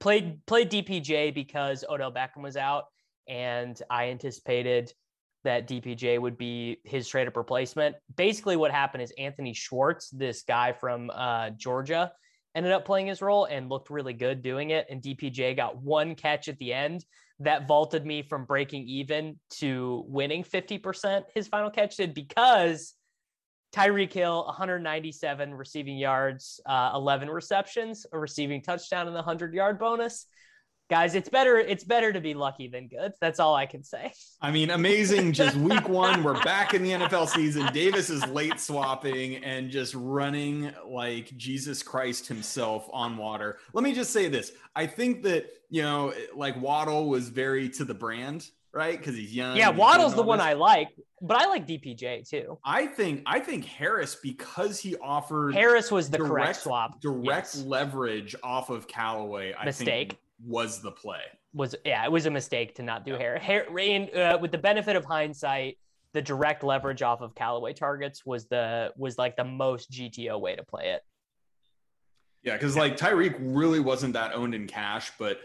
Played, 0.00 0.44
played 0.46 0.70
DPJ 0.70 1.34
because 1.34 1.84
Odell 1.88 2.12
Beckham 2.12 2.42
was 2.42 2.56
out. 2.56 2.84
And 3.26 3.80
I 3.88 4.08
anticipated 4.08 4.92
that 5.44 5.66
DPJ 5.66 6.20
would 6.20 6.36
be 6.36 6.78
his 6.84 7.08
trade 7.08 7.28
up 7.28 7.36
replacement. 7.36 7.96
Basically, 8.16 8.56
what 8.56 8.70
happened 8.70 9.02
is 9.02 9.12
Anthony 9.16 9.54
Schwartz, 9.54 10.10
this 10.10 10.42
guy 10.42 10.72
from 10.72 11.10
uh, 11.14 11.50
Georgia, 11.50 12.12
ended 12.54 12.72
up 12.72 12.84
playing 12.84 13.06
his 13.06 13.22
role 13.22 13.44
and 13.46 13.68
looked 13.68 13.90
really 13.90 14.12
good 14.12 14.42
doing 14.42 14.70
it. 14.70 14.86
And 14.90 15.02
DPJ 15.02 15.56
got 15.56 15.82
one 15.82 16.14
catch 16.14 16.48
at 16.48 16.58
the 16.58 16.72
end 16.72 17.04
that 17.40 17.66
vaulted 17.66 18.06
me 18.06 18.22
from 18.22 18.44
breaking 18.44 18.84
even 18.86 19.38
to 19.50 20.04
winning 20.06 20.44
50%. 20.44 21.24
His 21.34 21.48
final 21.48 21.70
catch 21.70 21.96
did 21.96 22.14
because 22.14 22.94
Tyreek 23.74 24.12
Hill, 24.12 24.44
197 24.44 25.54
receiving 25.54 25.96
yards, 25.96 26.60
uh, 26.66 26.92
11 26.94 27.30
receptions, 27.30 28.04
a 28.12 28.18
receiving 28.18 28.62
touchdown, 28.62 29.06
and 29.06 29.16
the 29.16 29.22
100 29.22 29.54
yard 29.54 29.78
bonus 29.78 30.26
guys 30.92 31.14
it's 31.14 31.30
better 31.30 31.56
it's 31.58 31.84
better 31.84 32.12
to 32.12 32.20
be 32.20 32.34
lucky 32.34 32.68
than 32.68 32.86
good 32.86 33.12
that's 33.18 33.40
all 33.40 33.54
i 33.54 33.64
can 33.64 33.82
say 33.82 34.12
I 34.42 34.50
mean, 34.50 34.70
amazing. 34.70 35.32
Just 35.32 35.56
week 35.70 35.88
one, 35.88 36.24
we're 36.24 36.42
back 36.42 36.74
in 36.74 36.82
the 36.82 36.90
NFL 36.90 37.28
season. 37.28 37.72
Davis 37.72 38.10
is 38.10 38.26
late 38.26 38.58
swapping 38.58 39.36
and 39.44 39.70
just 39.70 39.94
running 39.94 40.72
like 40.84 41.26
Jesus 41.36 41.80
Christ 41.84 42.26
himself 42.26 42.88
on 42.92 43.16
water. 43.16 43.58
Let 43.72 43.84
me 43.84 43.94
just 43.94 44.10
say 44.12 44.28
this. 44.28 44.50
I 44.74 44.86
think 44.86 45.22
that, 45.22 45.46
you 45.70 45.82
know, 45.82 46.12
like 46.34 46.60
Waddle 46.60 47.08
was 47.08 47.28
very 47.28 47.68
to 47.70 47.84
the 47.84 47.94
brand, 47.94 48.48
right? 48.72 48.98
Because 48.98 49.14
he's 49.14 49.32
young. 49.32 49.56
yeah 49.56 49.68
waddle's 49.70 50.14
the 50.16 50.22
one 50.24 50.40
i 50.40 50.54
like 50.54 50.88
but 51.20 51.36
i 51.36 51.46
like 51.46 51.66
dpj 51.68 52.28
too 52.28 52.58
I 52.64 52.86
think 52.86 53.22
I 53.26 53.38
think 53.38 53.64
Harris 53.64 54.16
because 54.16 54.80
he 54.80 54.96
offered 54.96 55.54
harris 55.54 55.90
was 55.92 56.10
the 56.10 56.18
correct 56.18 56.30
direct 56.32 56.56
swap 56.62 57.00
direct 57.00 57.54
Yes. 57.54 57.64
leverage 57.64 58.34
off 58.42 58.70
of 58.70 58.88
Callaway. 58.88 59.54
I 59.54 59.66
Mistake. 59.66 60.08
think 60.08 60.18
was 60.44 60.80
the 60.80 60.90
play. 60.90 61.20
was 61.54 61.74
yeah 61.84 62.04
it 62.04 62.10
was 62.10 62.26
a 62.26 62.30
mistake 62.30 62.74
to 62.76 62.82
not 62.82 63.04
do 63.04 63.14
hair 63.14 63.38
hair 63.38 63.66
Rain, 63.70 64.08
uh, 64.16 64.38
with 64.40 64.52
the 64.52 64.58
benefit 64.58 64.96
of 64.96 65.04
hindsight 65.04 65.78
the 66.14 66.22
direct 66.22 66.62
leverage 66.62 67.02
off 67.02 67.20
of 67.20 67.34
callaway 67.34 67.72
targets 67.72 68.24
was 68.26 68.46
the 68.46 68.92
was 68.96 69.18
like 69.18 69.36
the 69.36 69.44
most 69.44 69.90
gto 69.90 70.40
way 70.40 70.56
to 70.56 70.62
play 70.62 70.90
it 70.92 71.02
Yeah, 72.42 72.54
because 72.54 72.76
like 72.76 72.96
Tyreek 72.96 73.36
really 73.38 73.80
wasn't 73.80 74.14
that 74.14 74.34
owned 74.34 74.54
in 74.54 74.66
cash, 74.66 75.12
but 75.18 75.40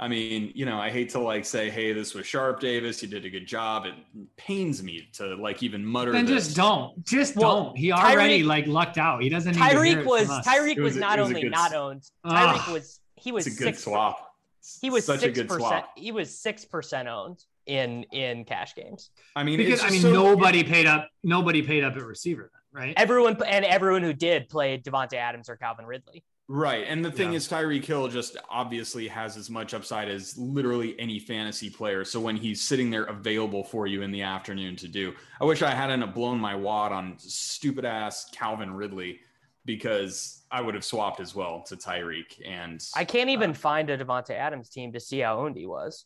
I 0.00 0.08
mean, 0.08 0.50
you 0.56 0.66
know, 0.66 0.78
I 0.78 0.90
hate 0.90 1.10
to 1.10 1.20
like 1.20 1.44
say, 1.44 1.70
"Hey, 1.70 1.92
this 1.92 2.14
was 2.14 2.26
Sharp 2.26 2.58
Davis. 2.58 3.00
You 3.00 3.08
did 3.08 3.24
a 3.24 3.30
good 3.30 3.46
job." 3.46 3.86
It 3.86 3.94
pains 4.36 4.82
me 4.82 5.08
to 5.14 5.36
like 5.36 5.62
even 5.62 5.86
mutter. 5.86 6.10
Then 6.10 6.26
this. 6.26 6.46
just 6.46 6.56
don't. 6.56 7.04
Just 7.04 7.36
Well, 7.36 7.66
don't. 7.66 7.78
He 7.78 7.92
already 7.92 8.42
Tyreek- 8.42 8.46
like 8.46 8.66
lucked 8.66 8.98
out. 8.98 9.22
He 9.22 9.28
doesn't. 9.28 9.54
Need 9.54 9.62
Tyreek 9.62 10.04
was. 10.04 10.28
Tyreek 10.28 10.78
was, 10.78 10.94
was 10.94 10.96
not 10.96 11.18
it 11.18 11.22
was 11.22 11.28
only 11.30 11.42
good 11.42 11.52
not 11.52 11.74
owned. 11.74 12.02
Ugh. 12.24 12.32
Tyreek 12.32 12.72
was 12.72 13.00
he 13.14 13.30
was 13.30 13.46
It's 13.46 13.54
a 13.54 13.58
good 13.58 13.66
six 13.66 13.84
swap. 13.84 14.33
He 14.80 14.90
was 14.90 15.04
such 15.06 15.20
six 15.20 15.38
a 15.38 15.42
good 15.42 15.48
percent 15.48 15.68
swap. 15.68 15.90
he 15.96 16.12
was 16.12 16.38
six 16.38 16.64
percent 16.64 17.08
owned 17.08 17.42
in 17.66 18.04
in 18.12 18.44
cash 18.44 18.74
games. 18.74 19.10
I 19.36 19.42
mean, 19.44 19.58
because 19.58 19.82
I 19.82 19.90
mean 19.90 20.02
so- 20.02 20.12
nobody 20.12 20.64
paid 20.64 20.86
up. 20.86 21.08
Nobody 21.22 21.62
paid 21.62 21.84
up 21.84 21.96
at 21.96 22.02
receiver 22.02 22.50
then, 22.72 22.82
right? 22.82 22.94
Everyone 22.96 23.36
and 23.46 23.64
everyone 23.64 24.02
who 24.02 24.12
did 24.12 24.48
played 24.48 24.84
Davante 24.84 25.14
Adams 25.14 25.48
or 25.48 25.56
Calvin 25.56 25.86
Ridley. 25.86 26.24
Right. 26.46 26.84
And 26.86 27.02
the 27.02 27.10
thing 27.10 27.30
Yeah. 27.32 27.38
is, 27.38 27.48
Tyreek 27.48 27.86
Hill 27.86 28.06
just 28.08 28.36
obviously 28.50 29.08
has 29.08 29.38
as 29.38 29.48
much 29.48 29.72
upside 29.72 30.08
as 30.10 30.36
literally 30.36 30.94
any 31.00 31.18
fantasy 31.18 31.70
player. 31.70 32.04
So 32.04 32.20
when 32.20 32.36
he's 32.36 32.60
sitting 32.60 32.90
there 32.90 33.04
available 33.04 33.64
for 33.64 33.86
you 33.86 34.02
in 34.02 34.10
the 34.12 34.20
afternoon 34.20 34.76
to 34.76 34.88
do, 34.88 35.14
I 35.40 35.44
wish 35.46 35.62
I 35.62 35.70
hadn't 35.70 36.14
blown 36.14 36.38
my 36.38 36.54
wad 36.54 36.92
on 36.92 37.18
stupid 37.18 37.86
ass 37.86 38.28
Calvin 38.30 38.74
Ridley 38.74 39.20
because 39.64 40.44
I 40.50 40.60
would 40.60 40.74
have 40.74 40.84
swapped 40.84 41.20
as 41.20 41.34
well 41.34 41.62
to 41.62 41.76
Tyreek. 41.76 42.40
And 42.44 42.84
I 42.94 43.04
can't 43.04 43.30
even 43.30 43.54
find 43.54 43.90
a 43.90 43.98
Davante 43.98 44.30
Adams 44.30 44.68
team 44.68 44.92
to 44.92 45.00
see 45.00 45.20
how 45.20 45.38
owned 45.38 45.56
he 45.56 45.66
was. 45.66 46.04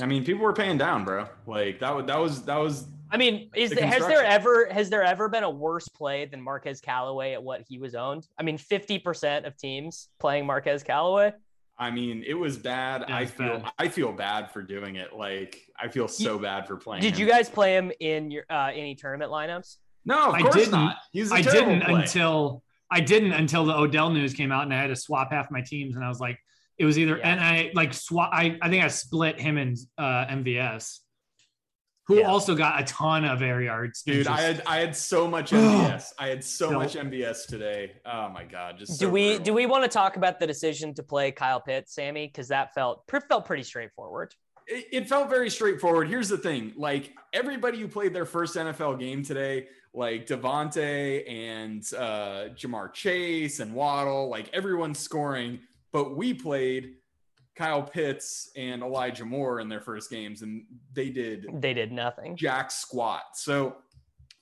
I 0.00 0.06
mean, 0.06 0.24
people 0.24 0.42
were 0.42 0.52
paying 0.52 0.78
down, 0.78 1.04
bro. 1.04 1.26
Like 1.46 1.80
that 1.80 1.94
was 1.94 2.06
that 2.06 2.18
was 2.18 2.42
that 2.44 2.56
was 2.56 2.86
I 3.10 3.16
mean, 3.16 3.50
is 3.54 3.70
The 3.70 3.84
has 3.84 4.06
there 4.06 4.24
ever 4.24 4.68
has 4.70 4.88
there 4.88 5.02
ever 5.02 5.28
been 5.28 5.42
a 5.42 5.50
worse 5.50 5.88
play 5.88 6.26
than 6.26 6.40
Marquez 6.40 6.80
Callaway 6.80 7.32
at 7.32 7.42
what 7.42 7.62
he 7.68 7.78
was 7.78 7.94
owned? 7.94 8.26
I 8.38 8.42
mean, 8.42 8.56
fifty 8.56 8.98
percent 8.98 9.46
of 9.46 9.56
teams 9.56 10.08
playing 10.18 10.46
Marquez 10.46 10.82
Callaway. 10.82 11.32
I 11.76 11.90
mean, 11.90 12.22
it 12.26 12.34
was 12.34 12.56
bad. 12.56 13.04
Yeah, 13.08 13.16
I 13.16 13.26
feel 13.26 13.58
bad. 13.58 13.72
I 13.78 13.88
feel 13.88 14.12
bad 14.12 14.50
for 14.52 14.62
doing 14.62 14.96
it. 14.96 15.14
Like 15.14 15.60
I 15.78 15.88
feel 15.88 16.06
so 16.06 16.38
bad 16.38 16.66
for 16.68 16.76
playing. 16.76 17.02
Did 17.02 17.14
him. 17.14 17.20
you 17.20 17.26
guys 17.26 17.48
play 17.48 17.74
him 17.74 17.90
in 18.00 18.30
your 18.30 18.44
uh, 18.48 18.70
any 18.72 18.94
tournament 18.94 19.32
lineups? 19.32 19.76
No, 20.04 20.28
of 20.28 20.34
I 20.34 20.42
course 20.42 20.54
didn't. 20.54 20.70
not. 20.72 20.96
He's 21.12 21.30
a 21.30 21.36
I 21.36 21.42
didn't 21.42 21.82
play. 21.82 22.00
until 22.02 22.62
I 22.90 23.00
didn't 23.00 23.32
until 23.32 23.64
the 23.64 23.74
Odell 23.76 24.10
news 24.10 24.34
came 24.34 24.50
out, 24.52 24.64
and 24.64 24.74
I 24.74 24.80
had 24.80 24.88
to 24.88 24.96
swap 24.96 25.30
half 25.32 25.50
my 25.50 25.60
teams, 25.60 25.96
and 25.96 26.04
I 26.04 26.08
was 26.08 26.20
like, 26.20 26.38
it 26.78 26.84
was 26.84 26.98
either 26.98 27.18
Yeah. 27.18 27.30
and 27.32 27.40
I 27.40 27.70
like 27.74 27.92
swap. 27.94 28.30
I 28.32 28.58
I 28.62 28.68
think 28.70 28.82
I 28.84 28.88
split 28.88 29.38
him 29.40 29.58
and 29.58 29.76
uh, 29.98 30.26
MVS, 30.26 30.98
who 32.06 32.18
Yeah. 32.20 32.26
also 32.28 32.54
got 32.56 32.80
a 32.80 32.84
ton 32.84 33.24
of 33.24 33.42
air 33.42 33.60
yards. 33.60 34.02
Dude, 34.02 34.24
just- 34.24 34.30
I 34.30 34.40
had 34.42 34.62
I 34.66 34.78
had 34.78 34.96
so 34.96 35.28
much 35.28 35.50
MVS. 35.52 36.12
I 36.18 36.28
had 36.28 36.42
so 36.42 36.70
No. 36.70 36.78
much 36.78 36.94
MVS 36.96 37.46
today. 37.46 37.92
Oh 38.06 38.28
my 38.30 38.44
god, 38.44 38.78
just 38.78 38.98
do 38.98 39.10
we 39.10 39.28
brutal. 39.36 39.44
do 39.44 39.52
we 39.54 39.66
want 39.66 39.84
to 39.84 39.88
talk 39.90 40.16
about 40.16 40.40
the 40.40 40.46
decision 40.46 40.94
to 40.94 41.02
play 41.02 41.30
Kyle 41.30 41.60
Pitts, 41.60 41.94
Sammy? 41.94 42.26
Because 42.26 42.48
that 42.48 42.74
felt 42.74 43.04
felt 43.28 43.44
pretty 43.44 43.62
straightforward. 43.62 44.34
It, 44.66 44.86
it 44.92 45.08
felt 45.08 45.28
very 45.28 45.50
straightforward. 45.50 46.08
Here's 46.08 46.28
the 46.28 46.38
thing: 46.38 46.72
like 46.76 47.12
everybody 47.32 47.78
who 47.80 47.88
played 47.88 48.14
their 48.14 48.26
first 48.26 48.56
NFL 48.56 48.98
game 48.98 49.22
today, 49.22 49.66
like 49.92 50.26
Davante 50.26 51.28
and 51.28 51.82
uh, 51.98 52.48
Ja'Marr 52.54 52.92
Chase 52.92 53.60
and 53.60 53.74
Waddle, 53.74 54.28
like 54.28 54.48
everyone's 54.52 54.98
scoring, 54.98 55.58
but 55.92 56.16
we 56.16 56.32
played 56.32 56.94
Kyle 57.56 57.82
Pitts 57.82 58.50
and 58.56 58.82
Elijah 58.82 59.24
Moore 59.24 59.60
in 59.60 59.68
their 59.68 59.80
first 59.80 60.08
games, 60.10 60.42
and 60.42 60.64
they 60.92 61.10
did 61.10 61.46
They 61.54 61.74
did 61.74 61.90
nothing. 61.92 62.36
jack 62.36 62.70
squat. 62.70 63.22
So, 63.34 63.76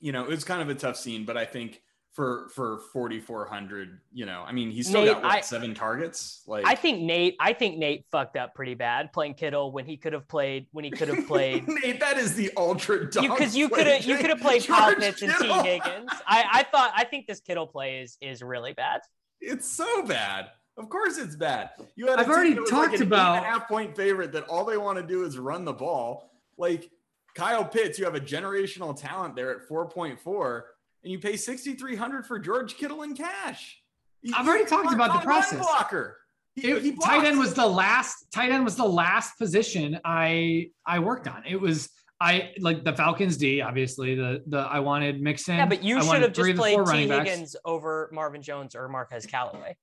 you 0.00 0.12
know, 0.12 0.22
it 0.24 0.28
was 0.28 0.44
kind 0.44 0.60
of 0.62 0.68
a 0.68 0.74
tough 0.74 0.96
scene, 0.96 1.24
but 1.24 1.36
I 1.36 1.44
think 1.44 1.80
for 2.18 2.48
for 2.48 2.78
4400, 2.92 4.00
you 4.12 4.26
know, 4.26 4.42
I 4.44 4.50
mean, 4.50 4.72
he's 4.72 4.88
still 4.88 5.02
Nate, 5.04 5.12
got 5.12 5.22
what, 5.22 5.32
I- 5.34 5.40
seven 5.40 5.72
targets. 5.72 6.42
Like 6.48 6.66
I 6.66 6.74
think 6.74 7.00
Nate. 7.02 7.36
I 7.38 7.52
think 7.52 7.78
Nate 7.78 8.06
fucked 8.10 8.36
up 8.36 8.56
pretty 8.56 8.74
bad 8.74 9.12
playing 9.12 9.34
Kittle 9.34 9.70
when 9.70 9.86
he 9.86 9.96
could 9.96 10.12
have 10.14 10.26
played 10.26 10.66
when 10.72 10.84
he 10.84 10.90
could 10.90 11.06
have 11.06 11.28
played 11.28 11.68
Nate, 11.84 12.00
that 12.00 12.18
is 12.18 12.34
the 12.34 12.50
ultra 12.56 13.08
dog 13.08 13.22
because 13.22 13.56
you 13.56 13.68
could 13.68 13.86
have 13.86 14.04
you 14.04 14.16
could 14.16 14.30
have 14.30 14.40
played 14.40 14.66
Kyle 14.66 14.96
Pitts 14.96 15.22
and 15.22 15.32
Tee 15.38 15.46
Higgins. 15.46 16.10
I, 16.26 16.44
I 16.54 16.62
thought 16.64 16.90
I 16.96 17.04
think 17.04 17.28
this 17.28 17.38
Kittle 17.38 17.68
play 17.68 18.00
is 18.00 18.18
is 18.20 18.42
really 18.42 18.72
bad. 18.72 19.02
It's 19.40 19.70
so 19.70 20.02
bad. 20.02 20.46
Of 20.76 20.88
course, 20.88 21.18
it's 21.18 21.36
bad. 21.36 21.70
You 21.94 22.08
had 22.08 22.18
i've 22.18 22.28
already 22.28 22.56
talked 22.56 22.72
like 22.72 22.94
an 22.94 23.02
about- 23.02 23.34
eight 23.34 23.38
and 23.38 23.46
a 23.46 23.48
half 23.48 23.68
point 23.68 23.94
favorite 23.94 24.32
that 24.32 24.42
all 24.48 24.64
they 24.64 24.76
want 24.76 24.98
to 24.98 25.04
do 25.04 25.22
is 25.22 25.38
run 25.38 25.64
the 25.64 25.72
ball. 25.72 26.32
Like 26.56 26.90
Kyle 27.36 27.64
Pitts, 27.64 27.96
you 27.96 28.04
have 28.06 28.16
a 28.16 28.20
generational 28.20 29.00
talent 29.00 29.36
there 29.36 29.52
at 29.52 29.68
4.4, 29.68 30.62
and 31.08 31.12
you 31.14 31.18
pay 31.18 31.38
6,300 31.38 32.26
for 32.26 32.38
George 32.38 32.76
Kittle 32.76 33.02
in 33.02 33.14
cash. 33.16 33.80
He- 34.20 34.30
I've 34.36 34.46
already 34.46 34.66
talked 34.66 34.92
about 34.92 35.14
the 35.14 35.24
process. 35.24 35.58
Blocker. 35.58 36.18
He, 36.54 36.68
It- 36.70 36.82
he 36.82 36.92
tight 36.96 37.24
end 37.24 37.38
was 37.38 37.54
the 37.54 37.66
last 37.66 38.30
tight 38.30 38.50
end 38.52 38.62
was 38.64 38.76
the 38.76 38.84
last 38.84 39.38
position 39.38 39.98
I 40.04 40.70
I 40.84 40.98
worked 40.98 41.26
on. 41.26 41.44
It 41.46 41.58
was 41.58 41.88
I 42.20 42.52
like 42.60 42.84
the 42.84 42.92
Falcons 42.92 43.38
D, 43.38 43.62
obviously. 43.62 44.16
The 44.16 44.42
the 44.48 44.58
I 44.58 44.80
wanted 44.80 45.22
Mixon. 45.22 45.56
Yeah, 45.56 45.64
but 45.66 45.82
you 45.82 45.96
I 45.98 46.00
should 46.02 46.20
have 46.22 46.34
three 46.34 46.50
just 46.50 46.60
played 46.60 46.74
four 46.74 46.84
T 46.84 46.90
running 46.90 47.08
backs. 47.08 47.30
Higgins 47.30 47.56
over 47.64 48.10
Marvin 48.12 48.42
Jones 48.42 48.74
or 48.74 48.86
Marquez 48.88 49.24
Callaway. 49.24 49.76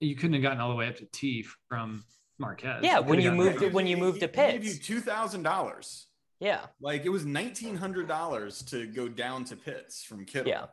You 0.00 0.16
couldn't 0.16 0.34
have 0.34 0.42
gotten 0.42 0.60
all 0.60 0.70
the 0.70 0.76
way 0.76 0.88
up 0.88 0.96
to 0.96 1.04
T 1.06 1.44
from 1.68 2.04
Marquez. 2.38 2.82
Yeah, 2.82 3.00
when 3.00 3.20
you 3.20 3.30
moved 3.32 3.60
when 3.74 3.86
you 3.86 3.98
moved 3.98 4.20
to 4.20 4.26
He 4.28 4.32
gave 4.32 4.64
you 4.64 4.74
two 4.74 5.00
thousand 5.00 5.42
dollars. 5.42 6.06
Yeah, 6.44 6.66
Like 6.78 7.06
it 7.06 7.08
was 7.08 7.24
nineteen 7.24 7.74
hundred 7.74 8.06
dollars 8.06 8.62
to 8.64 8.86
go 8.86 9.08
down 9.08 9.44
to 9.46 9.56
Pitts 9.56 10.04
from 10.04 10.26
Kittle. 10.26 10.48
yeah. 10.50 10.66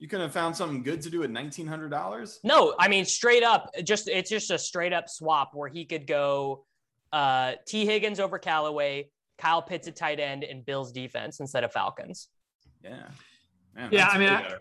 You 0.00 0.08
could 0.08 0.20
have 0.20 0.32
found 0.32 0.56
something 0.56 0.82
good 0.82 1.00
to 1.02 1.08
do 1.10 1.22
at 1.22 1.30
nineteen 1.30 1.68
hundred 1.68 1.90
dollars. 1.90 2.40
No, 2.42 2.74
I 2.80 2.88
mean 2.88 3.04
straight 3.04 3.44
up, 3.44 3.70
just 3.84 4.08
it's 4.08 4.28
just 4.28 4.50
a 4.50 4.58
straight 4.58 4.92
up 4.92 5.08
swap 5.08 5.50
where 5.54 5.68
he 5.68 5.84
could 5.84 6.08
go 6.08 6.66
uh 7.12 7.52
Tee 7.64 7.86
Higgins 7.86 8.18
over 8.18 8.38
Callaway, 8.40 9.08
Kyle 9.38 9.62
Pitts 9.62 9.86
at 9.86 9.94
tight 9.94 10.18
end, 10.18 10.42
and 10.42 10.66
Bills 10.66 10.90
defense 10.90 11.38
instead 11.38 11.62
of 11.62 11.72
Falcons. 11.72 12.28
Yeah. 12.82 13.06
Man, 13.76 13.90
Yeah, 13.92 14.08
I 14.08 14.18
mean, 14.18 14.28
I- 14.30 14.42
better. 14.42 14.60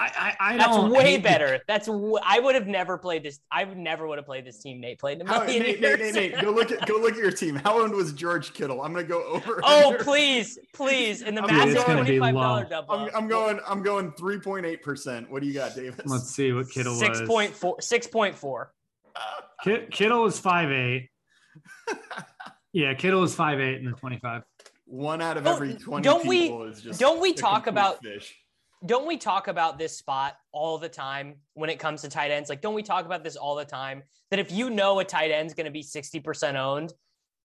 I 0.00 0.34
I, 0.40 0.54
I 0.54 0.56
That's 0.56 0.76
don't 0.76 0.90
way 0.90 1.02
hate 1.02 1.16
the- 1.18 1.22
better. 1.22 1.60
That's 1.68 1.86
w- 1.86 2.18
I 2.24 2.40
would 2.40 2.54
have 2.54 2.66
never 2.66 2.98
played 2.98 3.22
this. 3.22 3.40
I 3.50 3.64
would 3.64 3.76
never 3.76 4.06
would 4.06 4.18
have 4.18 4.26
played 4.26 4.44
this 4.44 4.58
team 4.62 4.80
Nate 4.80 4.98
played 4.98 5.20
in 5.20 5.26
a 5.26 5.30
How, 5.32 5.44
Nate, 5.44 5.78
years. 5.78 5.80
Nate, 5.80 6.00
Nate, 6.00 6.14
Nate, 6.14 6.40
go 6.42 6.50
look 6.50 6.70
at 6.72 6.86
go 6.86 6.94
look 6.96 7.12
at 7.12 7.18
your 7.18 7.30
team. 7.30 7.56
How 7.56 7.80
owned 7.80 7.92
was 7.94 8.12
George 8.12 8.52
Kittle? 8.54 8.82
I'm 8.82 8.92
gonna 8.92 9.04
go 9.06 9.22
over. 9.24 9.60
oh 9.64 9.92
under. 9.92 10.04
please, 10.04 10.58
please, 10.74 11.22
in 11.22 11.34
the 11.34 11.42
Dude, 11.42 11.50
massive 11.50 11.74
it's 11.76 11.84
gonna 11.84 12.04
be 12.04 12.18
twenty 12.18 12.20
five 12.20 12.34
dollar 12.34 12.64
double. 12.64 12.94
I'm, 12.94 13.10
I'm 13.14 13.28
going. 13.28 13.60
I'm 13.66 13.82
going 13.82 14.12
3.8 14.12 14.82
percent. 14.82 15.30
What 15.30 15.42
do 15.42 15.48
you 15.48 15.54
got, 15.54 15.74
Davis? 15.74 16.00
Let's 16.06 16.30
see 16.30 16.52
what 16.52 16.70
Kittle 16.70 16.94
six 16.94 17.20
was. 17.20 17.28
point 17.28 17.52
four. 17.54 17.80
Six 17.80 18.06
point 18.06 18.36
four. 18.36 18.72
Ki- 19.64 19.86
Kittle 19.90 20.22
was 20.22 20.38
five 20.38 20.70
eight. 20.70 21.10
yeah, 22.72 22.94
Kittle 22.94 23.20
was 23.20 23.34
five 23.34 23.60
eight 23.60 23.76
in 23.78 23.84
the 23.86 23.92
twenty 23.92 24.18
five. 24.18 24.42
One 24.86 25.22
out 25.22 25.36
of 25.38 25.44
Don't- 25.44 25.54
every 25.54 25.74
20 25.74 26.02
don't 26.02 26.26
we- 26.26 26.48
is 26.48 26.82
just. 26.82 27.00
don't 27.00 27.20
we 27.20 27.32
talk 27.32 27.66
about- 27.66 28.02
fish. 28.02 28.38
Don't 28.84 29.06
we 29.06 29.16
talk 29.16 29.48
about 29.48 29.78
this 29.78 29.96
spot 29.96 30.36
all 30.50 30.78
the 30.78 30.88
time 30.88 31.36
when 31.54 31.70
it 31.70 31.78
comes 31.78 32.02
to 32.02 32.08
tight 32.08 32.30
ends? 32.30 32.50
Like, 32.50 32.60
don't 32.60 32.74
we 32.74 32.82
talk 32.82 33.06
about 33.06 33.22
this 33.22 33.36
all 33.36 33.54
the 33.54 33.64
time? 33.64 34.02
That 34.30 34.40
if 34.40 34.50
you 34.50 34.70
know 34.70 34.98
a 34.98 35.04
tight 35.04 35.30
end's 35.30 35.54
going 35.54 35.66
to 35.66 35.70
be 35.70 35.82
60% 35.82 36.56
owned, 36.56 36.92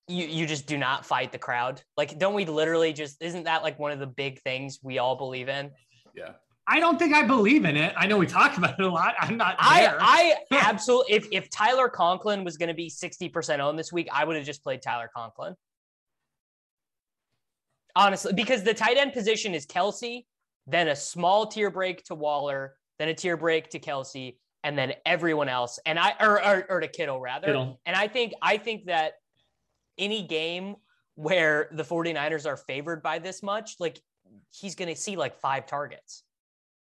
you, 0.08 0.26
you 0.26 0.46
just 0.48 0.66
do 0.68 0.78
not 0.78 1.06
fight 1.06 1.32
the 1.32 1.38
crowd. 1.38 1.82
Like, 1.96 2.18
don't 2.18 2.34
we 2.34 2.46
literally 2.46 2.94
just, 2.94 3.22
isn't 3.22 3.44
that 3.44 3.62
like 3.62 3.78
one 3.78 3.92
of 3.92 4.00
the 4.00 4.08
big 4.08 4.42
things 4.42 4.80
we 4.82 4.98
all 4.98 5.16
believe 5.16 5.50
in? 5.50 5.72
Yeah. 6.16 6.32
I 6.70 6.80
don't 6.80 7.00
think 7.00 7.14
I 7.14 7.24
believe 7.24 7.64
in 7.64 7.78
it. 7.78 7.94
I 7.96 8.08
know 8.08 8.18
we 8.18 8.28
talk 8.28 8.58
about 8.58 8.80
it 8.80 8.86
a 8.86 8.90
lot. 8.90 9.16
I'm 9.20 9.38
not 9.38 9.58
there. 9.58 9.98
I, 10.00 10.36
I 10.52 10.70
absolutely, 10.70 11.16
if, 11.16 11.28
if 11.32 11.50
Tyler 11.50 11.88
Conklin 11.88 12.44
was 12.44 12.58
going 12.58 12.68
to 12.68 12.76
be 12.76 12.90
60% 12.90 13.60
owned 13.60 13.80
this 13.80 13.94
week, 13.94 14.10
I 14.12 14.26
would 14.26 14.36
have 14.36 14.46
just 14.46 14.64
played 14.64 14.82
Tyler 14.82 15.10
Conklin. 15.16 15.56
Honestly, 17.96 18.34
because 18.34 18.64
the 18.64 18.74
tight 18.74 18.98
end 18.98 19.14
position 19.14 19.56
is 19.56 19.66
Kelce, 19.66 20.26
then 20.68 20.90
a 20.90 20.96
small 20.96 21.48
tier 21.48 21.72
break 21.72 22.04
to 22.06 22.16
Waller, 22.16 22.76
then 23.00 23.08
a 23.10 23.14
tier 23.14 23.38
break 23.38 23.70
to 23.70 23.80
Kelce, 23.80 24.36
and 24.64 24.78
then 24.78 24.94
everyone 25.06 25.50
else. 25.50 25.80
And 25.86 25.98
I 25.98 26.14
or 26.20 26.44
or, 26.46 26.66
or 26.70 26.80
to 26.82 26.88
Kittle 26.88 27.20
rather. 27.22 27.48
Kittle. 27.48 27.80
And 27.86 27.96
I 27.96 28.08
think 28.08 28.34
I 28.42 28.58
think 28.58 28.86
that 28.86 29.14
any 29.98 30.24
game 30.28 30.76
where 31.16 31.70
the 31.72 31.84
49ers 31.84 32.46
are 32.46 32.58
favored 32.58 33.02
by 33.02 33.18
this 33.20 33.42
much, 33.42 33.76
like 33.80 34.00
he's 34.52 34.76
gonna 34.76 34.96
see 34.96 35.16
like 35.16 35.40
five 35.40 35.66
targets. 35.66 36.24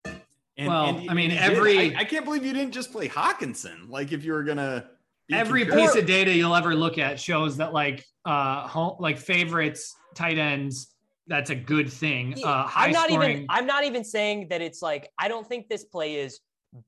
And, 0.04 0.68
Well, 0.68 0.94
he- 0.98 1.08
I 1.08 1.14
mean, 1.14 1.30
he 1.30 1.38
did. 1.38 1.50
every- 1.50 1.96
I, 1.96 2.00
I 2.00 2.04
can't 2.04 2.24
believe 2.24 2.44
you 2.44 2.52
didn't 2.52 2.72
just 2.72 2.92
play 2.92 3.08
Hockenson. 3.08 3.88
Like 3.88 4.12
if 4.12 4.24
you 4.24 4.32
were 4.32 4.44
gonna. 4.44 4.88
Every 5.32 5.60
conservative. 5.62 5.92
piece 5.94 6.02
of 6.02 6.06
data 6.06 6.32
you'll 6.34 6.54
ever 6.54 6.74
look 6.74 6.98
at 6.98 7.18
shows 7.18 7.56
that 7.56 7.72
like 7.72 8.04
uh 8.26 8.66
home, 8.68 8.96
like 8.98 9.18
favorites, 9.18 9.94
tight 10.14 10.36
ends, 10.36 10.91
that's 11.26 11.50
a 11.50 11.54
good 11.54 11.90
thing. 11.92 12.34
Uh 12.44 12.68
I'm 12.74 12.90
not 12.92 13.08
scoring. 13.10 13.30
even 13.30 13.46
I'm 13.48 13.66
not 13.66 13.84
even 13.84 14.04
saying 14.04 14.48
that 14.48 14.60
it's 14.60 14.82
like 14.82 15.10
I 15.18 15.28
don't 15.28 15.46
think 15.46 15.68
this 15.68 15.84
play 15.84 16.16
is 16.16 16.40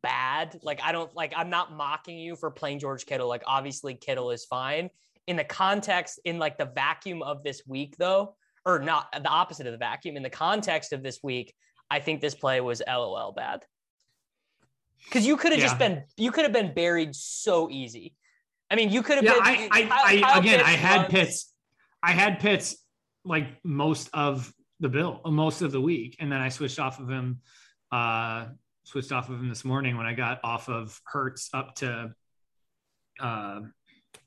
bad. 0.02 0.58
Like 0.62 0.80
I 0.82 0.92
don't 0.92 1.14
like 1.14 1.32
I'm 1.36 1.50
not 1.50 1.72
mocking 1.74 2.18
you 2.18 2.36
for 2.36 2.50
playing 2.50 2.78
George 2.80 3.06
Kittle. 3.06 3.28
Like 3.28 3.42
obviously 3.46 3.94
Kittle 3.94 4.30
is 4.30 4.44
fine. 4.44 4.90
In 5.26 5.36
the 5.36 5.44
context, 5.44 6.20
in 6.24 6.38
like 6.38 6.58
the 6.58 6.66
vacuum 6.66 7.22
of 7.22 7.42
this 7.42 7.62
week, 7.66 7.96
though, 7.96 8.34
or 8.66 8.78
not 8.80 9.08
the 9.12 9.28
opposite 9.28 9.66
of 9.66 9.72
the 9.72 9.78
vacuum, 9.78 10.16
in 10.16 10.22
the 10.22 10.28
context 10.30 10.92
of 10.92 11.02
this 11.02 11.20
week, 11.22 11.54
I 11.90 12.00
think 12.00 12.20
this 12.20 12.34
play 12.34 12.60
was 12.60 12.82
LOL 12.86 13.32
bad. 13.32 13.64
Because 15.04 15.26
you 15.26 15.36
could 15.36 15.52
have 15.52 15.60
Yeah. 15.60 15.66
just 15.66 15.78
been 15.78 16.04
you 16.16 16.30
could 16.32 16.44
have 16.44 16.52
been 16.52 16.74
buried 16.74 17.14
so 17.14 17.70
easy. 17.70 18.14
I 18.70 18.76
mean, 18.76 18.90
you 18.90 19.02
could 19.02 19.16
have 19.16 19.24
Yeah, 19.24 19.34
been. 19.34 19.42
I, 19.42 19.68
I, 19.70 20.22
I, 20.34 20.38
again, 20.38 20.58
Pitts 20.58 20.68
I 20.68 20.72
had 20.72 20.96
runs- 20.96 21.10
Pitts. 21.10 21.52
I 22.02 22.12
had 22.12 22.40
Pitts 22.40 22.76
like 23.24 23.48
most 23.64 24.10
of 24.12 24.52
the 24.80 24.88
bill, 24.88 25.20
most 25.26 25.62
of 25.62 25.72
the 25.72 25.80
week, 25.80 26.16
and 26.20 26.30
then 26.30 26.40
I 26.40 26.48
switched 26.48 26.78
off 26.78 27.00
of 27.00 27.08
him. 27.08 27.40
Uh, 27.90 28.46
switched 28.84 29.12
off 29.12 29.30
of 29.30 29.40
him 29.40 29.48
this 29.48 29.64
morning 29.64 29.96
when 29.96 30.06
I 30.06 30.14
got 30.14 30.40
off 30.44 30.68
of 30.68 31.00
Hurts 31.04 31.48
up 31.54 31.74
to, 31.76 32.12
uh, 33.20 33.60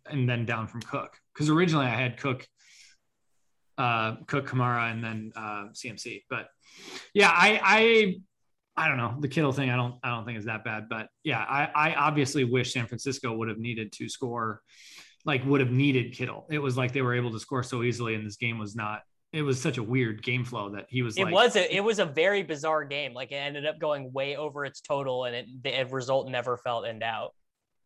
and 0.10 0.30
then 0.30 0.45
down 0.45 0.68
from 0.68 0.82
Cook 0.82 1.16
because 1.34 1.50
originally 1.50 1.86
I 1.86 1.95
had 1.95 2.18
Cook, 2.18 2.48
uh, 3.78 4.16
Cook 4.26 4.48
Kamara 4.48 4.91
and 4.91 5.04
then 5.04 5.32
uh, 5.36 5.66
CMC, 5.74 6.24
but 6.30 6.48
yeah, 7.14 7.30
I, 7.30 7.60
I 7.64 8.16
I 8.78 8.88
don't 8.88 8.98
know 8.98 9.16
the 9.20 9.28
Kittle 9.28 9.52
thing. 9.52 9.70
I 9.70 9.76
don't 9.76 9.95
I 10.04 10.10
don't 10.10 10.26
think 10.26 10.38
is 10.38 10.45
that 10.45 10.64
bad, 10.64 10.88
but 10.89 11.08
yeah, 11.24 11.39
I 11.39 11.70
I 11.74 11.95
obviously 11.95 12.43
wish 12.43 12.74
San 12.74 12.88
Francisco 12.88 13.36
would 13.36 13.50
have 13.50 13.58
needed 13.58 13.91
to 13.93 14.08
score, 14.08 14.62
like 15.28 15.46
would 15.46 15.60
have 15.60 15.72
needed 15.72 16.14
Kittle. 16.14 16.48
It 16.50 16.58
was 16.58 16.76
like 16.78 16.94
they 16.94 17.04
were 17.04 17.14
able 17.14 17.32
to 17.32 17.40
score 17.40 17.62
so 17.62 17.84
easily, 17.84 18.16
and 18.16 18.26
this 18.26 18.38
game 18.38 18.58
was 18.58 18.76
not. 18.76 19.04
It 19.34 19.42
was 19.42 19.62
such 19.62 19.78
a 19.78 19.84
weird 19.84 20.24
game 20.24 20.46
flow 20.46 20.70
that 20.70 20.86
he 20.90 21.04
was. 21.04 21.18
It 21.18 21.26
like, 21.26 21.34
was 21.34 21.56
a 21.58 21.76
it 21.76 21.82
was 21.82 22.00
a 22.00 22.06
very 22.06 22.42
bizarre 22.44 22.86
game. 22.86 23.14
Like 23.14 23.32
it 23.32 23.36
ended 23.36 23.66
up 23.66 23.78
going 23.78 24.12
way 24.14 24.38
over 24.38 24.66
its 24.66 24.80
total, 24.82 25.26
and 25.26 25.36
it 25.36 25.46
the 25.64 25.86
result 25.94 26.30
never 26.30 26.58
felt 26.58 26.88
in 26.88 26.98
doubt. 27.00 27.34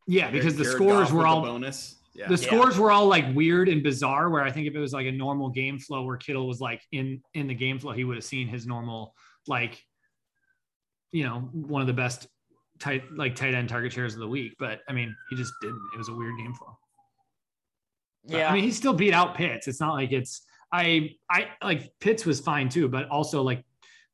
yeah 0.07 0.29
because 0.29 0.55
the 0.55 0.63
Jared 0.63 0.77
scores 0.77 1.07
Goff 1.07 1.11
were 1.11 1.17
with 1.17 1.25
the 1.25 1.29
all 1.29 1.41
bonus. 1.41 1.95
Yeah. 2.13 2.27
the 2.27 2.35
Yeah. 2.35 2.47
scores 2.47 2.77
were 2.77 2.91
all 2.91 3.07
like 3.07 3.25
weird 3.33 3.69
and 3.69 3.81
bizarre. 3.81 4.29
Where 4.29 4.43
I 4.43 4.51
think 4.51 4.67
if 4.67 4.75
it 4.75 4.79
was 4.79 4.93
like 4.93 5.07
a 5.07 5.11
normal 5.11 5.49
game 5.49 5.79
flow 5.79 6.03
where 6.03 6.17
Kittle 6.17 6.47
was 6.47 6.61
like 6.61 6.81
in 6.91 7.21
in 7.33 7.47
the 7.47 7.55
game 7.55 7.79
flow, 7.79 7.91
he 7.93 8.03
would 8.03 8.17
have 8.17 8.23
seen 8.23 8.47
his 8.47 8.67
normal 8.67 9.15
like, 9.47 9.83
you 11.11 11.23
know, 11.23 11.49
one 11.53 11.81
of 11.81 11.87
the 11.87 11.93
best 11.93 12.27
tight 12.79 13.03
like 13.15 13.35
tight 13.35 13.55
end 13.55 13.67
target 13.69 13.93
shares 13.93 14.13
of 14.13 14.19
the 14.19 14.27
week. 14.27 14.53
But 14.59 14.81
I 14.87 14.93
mean, 14.93 15.15
he 15.31 15.35
just 15.35 15.53
didn't. 15.61 15.81
It 15.95 15.97
was 15.97 16.09
a 16.09 16.13
weird 16.13 16.37
game 16.37 16.53
flow. 16.53 16.77
But, 18.25 18.37
Yeah, 18.37 18.49
I 18.49 18.53
mean, 18.53 18.63
he 18.63 18.71
still 18.71 18.93
beat 18.93 19.13
out 19.13 19.35
Pitts. 19.35 19.67
It's 19.67 19.79
not 19.79 19.93
like 19.93 20.11
it's 20.11 20.45
I 20.71 21.15
I 21.29 21.47
like 21.61 21.91
Pitts 21.99 22.25
was 22.25 22.39
fine 22.39 22.69
too, 22.69 22.87
but 22.87 23.09
also 23.09 23.41
like 23.41 23.63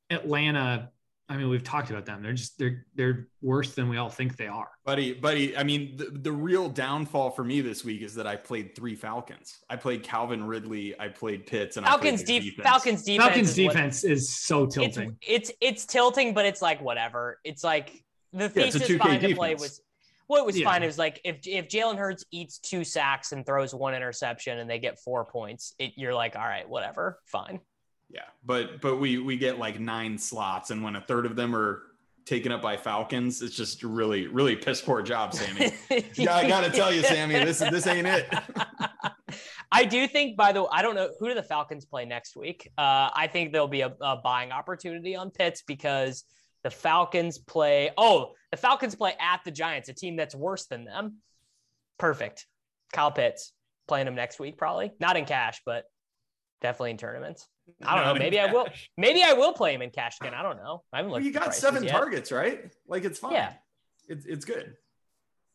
Atlanta. 0.10 0.90
I 1.30 1.36
mean, 1.36 1.50
we've 1.50 1.64
talked 1.64 1.90
about 1.90 2.06
them. 2.06 2.24
They're 2.24 2.34
just 2.34 2.58
they're 2.58 2.86
they're 2.96 3.28
worse 3.42 3.76
than 3.76 3.90
we 3.90 3.98
all 3.98 4.10
think 4.10 4.38
they 4.38 4.48
are. 4.48 4.70
Buddy, 4.86 5.14
buddy, 5.14 5.58
I 5.58 5.64
mean, 5.64 5.98
the, 5.98 6.06
the 6.06 6.32
real 6.32 6.70
downfall 6.70 7.32
for 7.32 7.44
me 7.44 7.60
this 7.60 7.84
week 7.84 8.02
is 8.02 8.16
that 8.16 8.26
I 8.26 8.38
played 8.38 8.76
three 8.76 8.96
Falcons. 8.96 9.60
I 9.70 9.76
played 9.76 10.04
Calvin 10.04 10.46
Ridley, 10.46 10.98
I 10.98 11.10
played 11.10 11.46
Pitts, 11.46 11.76
and 11.76 11.86
Falcons 11.86 12.22
I 12.22 12.26
played 12.26 12.42
def- 12.42 12.56
defense. 12.56 12.68
Falcons 12.68 13.04
defense. 13.04 13.26
Falcons 13.26 13.50
is 13.50 13.56
defense 13.56 14.04
is 14.06 14.30
so 14.30 14.66
tilting. 14.66 15.18
it's 15.22 15.52
it's 15.60 15.86
tilting, 15.86 16.34
but 16.34 16.46
it's 16.46 16.62
like 16.62 16.82
whatever. 16.82 17.40
It's 17.44 17.64
like 17.64 18.04
the 18.32 18.52
Yeah, 18.56 18.64
it's 18.64 18.76
a 18.76 18.80
thesis 18.80 18.96
2K 18.96 18.98
behind 18.98 19.22
the 19.24 19.34
play 19.36 19.56
was 19.56 19.82
well, 20.30 20.44
it 20.44 20.46
was 20.46 20.60
Yeah. 20.60 20.66
fine. 20.70 20.84
It 20.84 20.88
was 20.88 20.98
like 20.98 21.22
if 21.24 21.46
if 21.48 21.68
Jalen 21.68 21.98
Hurts 21.98 22.26
eats 22.32 22.60
two 22.60 22.84
sacks 22.84 23.32
and 23.32 23.46
throws 23.46 23.74
one 23.74 23.94
interception 23.96 24.60
and 24.60 24.70
they 24.70 24.80
get 24.80 25.00
four 25.00 25.26
points, 25.26 25.74
it, 25.80 25.94
you're 25.96 26.14
like, 26.14 26.36
all 26.36 26.48
right, 26.48 26.68
whatever, 26.68 27.20
fine. 27.26 27.60
Yeah, 28.10 28.22
but 28.46 28.82
but 28.82 28.98
we 28.98 29.18
we 29.18 29.38
get 29.38 29.60
like 29.60 29.80
nine 29.80 30.18
slots, 30.18 30.70
and 30.72 30.84
when 30.84 30.96
a 30.96 31.02
third 31.02 31.26
of 31.26 31.36
them 31.36 31.56
are 31.56 31.84
taken 32.26 32.52
up 32.52 32.62
by 32.62 32.76
Falcons, 32.78 33.42
it's 33.42 33.56
just 33.56 33.84
really 33.84 34.28
really 34.28 34.56
piss 34.56 34.82
poor 34.82 35.02
job, 35.02 35.34
Sammy. 35.34 35.74
yeah, 36.16 36.36
I 36.36 36.48
gotta 36.48 36.70
tell 36.70 36.94
you, 36.94 37.02
Sammy, 37.04 37.36
this 37.36 37.60
this 37.60 37.88
ain't 37.88 38.08
it. 38.08 38.28
I 39.72 39.84
do 39.84 40.08
think, 40.08 40.38
by 40.38 40.54
the 40.54 40.64
way, 40.64 40.70
I 40.72 40.82
don't 40.82 40.96
know 40.96 41.10
who 41.20 41.28
do 41.28 41.34
the 41.34 41.44
Falcons 41.44 41.86
play 41.86 42.06
next 42.06 42.38
week. 42.38 42.72
Uh, 42.78 43.10
I 43.14 43.28
think 43.32 43.52
there'll 43.52 43.68
be 43.68 43.82
a, 43.82 43.94
a 44.00 44.16
buying 44.16 44.52
opportunity 44.54 45.16
on 45.16 45.30
Pitts 45.30 45.62
because 45.68 46.24
the 46.68 46.72
Falcons 46.72 47.38
play. 47.38 47.92
Oh, 47.98 48.34
the 48.52 48.58
Falcons 48.58 48.94
play 48.94 49.14
at 49.22 49.40
the 49.46 49.52
Giants, 49.52 49.88
a 49.88 49.94
team 49.94 50.18
that's 50.18 50.36
worse 50.36 50.66
than 50.66 50.84
them. 50.84 51.20
Perfect. 51.98 52.46
Kyle 52.92 53.10
Pitts 53.10 53.54
playing 53.88 54.04
them 54.04 54.16
next 54.16 54.38
week, 54.38 54.58
probably 54.58 54.92
not 55.00 55.16
in 55.16 55.24
cash, 55.24 55.62
but 55.66 55.86
definitely 56.60 56.92
in 56.92 56.98
tournaments. 56.98 57.48
I 57.82 57.96
don't 57.96 58.04
know. 58.04 58.08
Not 58.08 58.16
in 58.18 58.22
Maybe 58.22 58.38
I 58.42 58.52
will. 58.52 58.68
Maybe 58.98 59.24
I 59.24 59.32
will 59.32 59.54
play 59.54 59.74
him 59.74 59.82
in 59.82 59.92
cash 59.92 60.18
again. 60.20 60.34
I 60.34 60.44
don't 60.44 60.58
know. 60.58 60.84
I 60.92 60.98
haven't 60.98 61.14
Well, 61.14 61.22
you 61.22 61.32
got 61.32 61.56
seven 61.56 61.84
yet. 61.84 61.92
targets, 61.94 62.34
right? 62.34 62.70
Like 62.86 63.06
it's 63.06 63.20
fine. 63.20 63.32
Yeah. 63.32 63.54
it's 64.10 64.26
it's 64.26 64.44
good. 64.44 64.76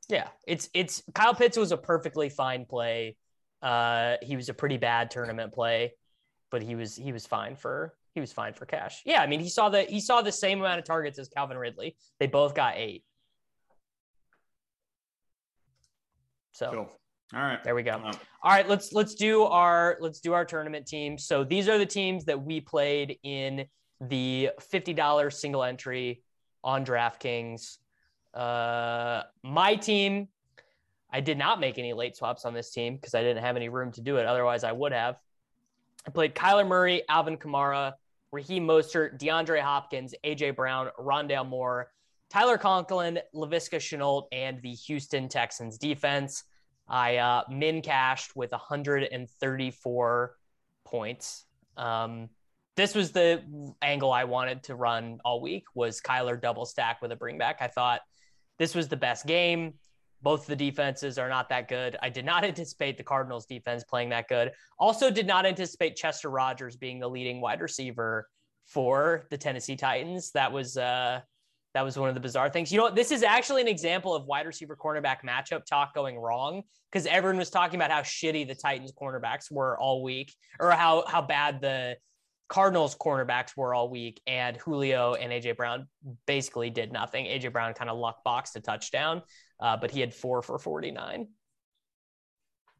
Yeah, 0.08 0.28
it's 0.46 0.70
it's 0.72 1.02
Kyle 1.14 1.34
Pitts 1.34 1.58
was 1.58 1.72
a 1.72 1.76
perfectly 1.76 2.30
fine 2.30 2.64
play. 2.64 3.16
Uh, 3.60 4.16
he 4.22 4.36
was 4.36 4.48
a 4.48 4.54
pretty 4.54 4.78
bad 4.78 5.10
tournament 5.10 5.52
play, 5.52 5.92
but 6.50 6.62
he 6.62 6.74
was 6.74 6.96
he 6.96 7.12
was 7.12 7.26
fine 7.26 7.56
for 7.56 7.92
he 8.14 8.20
was 8.20 8.32
fine 8.32 8.52
for 8.54 8.66
cash. 8.66 9.02
Yeah, 9.04 9.22
I 9.22 9.26
mean 9.26 9.40
he 9.40 9.48
saw 9.48 9.68
the 9.68 9.82
he 9.82 10.00
saw 10.00 10.22
the 10.22 10.32
same 10.32 10.60
amount 10.60 10.78
of 10.78 10.84
targets 10.84 11.18
as 11.18 11.28
Calvin 11.28 11.56
Ridley. 11.56 11.96
They 12.20 12.26
both 12.26 12.54
got 12.54 12.76
eight. 12.76 13.04
So 16.52 16.70
Cool. 16.70 17.00
All 17.34 17.40
right. 17.40 17.64
there 17.64 17.74
we 17.74 17.82
go. 17.82 17.94
Um, 17.94 18.12
All 18.42 18.50
right, 18.50 18.68
let's 18.68 18.92
let's 18.92 19.14
do 19.14 19.44
our 19.44 19.96
let's 20.00 20.20
do 20.20 20.34
our 20.34 20.44
tournament 20.44 20.86
teams. 20.86 21.26
So 21.26 21.44
these 21.44 21.68
are 21.68 21.78
the 21.78 21.86
teams 21.86 22.26
that 22.26 22.42
we 22.42 22.60
played 22.60 23.18
in 23.22 23.64
the 24.00 24.50
fifty 24.60 24.92
dollars 24.92 25.40
single 25.40 25.62
entry 25.64 26.22
on 26.62 26.84
DraftKings. 26.84 27.78
Uh, 28.34 29.22
my 29.42 29.76
team, 29.76 30.28
I 31.10 31.20
did 31.20 31.38
not 31.38 31.58
make 31.60 31.78
any 31.78 31.94
late 31.94 32.16
swaps 32.16 32.44
on 32.44 32.52
this 32.52 32.70
team 32.70 32.96
because 32.96 33.14
I 33.14 33.22
didn't 33.22 33.42
have 33.42 33.56
any 33.56 33.68
room 33.70 33.92
to 33.92 34.02
do 34.02 34.16
it. 34.18 34.26
Otherwise, 34.26 34.64
I 34.64 34.72
would 34.72 34.92
have. 34.92 35.16
I 36.06 36.10
played 36.10 36.34
Kyler 36.34 36.66
Murray, 36.66 37.02
Alvin 37.08 37.36
Kamara, 37.36 37.92
Raheem 38.32 38.66
Mostert, 38.66 39.18
DeAndre 39.18 39.60
Hopkins, 39.60 40.14
AJ 40.24 40.56
Brown, 40.56 40.88
Rondale 40.98 41.46
Moore, 41.46 41.92
Tyler 42.30 42.56
Conklin, 42.56 43.18
Laviska 43.34 43.76
Shenault, 43.76 44.24
and 44.32 44.60
the 44.62 44.72
Houston 44.72 45.28
Texans 45.28 45.76
defense. 45.76 46.44
I 46.88 47.18
uh, 47.18 47.42
min 47.50 47.82
cashed 47.82 48.34
with 48.34 48.52
134 48.52 50.36
points. 50.84 51.44
Um, 51.76 52.30
this 52.74 52.94
was 52.94 53.12
the 53.12 53.42
angle 53.82 54.12
I 54.12 54.24
wanted 54.24 54.62
to 54.64 54.74
run 54.74 55.20
all 55.24 55.42
week 55.42 55.64
was 55.74 56.00
Kyler 56.00 56.40
double 56.40 56.64
stack 56.64 57.02
with 57.02 57.12
a 57.12 57.16
bring 57.16 57.36
back. 57.36 57.58
I 57.60 57.68
thought 57.68 58.00
this 58.58 58.74
was 58.74 58.88
the 58.88 58.96
best 58.96 59.26
game. 59.26 59.74
Both 60.22 60.46
the 60.46 60.56
defenses 60.56 61.18
are 61.18 61.28
not 61.28 61.48
that 61.48 61.68
good. 61.68 61.96
I 62.02 62.08
did 62.08 62.24
not 62.24 62.44
anticipate 62.52 62.96
the 62.96 63.02
Cardinals 63.02 63.46
defense 63.46 63.84
playing 63.84 64.10
that 64.10 64.28
good. 64.28 64.52
Also 64.78 65.10
did 65.10 65.26
not 65.26 65.46
anticipate 65.46 65.96
Chester 65.96 66.30
Rogers 66.30 66.76
being 66.76 66.98
the 66.98 67.08
leading 67.08 67.40
wide 67.40 67.60
receiver 67.60 68.28
for 68.66 69.26
the 69.30 69.38
Tennessee 69.38 69.76
Titans. 69.76 70.30
That 70.32 70.52
was 70.52 70.76
uh 70.76 71.20
that 71.74 71.82
was 71.82 71.98
one 71.98 72.10
of 72.10 72.14
the 72.14 72.20
bizarre 72.20 72.50
things. 72.50 72.70
You 72.70 72.78
know? 72.78 72.90
This 72.90 73.10
is 73.10 73.22
actually 73.22 73.62
an 73.62 73.68
example 73.68 74.14
of 74.14 74.26
wide 74.26 74.46
receiver 74.46 74.76
cornerback 74.76 75.18
matchup 75.26 75.64
talk 75.64 75.94
going 75.94 76.18
wrong 76.18 76.62
because 76.90 77.06
everyone 77.06 77.38
was 77.38 77.48
talking 77.48 77.76
about 77.76 77.90
how 77.90 78.02
shitty 78.02 78.46
the 78.46 78.54
Titans 78.54 78.92
cornerbacks 78.92 79.50
were 79.50 79.78
all 79.78 80.02
week 80.02 80.34
or 80.60 80.70
how 80.72 81.04
how 81.06 81.22
bad 81.22 81.60
the 81.60 81.96
Cardinals 82.52 82.94
cornerbacks 82.94 83.56
were 83.56 83.72
all 83.72 83.88
week, 83.88 84.20
and 84.26 84.58
Julio 84.58 85.14
and 85.14 85.32
AJ 85.32 85.56
Brown 85.56 85.86
basically 86.26 86.68
did 86.68 86.92
nothing. 86.92 87.24
AJ 87.24 87.50
Brown 87.50 87.72
kind 87.72 87.88
of 87.88 87.96
luck 87.96 88.22
boxed 88.24 88.54
a 88.56 88.60
touchdown, 88.60 89.22
uh, 89.62 89.76
but 89.76 89.90
he 89.92 90.00
had 90.00 90.12
four 90.12 90.42
for 90.42 90.58
49. 90.58 91.28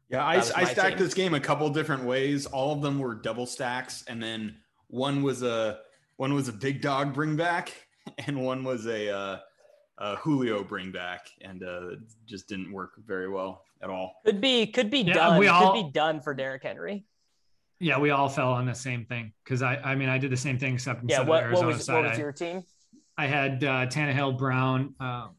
Yeah, 0.09 0.23
I, 0.23 0.35
I 0.35 0.41
stacked 0.41 0.97
team. 0.97 0.97
this 0.97 1.13
game 1.13 1.33
a 1.33 1.39
couple 1.39 1.67
different 1.69 2.03
ways. 2.03 2.45
All 2.45 2.73
of 2.73 2.81
them 2.81 2.99
were 2.99 3.15
double 3.15 3.45
stacks, 3.47 4.03
and 4.07 4.21
then 4.21 4.57
one 4.89 5.23
was 5.23 5.41
a 5.41 5.79
one 6.17 6.33
was 6.35 6.49
a 6.49 6.53
big 6.53 6.81
dog 6.81 7.13
bring 7.13 7.35
back, 7.35 7.73
and 8.27 8.39
one 8.39 8.63
was 8.63 8.85
a, 8.85 9.09
uh, 9.09 9.39
a 9.97 10.15
Julio 10.17 10.63
bring 10.63 10.91
back, 10.91 11.27
and 11.41 11.63
uh, 11.63 11.95
just 12.27 12.47
didn't 12.47 12.71
work 12.71 12.91
very 13.07 13.29
well 13.29 13.63
at 13.81 13.89
all. 13.89 14.15
Could 14.25 14.41
be 14.41 14.67
could 14.67 14.91
be 14.91 14.99
Yeah, 14.99 15.13
done. 15.13 15.39
we 15.39 15.45
could 15.47 15.53
all- 15.53 15.83
be 15.83 15.89
done 15.89 16.19
for 16.21 16.35
Derrick 16.35 16.63
Henry. 16.63 17.05
Yeah, 17.79 17.97
we 17.97 18.11
all 18.11 18.29
fell 18.29 18.51
on 18.53 18.65
the 18.65 18.75
same 18.75 19.05
thing 19.05 19.33
because 19.43 19.61
I, 19.61 19.75
I 19.77 19.95
mean, 19.95 20.07
I 20.07 20.17
did 20.17 20.31
the 20.31 20.37
same 20.37 20.57
thing 20.59 20.75
except 20.75 21.01
Yeah. 21.07 21.21
What, 21.21 21.45
of 21.45 21.51
what 21.53 21.65
was 21.65 21.85
side, 21.85 21.95
what 21.95 22.09
was 22.11 22.19
your 22.19 22.31
team? 22.31 22.63
I 23.17 23.25
had 23.25 23.63
uh, 23.63 23.87
Tannehill, 23.87 24.37
Brown. 24.37 24.95
Um, 24.99 25.31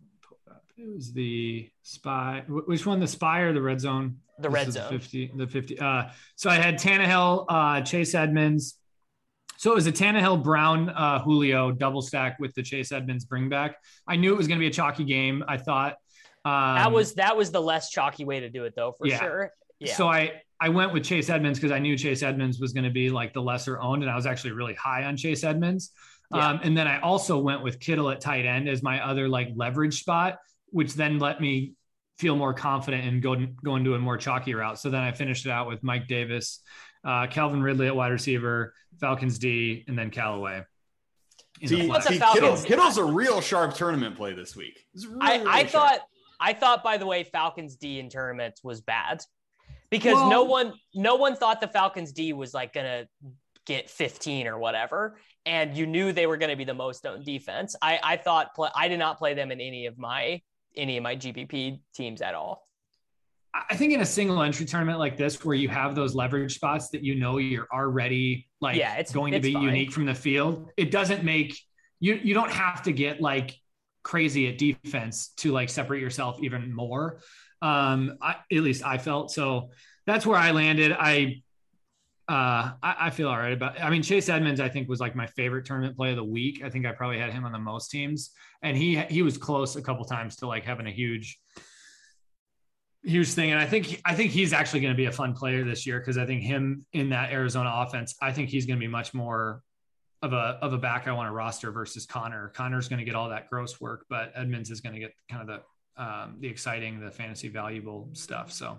it 0.76 0.94
was 0.94 1.12
the 1.12 1.68
spy. 1.82 2.42
Which 2.48 2.84
one? 2.86 3.00
The 3.00 3.06
spy 3.08 3.40
or 3.40 3.52
the 3.52 3.62
red 3.62 3.80
zone? 3.80 4.18
The 4.38 4.50
red 4.50 4.72
zone. 4.72 4.92
The 4.92 4.98
fifty. 4.98 5.32
The 5.36 5.46
fifty. 5.46 5.78
Uh, 5.78 6.04
so 6.36 6.50
I 6.50 6.56
had 6.56 6.76
Tannehill, 6.76 7.46
uh, 7.48 7.80
Chase 7.82 8.14
Edmonds. 8.14 8.78
So 9.56 9.70
it 9.70 9.74
was 9.76 9.86
a 9.86 9.92
Tannehill, 9.92 10.42
Brown, 10.42 10.88
uh, 10.90 11.20
Julio 11.20 11.70
double 11.70 12.02
stack 12.02 12.38
with 12.40 12.54
the 12.54 12.62
Chase 12.62 12.90
Edmonds 12.90 13.24
bring 13.24 13.48
back. 13.48 13.76
I 14.06 14.16
knew 14.16 14.32
it 14.32 14.36
was 14.36 14.48
going 14.48 14.58
to 14.58 14.62
be 14.62 14.66
a 14.66 14.72
chalky 14.72 15.04
game. 15.04 15.44
I 15.46 15.56
thought 15.56 15.92
um, 16.44 16.74
that 16.76 16.92
was 16.92 17.14
that 17.14 17.36
was 17.36 17.50
the 17.52 17.62
less 17.62 17.90
chalky 17.90 18.24
way 18.24 18.40
to 18.40 18.50
do 18.50 18.64
it 18.64 18.74
though, 18.76 18.92
for 18.98 19.06
Yeah. 19.06 19.20
sure. 19.20 19.50
Yeah. 19.78 19.94
So 19.94 20.08
I 20.08 20.42
I 20.60 20.68
went 20.68 20.92
with 20.92 21.04
Chase 21.04 21.30
Edmonds 21.30 21.58
because 21.58 21.72
I 21.72 21.78
knew 21.78 21.96
Chase 21.96 22.22
Edmonds 22.22 22.58
was 22.58 22.72
going 22.72 22.84
to 22.84 22.90
be 22.90 23.10
like 23.10 23.32
the 23.32 23.42
lesser 23.42 23.80
owned, 23.80 24.02
and 24.02 24.10
I 24.10 24.16
was 24.16 24.26
actually 24.26 24.52
really 24.52 24.74
high 24.74 25.04
on 25.04 25.16
Chase 25.16 25.44
Edmonds. 25.44 25.92
Yeah. 26.34 26.48
Um, 26.48 26.60
and 26.64 26.76
then 26.76 26.88
I 26.88 27.00
also 27.00 27.38
went 27.38 27.62
with 27.62 27.78
Kittle 27.78 28.10
at 28.10 28.20
tight 28.20 28.46
end 28.46 28.68
as 28.68 28.82
my 28.82 29.04
other 29.06 29.28
like 29.28 29.50
leverage 29.54 30.00
spot, 30.00 30.38
which 30.74 30.94
then 30.94 31.20
let 31.20 31.40
me 31.40 31.74
feel 32.18 32.34
more 32.34 32.52
confident 32.52 33.06
and 33.06 33.22
go 33.22 33.36
go 33.62 33.76
into 33.76 33.94
a 33.94 33.98
more 33.98 34.16
chalky 34.16 34.54
route. 34.54 34.78
So 34.78 34.90
then 34.90 35.02
I 35.02 35.12
finished 35.12 35.46
it 35.46 35.50
out 35.50 35.68
with 35.68 35.84
Mike 35.84 36.08
Davis, 36.08 36.60
uh, 37.04 37.28
Calvin 37.28 37.62
Ridley 37.62 37.86
at 37.86 37.94
wide 37.94 38.10
receiver, 38.10 38.74
Falcons 39.00 39.38
D, 39.38 39.84
and 39.86 39.96
then 39.96 40.10
Callaway. 40.10 40.64
in 41.60 41.68
See, 41.68 41.82
the 41.82 41.88
What's 41.88 42.06
a 42.06 42.14
see 42.14 42.18
Kittle, 42.18 42.56
Kittle's 42.56 42.98
a 42.98 43.04
real 43.04 43.40
sharp 43.40 43.74
tournament 43.74 44.16
play 44.16 44.32
this 44.32 44.56
week. 44.56 44.84
Really, 44.96 45.16
I, 45.20 45.36
really 45.36 45.48
I 45.48 45.64
thought 45.66 46.00
I 46.40 46.52
thought 46.52 46.82
by 46.82 46.96
the 46.96 47.06
way 47.06 47.22
Falcons 47.22 47.76
D 47.76 48.00
in 48.00 48.08
tournaments 48.08 48.64
was 48.64 48.80
bad 48.80 49.22
because 49.90 50.14
Well- 50.14 50.30
no 50.30 50.42
one 50.42 50.72
no 50.92 51.14
one 51.14 51.36
thought 51.36 51.60
the 51.60 51.68
Falcons 51.68 52.10
D 52.10 52.32
was 52.32 52.52
like 52.52 52.72
gonna 52.72 53.06
get 53.64 53.88
15 53.88 54.46
or 54.46 54.58
whatever 54.58 55.18
and 55.46 55.74
you 55.74 55.86
knew 55.86 56.12
they 56.12 56.26
were 56.26 56.36
going 56.36 56.50
to 56.50 56.56
be 56.56 56.64
the 56.64 56.74
most 56.74 57.06
owned 57.06 57.24
defense 57.24 57.74
I 57.80 57.98
I 58.02 58.16
thought 58.18 58.54
play, 58.54 58.68
I 58.74 58.88
did 58.88 58.98
not 58.98 59.16
play 59.16 59.32
them 59.32 59.50
in 59.50 59.58
any 59.58 59.86
of 59.86 59.96
my 59.96 60.42
any 60.76 60.96
of 60.96 61.02
my 61.02 61.16
GPP 61.16 61.80
teams 61.94 62.20
at 62.22 62.34
all 62.34 62.66
I 63.70 63.76
think 63.76 63.92
in 63.92 64.00
a 64.00 64.06
single 64.06 64.42
entry 64.42 64.66
tournament 64.66 64.98
like 64.98 65.16
this, 65.16 65.44
where 65.44 65.54
you 65.54 65.68
have 65.68 65.94
those 65.94 66.12
leverage 66.16 66.56
spots 66.56 66.88
that 66.88 67.04
you 67.04 67.14
know 67.14 67.38
you're 67.38 67.68
already 67.72 68.48
like 68.60 68.76
Yeah, 68.76 68.94
it's- 68.94 69.12
going 69.12 69.32
to 69.32 69.38
be 69.38 69.52
fine. 69.52 69.62
unique 69.62 69.92
from 69.92 70.06
the 70.06 70.14
field, 70.14 70.70
it 70.76 70.90
doesn't 70.90 71.22
make 71.22 71.56
you 72.00 72.14
you 72.20 72.34
don't 72.34 72.50
have 72.50 72.82
to 72.82 72.92
get 72.92 73.20
like 73.20 73.56
crazy 74.02 74.48
at 74.48 74.58
defense 74.58 75.28
to 75.36 75.52
like 75.52 75.68
separate 75.70 76.00
yourself 76.00 76.42
even 76.42 76.74
more. 76.74 77.20
Um, 77.62 78.18
I, 78.20 78.34
at 78.52 78.58
least 78.58 78.84
I 78.84 78.98
felt 78.98 79.30
so. 79.30 79.70
That's 80.04 80.26
where 80.26 80.36
I 80.36 80.50
landed. 80.50 80.90
I 80.92 81.44
uh 82.28 82.72
I, 82.82 82.96
I 83.00 83.10
feel 83.10 83.28
all 83.28 83.36
right 83.36 83.52
about 83.52 83.80
I 83.80 83.90
mean 83.90 84.02
Chase 84.02 84.30
Edmonds 84.30 84.60
I 84.60 84.68
think 84.68 84.88
was 84.88 85.00
like 85.00 85.14
my 85.14 85.26
favorite 85.26 85.66
tournament 85.66 85.96
play 85.96 86.10
of 86.10 86.16
the 86.16 86.24
week. 86.24 86.62
I 86.64 86.70
think 86.70 86.86
I 86.86 86.92
probably 86.92 87.18
had 87.18 87.32
him 87.32 87.44
on 87.44 87.52
the 87.52 87.58
most 87.58 87.90
teams 87.90 88.30
and 88.62 88.76
he 88.76 88.96
he 88.96 89.22
was 89.22 89.36
close 89.36 89.76
a 89.76 89.82
couple 89.82 90.04
times 90.06 90.36
to 90.36 90.46
like 90.46 90.64
having 90.64 90.86
a 90.86 90.90
huge 90.90 91.38
huge 93.02 93.28
thing 93.28 93.50
and 93.50 93.60
I 93.60 93.66
think 93.66 94.00
I 94.06 94.14
think 94.14 94.30
he's 94.30 94.54
actually 94.54 94.80
going 94.80 94.94
to 94.94 94.96
be 94.96 95.04
a 95.04 95.12
fun 95.12 95.34
player 95.34 95.64
this 95.64 95.86
year 95.86 95.98
because 95.98 96.16
I 96.16 96.24
think 96.24 96.42
him 96.42 96.86
in 96.94 97.10
that 97.10 97.30
Arizona 97.30 97.70
offense 97.74 98.14
I 98.22 98.32
think 98.32 98.48
he's 98.48 98.64
going 98.64 98.78
to 98.78 98.84
be 98.84 98.90
much 98.90 99.12
more 99.12 99.60
of 100.22 100.32
a 100.32 100.58
of 100.62 100.72
a 100.72 100.78
back 100.78 101.06
I 101.06 101.12
want 101.12 101.28
to 101.28 101.32
roster 101.32 101.70
versus 101.70 102.06
Conner. 102.06 102.50
Conner's 102.54 102.88
going 102.88 103.00
to 103.00 103.04
get 103.04 103.14
all 103.14 103.28
that 103.28 103.50
gross 103.50 103.78
work 103.82 104.06
but 104.08 104.32
Edmonds 104.34 104.70
is 104.70 104.80
going 104.80 104.94
to 104.94 105.00
get 105.00 105.12
kind 105.30 105.42
of 105.42 105.60
the 105.96 106.02
um 106.02 106.36
the 106.40 106.48
exciting 106.48 107.00
the 107.00 107.10
fantasy 107.10 107.48
valuable 107.48 108.08
stuff 108.14 108.50
so 108.50 108.78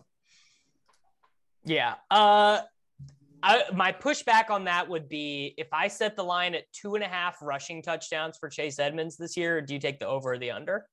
yeah 1.64 1.93
uh 2.10 2.62
I, 3.46 3.64
my 3.76 3.91
pushback 3.91 4.50
on 4.50 4.64
that 4.66 4.89
would 4.89 5.08
be 5.08 5.54
if 5.58 5.68
I 5.72 5.88
set 5.88 6.16
the 6.16 6.24
line 6.24 6.56
at 6.56 6.64
two 6.74 6.96
and 6.96 7.04
a 7.04 7.08
half 7.08 7.38
rushing 7.43 7.84
touchdowns 7.84 8.38
for 8.39 8.50
Chase 8.50 8.80
Edmonds 8.80 9.18
this 9.18 9.38
year, 9.38 9.62
do 9.62 9.76
you 9.76 9.80
take 9.80 10.00
the 10.00 10.08
over 10.08 10.34
or 10.34 10.39
the 10.39 10.50
under? 10.50 10.88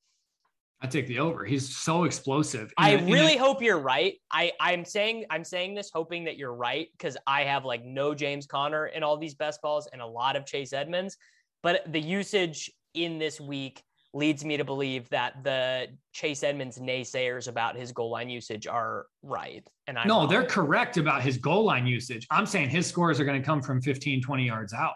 I 0.83 0.87
take 0.87 1.07
the 1.07 1.19
over. 1.19 1.47
He's 1.47 1.75
so 1.75 2.05
explosive. 2.05 2.65
In 2.77 2.85
I 2.85 2.91
a- 2.91 2.99
in 2.99 3.09
a- 3.09 3.13
really 3.13 3.37
hope 3.39 3.63
you're 3.63 3.79
right. 3.79 4.17
I 4.31 4.53
I'm 4.61 4.85
saying 4.85 5.25
I'm 5.31 5.45
saying 5.45 5.75
this 5.75 5.91
hoping 5.95 6.25
that 6.25 6.37
you're 6.37 6.55
right 6.55 6.89
because 6.93 7.17
I 7.27 7.45
have 7.45 7.65
like 7.65 7.85
no 7.87 8.15
James 8.15 8.47
Conner 8.47 8.87
in 8.89 9.03
all 9.03 9.17
these 9.17 9.35
best 9.35 9.63
balls 9.63 9.89
and 9.93 10.03
a 10.03 10.07
lot 10.07 10.37
of 10.37 10.45
Chase 10.45 10.75
Edmonds, 10.75 11.17
but 11.63 11.91
the 11.91 12.01
usage 12.01 12.71
in 12.93 13.19
this 13.19 13.41
week 13.41 13.83
leads 14.15 14.45
me 14.45 14.57
to 14.57 14.65
believe 14.65 15.09
that 15.09 15.43
the 15.43 15.89
Chase 16.13 16.43
Edmonds 16.43 16.79
naysayers 16.79 17.49
about 17.49 17.77
his 17.77 17.93
goal 17.93 18.11
line 18.11 18.29
usage 18.29 18.67
are 18.67 19.07
right. 19.23 19.67
And 19.87 19.99
I 19.99 20.05
no, 20.05 20.27
they're 20.27 20.45
correct 20.45 20.99
about 20.99 21.23
his 21.23 21.39
goal 21.39 21.65
line 21.65 21.87
usage. 21.87 22.27
I'm 22.31 22.47
saying 22.47 22.71
his 22.71 22.87
scores 22.87 23.19
are 23.19 23.25
going 23.25 23.41
to 23.41 23.45
come 23.45 23.63
from 23.63 23.81
15, 23.81 24.23
20 24.23 24.47
yards 24.47 24.75
out 24.75 24.95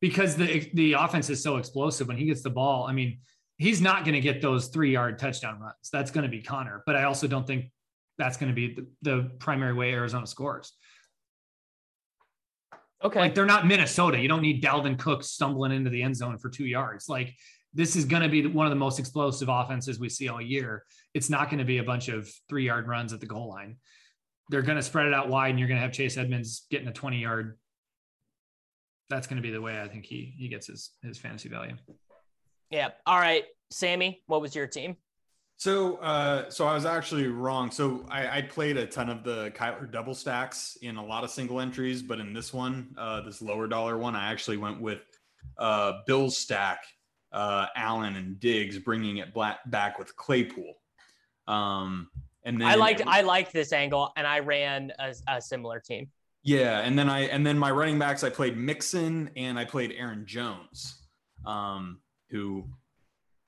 because 0.00 0.36
the 0.36 0.70
the 0.74 0.92
offense 0.94 1.30
is 1.30 1.42
so 1.42 1.56
explosive 1.56 2.08
when 2.08 2.16
he 2.16 2.26
gets 2.26 2.42
the 2.42 2.50
ball. 2.50 2.86
I 2.86 2.92
mean, 2.92 3.20
he's 3.56 3.80
not 3.80 4.04
going 4.04 4.14
to 4.14 4.20
get 4.20 4.42
those 4.42 4.68
three 4.68 4.92
yard 4.92 5.18
touchdown 5.18 5.58
runs. 5.60 5.74
That's 5.92 6.10
going 6.10 6.24
to 6.24 6.30
be 6.30 6.42
Conner, 6.42 6.82
but 6.86 6.96
I 6.96 7.04
also 7.04 7.26
don't 7.26 7.46
think 7.46 7.66
that's 8.18 8.36
going 8.36 8.50
to 8.50 8.54
be 8.54 8.74
the, 8.74 8.86
the 9.02 9.30
primary 9.38 9.72
way 9.72 9.92
Arizona 9.92 10.26
scores. 10.26 10.72
okay. 13.02 13.20
Like 13.20 13.34
they're 13.34 13.46
not 13.46 13.66
Minnesota. 13.66 14.18
You 14.18 14.28
don't 14.28 14.42
need 14.42 14.62
Dalvin 14.62 14.98
Cook 14.98 15.22
stumbling 15.24 15.72
into 15.72 15.88
the 15.88 16.02
end 16.02 16.16
zone 16.16 16.36
for 16.38 16.50
two 16.50 16.66
yards. 16.66 17.08
Like 17.08 17.34
this 17.72 17.96
is 17.96 18.04
going 18.04 18.22
to 18.22 18.28
be 18.28 18.46
one 18.46 18.66
of 18.66 18.70
the 18.70 18.76
most 18.76 18.98
explosive 18.98 19.48
offenses 19.48 20.00
we 20.00 20.08
see 20.08 20.28
all 20.28 20.40
year. 20.40 20.84
It's 21.14 21.30
not 21.30 21.50
going 21.50 21.58
to 21.58 21.64
be 21.64 21.78
a 21.78 21.84
bunch 21.84 22.08
of 22.08 22.30
three 22.48 22.66
yard 22.66 22.88
runs 22.88 23.12
at 23.12 23.20
the 23.20 23.26
goal 23.26 23.48
line. 23.48 23.76
They're 24.48 24.62
going 24.62 24.76
to 24.76 24.82
spread 24.82 25.06
it 25.06 25.14
out 25.14 25.28
wide, 25.28 25.50
and 25.50 25.58
you're 25.58 25.68
going 25.68 25.78
to 25.78 25.82
have 25.82 25.92
Chase 25.92 26.16
Edmonds 26.16 26.66
getting 26.70 26.88
a 26.88 26.92
20 26.92 27.18
yard. 27.18 27.58
That's 29.08 29.26
going 29.26 29.36
to 29.36 29.42
be 29.42 29.52
the 29.52 29.60
way 29.60 29.80
I 29.80 29.88
think 29.88 30.04
he 30.04 30.34
he 30.38 30.48
gets 30.48 30.66
his 30.66 30.90
his 31.02 31.18
fantasy 31.18 31.48
value. 31.48 31.76
yeah. 32.70 32.90
All 33.06 33.18
right, 33.18 33.44
Sammy, 33.70 34.22
what 34.26 34.40
was 34.40 34.54
your 34.54 34.66
team? 34.66 34.96
So, 35.60 35.96
uh, 35.96 36.48
so 36.48 36.66
I 36.66 36.72
was 36.72 36.86
actually 36.86 37.26
wrong. 37.26 37.70
So 37.70 38.06
I, 38.08 38.38
I 38.38 38.42
played 38.42 38.78
a 38.78 38.86
ton 38.86 39.10
of 39.10 39.24
the 39.24 39.50
Kyler 39.50 39.92
double 39.92 40.14
stacks 40.14 40.78
in 40.80 40.96
a 40.96 41.04
lot 41.04 41.22
of 41.22 41.28
single 41.28 41.60
entries, 41.60 42.00
but 42.00 42.18
in 42.18 42.32
this 42.32 42.54
one, 42.54 42.94
uh, 42.96 43.20
this 43.20 43.42
lower 43.42 43.66
dollar 43.66 43.98
one, 43.98 44.16
I 44.16 44.32
actually 44.32 44.56
went 44.56 44.80
with 44.80 45.02
uh, 45.58 45.98
Bill's 46.06 46.38
stack, 46.38 46.82
uh, 47.32 47.66
Allen 47.76 48.16
and 48.16 48.38
Diggs, 48.40 48.78
bringing 48.78 49.18
it 49.18 49.32
black, 49.32 49.58
back 49.70 49.98
with 49.98 50.14
Claypool. 50.16 50.74
Um, 51.46 52.08
and 52.44 52.60
then 52.60 52.68
I 52.68 52.74
liked 52.74 53.02
I 53.06 53.20
liked 53.20 53.52
this 53.52 53.72
angle, 53.72 54.12
and 54.16 54.26
I 54.26 54.40
ran 54.40 54.92
a, 54.98 55.14
a 55.28 55.40
similar 55.40 55.78
team. 55.78 56.08
Yeah, 56.42 56.80
and 56.80 56.98
then 56.98 57.10
I 57.10 57.20
and 57.26 57.46
then 57.46 57.58
my 57.58 57.70
running 57.70 57.98
backs 57.98 58.24
I 58.24 58.30
played 58.30 58.56
Mixon 58.56 59.30
and 59.36 59.58
I 59.58 59.64
played 59.64 59.92
Aaron 59.96 60.24
Jones, 60.24 61.02
um, 61.44 62.00
who 62.30 62.66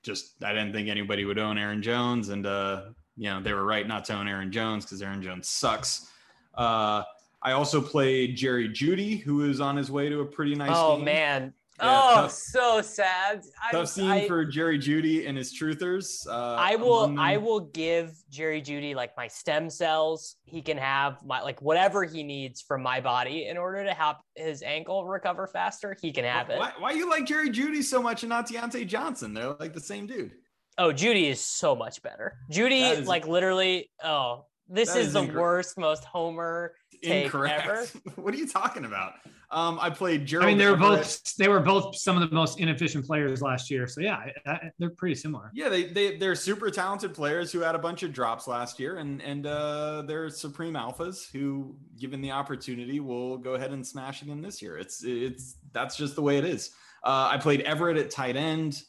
just 0.03 0.43
I 0.43 0.53
didn't 0.53 0.73
think 0.73 0.89
anybody 0.89 1.25
would 1.25 1.39
own 1.39 1.57
Aaron 1.57 1.81
Jones, 1.81 2.29
and 2.29 2.45
uh, 2.45 2.83
you 3.17 3.29
know 3.29 3.41
they 3.41 3.53
were 3.53 3.65
right 3.65 3.87
not 3.87 4.05
to 4.05 4.13
own 4.13 4.27
Aaron 4.27 4.51
Jones 4.51 4.85
because 4.85 5.01
Aaron 5.01 5.23
Jones 5.23 5.49
sucks. 5.49 6.11
Uh, 6.53 7.03
I 7.41 7.53
also 7.53 7.81
played 7.81 8.37
Jerry 8.37 8.69
Jeudy, 8.69 9.19
who 9.19 9.49
is 9.49 9.59
on 9.59 9.75
his 9.75 9.89
way 9.89 10.09
to 10.09 10.21
a 10.21 10.25
pretty 10.25 10.53
nice. 10.53 10.71
oh 10.71 10.97
game. 10.97 11.05
man. 11.05 11.53
Yeah, 11.81 12.01
oh, 12.03 12.15
tough- 12.15 12.31
so 12.31 12.81
sad. 12.81 13.41
I, 13.61 13.71
tough 13.71 13.89
scene 13.89 14.09
I, 14.09 14.27
for 14.27 14.45
Jerry 14.45 14.77
Jeudy 14.77 15.27
and 15.27 15.35
his 15.35 15.57
truthers. 15.57 16.27
Uh, 16.27 16.55
I 16.59 16.75
will 16.75 17.15
I 17.17 17.37
will 17.37 17.61
give 17.61 18.13
Jerry 18.29 18.61
Jeudy 18.61 18.95
like 18.95 19.17
my 19.17 19.27
stem 19.27 19.69
cells. 19.69 20.35
He 20.45 20.61
can 20.61 20.77
have 20.77 21.23
my 21.25 21.41
like 21.41 21.61
whatever 21.61 22.03
he 22.03 22.21
needs 22.23 22.61
from 22.61 22.83
my 22.83 23.01
body 23.01 23.47
in 23.47 23.57
order 23.57 23.83
to 23.83 23.93
help 23.93 24.17
his 24.35 24.61
ankle 24.61 25.05
recover 25.05 25.47
faster. 25.47 25.97
He 25.99 26.11
can 26.11 26.25
have 26.25 26.49
it. 26.51 26.59
Why, 26.59 26.73
why 26.77 26.91
you 26.91 27.09
like 27.09 27.25
Jerry 27.25 27.49
Jeudy 27.49 27.83
so 27.83 28.01
much 28.01 28.23
and 28.23 28.29
not 28.29 28.47
Diontae 28.47 28.87
Johnson? 28.87 29.33
They're 29.33 29.55
like 29.59 29.73
the 29.73 29.81
same 29.81 30.05
dude. 30.05 30.33
Oh, 30.77 30.91
Jeudy 30.91 31.29
is 31.29 31.39
so 31.39 31.75
much 31.75 32.01
better. 32.01 32.37
Jeudy, 32.51 32.91
is- 32.91 33.07
like 33.07 33.27
literally, 33.27 33.89
oh, 34.03 34.45
this 34.67 34.89
is, 34.95 35.07
is 35.07 35.13
the 35.13 35.19
incorrect. 35.19 35.39
worst, 35.39 35.77
most 35.77 36.03
Homer 36.05 36.73
take 37.03 37.25
Incorrect. 37.25 37.65
ever. 37.67 37.85
what 38.21 38.33
are 38.33 38.37
you 38.37 38.47
talking 38.47 38.85
about? 38.85 39.13
Um, 39.51 39.77
I 39.79 39.91
played 39.91 40.25
Gerald. 40.25 40.45
I 40.47 40.49
mean, 40.49 40.57
they 40.57 40.65
were 40.65 40.73
Everett. 40.73 40.99
both 41.03 41.35
they 41.35 41.47
were 41.47 41.59
both 41.59 41.95
some 41.95 42.19
of 42.19 42.27
the 42.27 42.35
most 42.35 42.59
inefficient 42.59 43.05
players 43.05 43.41
last 43.41 43.69
year. 43.69 43.85
So 43.87 44.01
yeah, 44.01 44.29
I- 44.47 44.71
they're 44.79 44.89
pretty 44.89 45.13
similar. 45.15 45.51
Yeah, 45.53 45.69
they 45.69 45.83
they 45.85 46.17
they're 46.17 46.33
super 46.35 46.71
talented 46.71 47.13
players 47.13 47.51
who 47.51 47.59
had 47.59 47.75
a 47.75 47.79
bunch 47.79 48.01
of 48.01 48.11
drops 48.13 48.47
last 48.47 48.79
year, 48.79 48.97
and 48.97 49.21
and 49.21 49.45
uh, 49.45 50.01
they're 50.03 50.29
supreme 50.29 50.73
alphas 50.73 51.31
who, 51.31 51.75
given 51.99 52.19
the 52.19 52.31
opportunity, 52.31 52.99
will 52.99 53.37
go 53.37 53.53
ahead 53.53 53.71
and 53.71 53.85
smash 53.85 54.23
again 54.23 54.41
this 54.41 54.59
year. 54.61 54.77
It's 54.77 55.03
it's 55.03 55.57
that's 55.71 55.95
just 55.95 56.15
the 56.15 56.21
way 56.23 56.37
it 56.37 56.45
is. 56.45 56.71
Uh, 57.03 57.29
I 57.31 57.37
played 57.37 57.61
Everett 57.61 57.97
at 57.97 58.09
tight 58.09 58.35
end. 58.35 58.81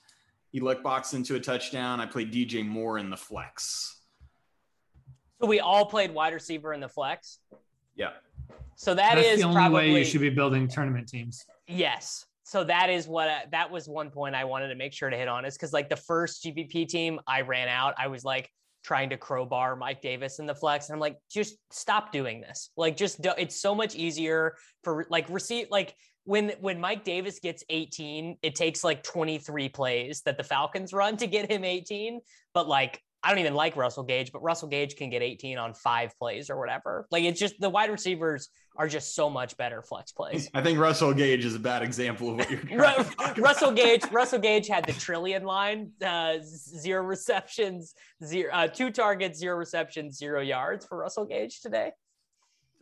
He 0.51 0.61
luck 0.61 0.83
boxed 0.83 1.15
into 1.15 1.35
a 1.35 1.41
touchdown. 1.41 2.01
I 2.01 2.07
played 2.07 2.33
DJ 2.33 2.65
Moore 2.67 2.99
in 2.99 3.11
the 3.11 3.17
flex. 3.17 4.01
So 5.41 5.49
we 5.49 5.61
all 5.61 5.85
played 5.85 6.15
wide 6.15 6.33
receiver 6.33 6.73
in 6.73 6.81
the 6.81 6.89
flex. 6.89 7.39
Yeah. 7.97 8.11
So 8.77 8.95
that 8.95 9.17
That's 9.17 9.27
is 9.27 9.41
the 9.41 9.47
only 9.47 9.57
probably 9.57 9.93
way 9.93 9.99
you 9.99 10.05
should 10.05 10.21
be 10.21 10.31
building 10.31 10.69
tournament 10.69 11.09
teams. 11.09 11.45
Yes. 11.69 12.27
So 12.43 12.63
that 12.65 12.91
is 12.91 13.09
what 13.09 13.29
I, 13.29 13.45
that 13.53 13.71
was 13.71 13.89
one 13.89 14.11
point 14.11 14.35
I 14.35 14.45
wanted 14.45 14.69
to 14.69 14.75
make 14.75 14.93
sure 14.93 15.09
to 15.09 15.17
hit 15.17 15.29
on 15.29 15.45
is 15.45 15.55
because 15.55 15.73
like 15.73 15.89
the 15.89 15.97
first 15.97 16.45
GPP 16.45 16.89
team 16.89 17.21
I 17.27 17.41
ran 17.41 17.69
out, 17.69 17.95
I 17.97 18.09
was 18.09 18.25
like 18.25 18.51
trying 18.85 19.09
to 19.11 19.17
crowbar 19.17 19.77
Mike 19.77 20.03
Davis 20.03 20.39
in 20.39 20.47
the 20.47 20.55
flex, 20.55 20.89
and 20.89 20.95
I'm 20.95 21.01
like, 21.01 21.17
just 21.31 21.57
stop 21.71 22.13
doing 22.13 22.43
this. 22.43 22.71
Like, 22.77 22.97
just 22.97 23.23
do, 23.23 23.33
it's 23.39 23.61
so 23.61 23.75
much 23.75 23.95
easier 23.95 24.57
for 24.83 25.07
like 25.09 25.27
receive 25.31 25.69
like 25.71 25.95
when 26.25 26.53
when 26.61 26.81
Mike 26.81 27.05
Davis 27.05 27.39
gets 27.39 27.65
18, 27.71 28.37
it 28.43 28.55
takes 28.55 28.85
like 28.85 29.03
23 29.03 29.69
plays 29.71 30.21
that 30.23 30.37
the 30.37 30.45
Falcons 30.45 30.93
run 30.93 31.17
to 31.17 31.27
get 31.27 31.51
him 31.51 31.65
18. 31.65 32.21
But 32.53 32.69
like 32.69 33.01
I 33.25 33.31
don't 33.31 33.39
even 33.39 33.55
like 33.55 33.75
Russell 33.75 34.03
Gage, 34.03 34.31
but 34.33 34.43
Russell 34.43 34.69
Gage 34.69 34.97
can 34.97 35.09
get 35.09 35.23
18 35.23 35.57
on 35.57 35.73
five 35.73 36.17
plays 36.19 36.51
or 36.51 36.59
whatever. 36.59 37.07
Like 37.11 37.25
it's 37.25 37.41
just 37.41 37.59
the 37.59 37.71
wide 37.71 37.91
receivers 37.91 38.51
are 38.77 38.87
just 38.87 39.15
so 39.15 39.31
much 39.31 39.57
better 39.57 39.81
flex 39.83 40.13
plays. 40.13 40.51
I 40.53 40.61
think 40.63 40.79
Russell 40.79 41.15
Gage 41.15 41.45
is 41.45 41.55
a 41.55 41.59
bad 41.59 41.83
example 41.83 42.31
of 42.31 42.37
what 42.37 42.51
you're. 42.51 42.61
Ru- 42.61 42.77
trying 42.77 43.05
to 43.05 43.11
talk 43.17 43.39
Russell 43.39 43.71
about. 43.71 43.83
Gage, 43.83 44.05
Russell 44.13 44.41
Gage 44.41 44.69
had 44.69 44.85
the 44.85 44.93
trillion 44.93 45.45
line, 45.45 45.93
uh, 46.05 46.35
zero 46.43 47.03
receptions, 47.03 47.95
zero, 48.23 48.53
uh, 48.53 48.69
two 48.69 48.91
targets, 48.91 49.39
zero 49.39 49.57
receptions, 49.57 50.19
zero 50.19 50.43
yards 50.43 50.85
for 50.85 50.99
Russell 50.99 51.25
Gage 51.25 51.61
today. 51.63 51.93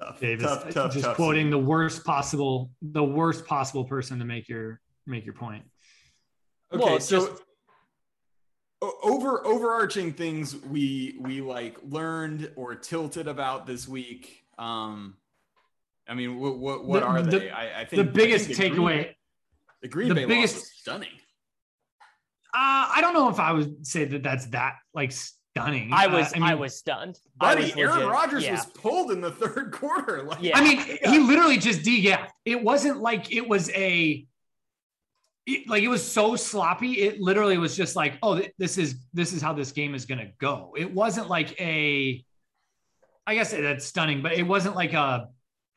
Tough, 0.01 0.19
Davis, 0.21 0.45
tough, 0.45 0.71
tough, 0.75 0.93
just 0.93 1.05
tough 1.05 1.17
quoting 1.17 1.51
the 1.51 1.59
worst 1.59 2.05
possible, 2.05 2.73
the 2.83 3.05
worst 3.05 3.47
possible 3.47 3.85
person 3.85 4.19
to 4.19 4.25
make 4.25 4.49
your 4.49 4.81
make 5.07 5.25
your 5.25 5.35
point. 5.35 5.63
Okay, 6.73 6.83
Well, 6.85 6.99
so 7.01 7.21
just- 7.29 7.33
o- 7.43 7.45
over 9.03 9.47
overarching 9.47 10.13
things 10.13 10.57
we 10.57 11.17
we 11.21 11.41
like 11.41 11.79
learned 11.89 12.51
or 12.57 12.75
tilted 12.75 13.29
about 13.29 13.67
this 13.67 13.87
week. 13.87 14.45
Um, 14.59 15.17
I 16.09 16.15
mean, 16.15 16.39
what 16.41 16.59
what, 16.59 16.85
what 16.85 17.01
The- 17.01 17.07
are 17.07 17.23
the- 17.23 17.39
they? 17.39 17.51
I, 17.51 17.83
I 17.83 17.85
think 17.85 18.05
The 18.07 18.13
biggest 18.13 18.47
think 18.47 18.59
agree- 18.75 18.79
takeaway, 18.85 19.15
The 19.83 19.89
Green 19.89 20.09
The 20.09 20.15
Bay 20.15 20.25
biggest- 20.27 20.55
loss 20.57 20.63
was 20.65 20.73
stunning. 20.77 21.09
Uh, 22.55 22.91
I 22.95 22.99
don't 23.01 23.15
know 23.15 23.29
if 23.31 23.39
I 23.41 23.53
would 23.53 23.87
say 23.87 24.05
that 24.05 24.23
that's 24.23 24.47
that 24.47 24.75
like 24.93 25.13
stunning. 25.13 25.91
I 25.93 26.07
Uh, 26.07 26.19
was 26.19 26.33
I, 26.35 26.39
mean, 26.51 26.59
was 26.59 26.77
stunned. 26.77 27.19
Buddy, 27.37 27.63
was 27.63 27.77
Aaron 27.77 27.95
legit- 27.95 28.11
Rodgers 28.11 28.45
yeah. 28.45 28.53
was 28.57 28.67
pulled 28.67 29.11
in 29.11 29.21
the 29.23 29.31
third 29.31 29.73
quarter. 29.79 30.23
Like, 30.25 30.43
Yeah. 30.43 30.59
I 30.59 30.63
mean, 30.63 30.79
he 30.81 31.19
literally 31.19 31.57
just 31.57 31.81
DGAF. 31.83 32.29
It 32.45 32.63
wasn't 32.63 33.01
like 33.01 33.33
it 33.33 33.49
was 33.49 33.71
a 33.71 34.27
it- 35.47 35.69
like 35.69 35.83
it 35.83 35.89
was 35.89 36.07
so 36.09 36.37
sloppy. 36.37 36.93
It 37.01 37.21
literally 37.21 37.59
was 37.59 37.77
just 37.77 37.97
like, 37.97 38.19
oh, 38.23 38.39
th- 38.39 38.53
this 38.59 38.79
is 38.79 38.97
this 39.13 39.33
is 39.33 39.43
how 39.43 39.53
this 39.53 39.73
game 39.73 39.95
is 39.95 40.05
gonna 40.07 40.31
go. 40.39 40.75
It 40.77 40.93
wasn't 40.93 41.29
like 41.29 41.61
a 41.61 42.25
I 43.27 43.35
guess 43.35 43.53
that's 43.53 43.85
stunning, 43.87 44.23
but 44.23 44.33
it 44.33 44.43
wasn't 44.45 44.75
like 44.77 44.93
a 44.95 45.29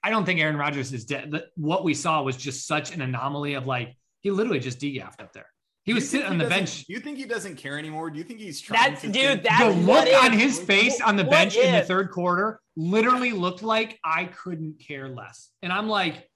I 0.03 0.09
don't 0.11 0.26
think 0.26 0.39
Aaron 0.39 0.57
Rodgers 0.57 0.93
is 0.93 1.05
dead. 1.05 1.34
What 1.55 1.84
we 1.84 1.93
saw 1.95 2.22
was 2.22 2.38
just 2.38 2.68
such 2.68 2.93
an 2.93 3.01
anomaly 3.01 3.55
of 3.55 3.66
like 3.66 3.95
he 4.22 4.32
literally 4.32 4.59
just 4.59 4.80
DGAF'd 4.80 5.22
up 5.22 5.34
there. 5.34 5.47
He 5.84 5.93
was 5.93 6.03
you 6.05 6.09
think 6.09 6.24
sitting 6.24 6.32
on 6.32 6.38
the 6.39 6.49
bench. 6.49 6.86
Do 6.86 6.93
you 6.93 6.99
think 6.99 7.18
he 7.20 7.26
doesn't 7.26 7.57
care 7.57 7.78
anymore? 7.78 8.09
Do 8.09 8.18
you 8.18 8.24
think 8.24 8.39
he's 8.39 8.59
trying 8.59 8.89
That's 8.91 9.01
to 9.01 9.07
dude. 9.07 9.16
think- 9.24 9.43
That's 9.43 9.76
the 9.76 9.82
what 9.88 10.05
look 10.05 10.13
if. 10.13 10.24
on 10.24 10.32
his 10.34 10.59
face 10.59 10.99
on 10.99 11.16
the 11.16 11.24
What 11.24 11.30
bench 11.32 11.55
in 11.57 11.72
the 11.74 11.82
third 11.84 12.09
quarter 12.09 12.59
literally 12.76 13.34
looked 13.34 13.61
like 13.61 13.99
I 14.03 14.26
couldn't 14.26 14.80
care 14.80 15.07
less. 15.09 15.51
And 15.61 15.72
I'm 15.72 15.88
like, 15.88 16.28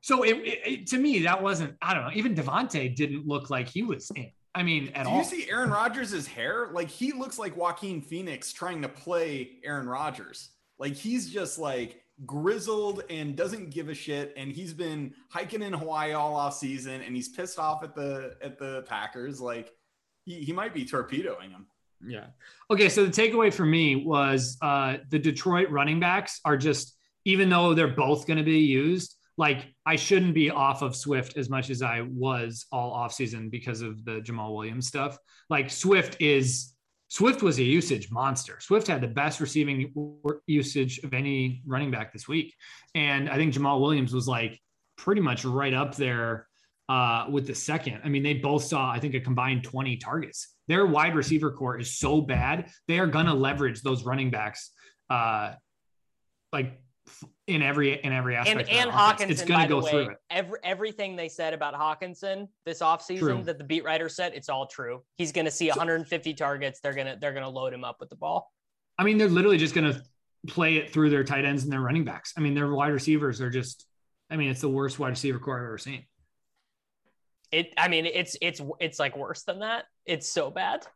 so 0.00 0.22
it, 0.22 0.36
it- 0.36 0.60
it- 0.66 0.86
to 0.88 0.98
me, 0.98 1.20
that 1.20 1.42
wasn't, 1.42 1.74
I 1.82 1.94
don't 1.94 2.04
know, 2.04 2.10
even 2.14 2.34
Davante 2.34 2.94
didn't 2.94 3.26
look 3.26 3.50
like 3.50 3.68
he 3.68 3.82
was 3.82 4.10
in. 4.14 4.30
I 4.54 4.62
mean, 4.62 4.90
at 4.94 5.06
all. 5.06 5.12
Do 5.12 5.18
all. 5.18 5.18
you 5.18 5.24
see 5.44 5.50
Aaron 5.50 5.70
Rodgers' 5.70 6.26
hair? 6.26 6.70
Like 6.72 6.88
he 6.88 7.12
looks 7.12 7.38
like 7.38 7.56
Joaquin 7.56 8.00
Phoenix 8.00 8.52
trying 8.52 8.82
to 8.82 8.88
play 8.88 9.58
Aaron 9.62 9.88
Rodgers. 9.88 10.50
Like 10.78 10.94
he's 10.94 11.30
just 11.30 11.58
like 11.58 12.00
grizzled 12.26 13.04
and 13.10 13.36
doesn't 13.36 13.70
give 13.70 13.88
a 13.88 13.94
shit. 13.94 14.32
And 14.36 14.50
he's 14.50 14.72
been 14.72 15.14
hiking 15.30 15.62
in 15.62 15.72
Hawaii 15.72 16.12
all 16.12 16.34
off 16.34 16.56
season, 16.56 17.02
and 17.02 17.14
he's 17.14 17.28
pissed 17.28 17.58
off 17.58 17.84
at 17.84 17.94
the 17.94 18.36
at 18.42 18.58
the 18.58 18.82
Packers. 18.88 19.40
Like 19.40 19.72
he, 20.24 20.36
he 20.40 20.52
might 20.52 20.74
be 20.74 20.84
torpedoing 20.84 21.50
him. 21.50 21.66
Yeah. 22.04 22.26
Okay. 22.70 22.88
So 22.88 23.04
the 23.04 23.10
takeaway 23.12 23.52
for 23.52 23.66
me 23.66 23.96
was 23.96 24.56
uh, 24.62 24.96
the 25.10 25.18
Detroit 25.18 25.70
running 25.70 26.00
backs 26.00 26.40
are 26.44 26.56
just, 26.56 26.96
even 27.24 27.48
though 27.48 27.74
they're 27.74 27.88
both 27.88 28.26
going 28.26 28.38
to 28.38 28.44
be 28.44 28.58
used, 28.60 29.14
like 29.38 29.72
I 29.86 29.94
shouldn't 29.96 30.34
be 30.34 30.50
off 30.50 30.82
of 30.82 30.96
Swift 30.96 31.38
as 31.38 31.48
much 31.48 31.70
as 31.70 31.80
I 31.80 32.02
was 32.02 32.66
all 32.72 32.92
offseason 32.92 33.50
because 33.50 33.80
of 33.80 34.04
the 34.04 34.20
Jamaal 34.20 34.54
Williams 34.54 34.88
stuff. 34.88 35.16
Like 35.48 35.70
Swift 35.70 36.20
is, 36.20 36.74
Swift 37.06 37.40
was 37.40 37.58
a 37.60 37.62
usage 37.62 38.10
monster. 38.10 38.58
Swift 38.60 38.88
had 38.88 39.00
the 39.00 39.08
best 39.08 39.40
receiving 39.40 39.94
usage 40.46 40.98
of 41.04 41.14
any 41.14 41.62
running 41.64 41.90
back 41.92 42.12
this 42.12 42.26
week. 42.26 42.52
And 42.96 43.30
I 43.30 43.36
think 43.36 43.54
Jamaal 43.54 43.80
Williams 43.80 44.12
was 44.12 44.26
like 44.26 44.60
pretty 44.96 45.20
much 45.20 45.44
right 45.44 45.72
up 45.72 45.94
there 45.94 46.48
uh, 46.88 47.26
with 47.30 47.46
the 47.46 47.54
second. 47.54 48.00
I 48.04 48.08
mean, 48.08 48.24
they 48.24 48.34
both 48.34 48.64
saw, 48.64 48.90
I 48.90 48.98
think, 48.98 49.14
a 49.14 49.20
combined 49.20 49.62
20 49.62 49.98
targets. 49.98 50.56
Their 50.66 50.84
wide 50.84 51.14
receiver 51.14 51.52
core 51.52 51.78
is 51.78 51.96
so 51.96 52.20
bad. 52.20 52.70
They 52.88 52.98
are 52.98 53.06
going 53.06 53.26
to 53.26 53.34
leverage 53.34 53.82
those 53.82 54.04
running 54.04 54.30
backs, 54.30 54.72
uh, 55.08 55.52
like 56.52 56.80
in 57.46 57.62
every 57.62 58.02
in 58.02 58.12
every 58.12 58.36
aspect. 58.36 58.68
and 58.68 58.78
and. 58.78 58.90
Hockenson, 58.90 59.30
it's 59.30 59.44
going 59.44 59.60
to 59.60 59.68
go 59.68 59.80
way, 59.80 59.90
through 59.90 60.08
it. 60.10 60.16
every, 60.30 60.58
everything 60.62 61.16
they 61.16 61.28
said 61.28 61.54
about 61.54 61.74
Hockenson 61.74 62.48
this 62.64 62.80
offseason 62.80 63.18
True. 63.18 63.42
that 63.44 63.58
the 63.58 63.64
beat 63.64 63.84
writer 63.84 64.08
said, 64.08 64.32
it's 64.34 64.48
all 64.48 64.66
true. 64.66 65.02
He's 65.16 65.32
going 65.32 65.44
to 65.44 65.50
see 65.50 65.68
150 65.68 66.34
targets. 66.34 66.80
They're 66.80 66.94
gonna 66.94 67.16
they're 67.20 67.32
gonna 67.32 67.48
load 67.48 67.72
him 67.72 67.84
up 67.84 67.96
with 68.00 68.10
the 68.10 68.16
ball. 68.16 68.52
I 68.98 69.04
mean, 69.04 69.18
they're 69.18 69.28
literally 69.28 69.58
just 69.58 69.74
going 69.74 69.92
to 69.92 70.02
play 70.46 70.76
it 70.76 70.92
through 70.92 71.10
their 71.10 71.24
tight 71.24 71.44
ends 71.44 71.64
and 71.64 71.72
their 71.72 71.80
running 71.80 72.04
backs. 72.04 72.34
I 72.36 72.40
mean, 72.40 72.54
their 72.54 72.70
wide 72.70 72.92
receivers 72.92 73.40
are 73.40 73.50
just. 73.50 73.86
I 74.30 74.36
mean, 74.36 74.50
it's 74.50 74.60
the 74.60 74.68
worst 74.68 74.98
wide 74.98 75.10
receiver 75.10 75.38
core 75.38 75.58
I've 75.58 75.64
ever 75.64 75.78
seen. 75.78 76.04
It 77.50 77.72
I 77.78 77.88
mean 77.88 78.04
it's 78.04 78.36
it's 78.42 78.60
it's 78.78 78.98
like 78.98 79.16
worse 79.16 79.42
than 79.44 79.60
that. 79.60 79.84
It's 80.04 80.28
so 80.28 80.50
bad. 80.50 80.86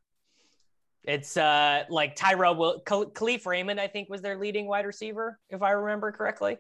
It's 1.05 1.37
uh 1.37 1.85
like 1.89 2.15
Tyrell 2.17 2.55
will 2.55 2.81
Khal- 2.87 3.13
Kalif 3.13 3.45
Raymond, 3.47 3.81
I 3.81 3.89
think, 3.89 4.09
was 4.09 4.23
their 4.23 4.37
leading 4.39 4.67
wide 4.67 4.87
receiver, 4.87 5.39
if 5.51 5.63
I 5.63 5.71
remember 5.73 6.13
correctly. 6.13 6.59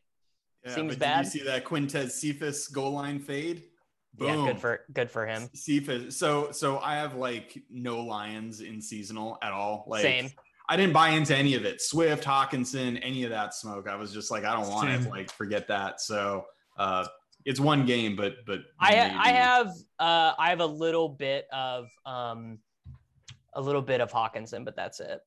Seems 0.67 0.93
but 0.95 0.99
bad. 1.01 1.25
Did 1.25 1.35
you 1.35 1.41
see 1.41 1.47
that 1.47 1.65
Quintez 1.65 2.11
Cephus 2.13 2.69
goal 2.69 2.93
line 2.93 3.19
fade? 3.19 3.65
Yeah, 4.21 4.35
Boom. 4.37 4.47
good 4.47 4.61
for 4.61 4.81
good 4.93 5.11
for 5.11 5.27
him. 5.27 5.49
Cephus. 5.55 6.17
So 6.17 6.51
so 6.53 6.79
I 6.79 6.97
have 6.97 7.15
like 7.15 7.63
no 7.71 8.01
Lions 8.01 8.61
in 8.61 8.81
seasonal 8.81 9.39
at 9.43 9.53
all. 9.53 9.85
Like 9.87 10.03
Same. 10.03 10.31
I 10.69 10.77
didn't 10.77 10.93
buy 10.93 11.11
into 11.11 11.37
any 11.37 11.55
of 11.55 11.65
it. 11.65 11.81
Swift, 11.81 12.25
Hockenson, 12.25 12.99
any 13.03 13.25
of 13.25 13.31
that 13.31 13.55
smoke. 13.55 13.89
I 13.89 13.97
was 13.97 14.13
just 14.13 14.31
like, 14.31 14.45
I 14.45 14.55
don't 14.55 14.69
want 14.71 14.89
Same. 14.89 15.07
it. 15.07 15.11
Like, 15.11 15.31
forget 15.33 15.67
that. 15.69 16.01
So 16.01 16.45
uh 16.77 17.07
it's 17.45 17.59
one 17.59 17.87
game, 17.87 18.15
but 18.17 18.35
but 18.47 18.61
I 18.79 18.91
maybe- 18.95 19.17
I 19.17 19.29
have 19.31 19.69
uh 19.99 20.33
I 20.39 20.51
have 20.51 20.61
a 20.61 20.67
little 20.67 21.09
bit 21.09 21.47
of 21.53 21.87
um 22.07 22.59
a 23.55 23.61
little 23.61 23.83
bit 23.83 24.01
of 24.01 24.11
Hockenson, 24.13 24.65
but 24.65 24.77
that's 24.77 25.01
it. 25.01 25.21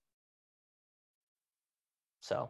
So 2.21 2.49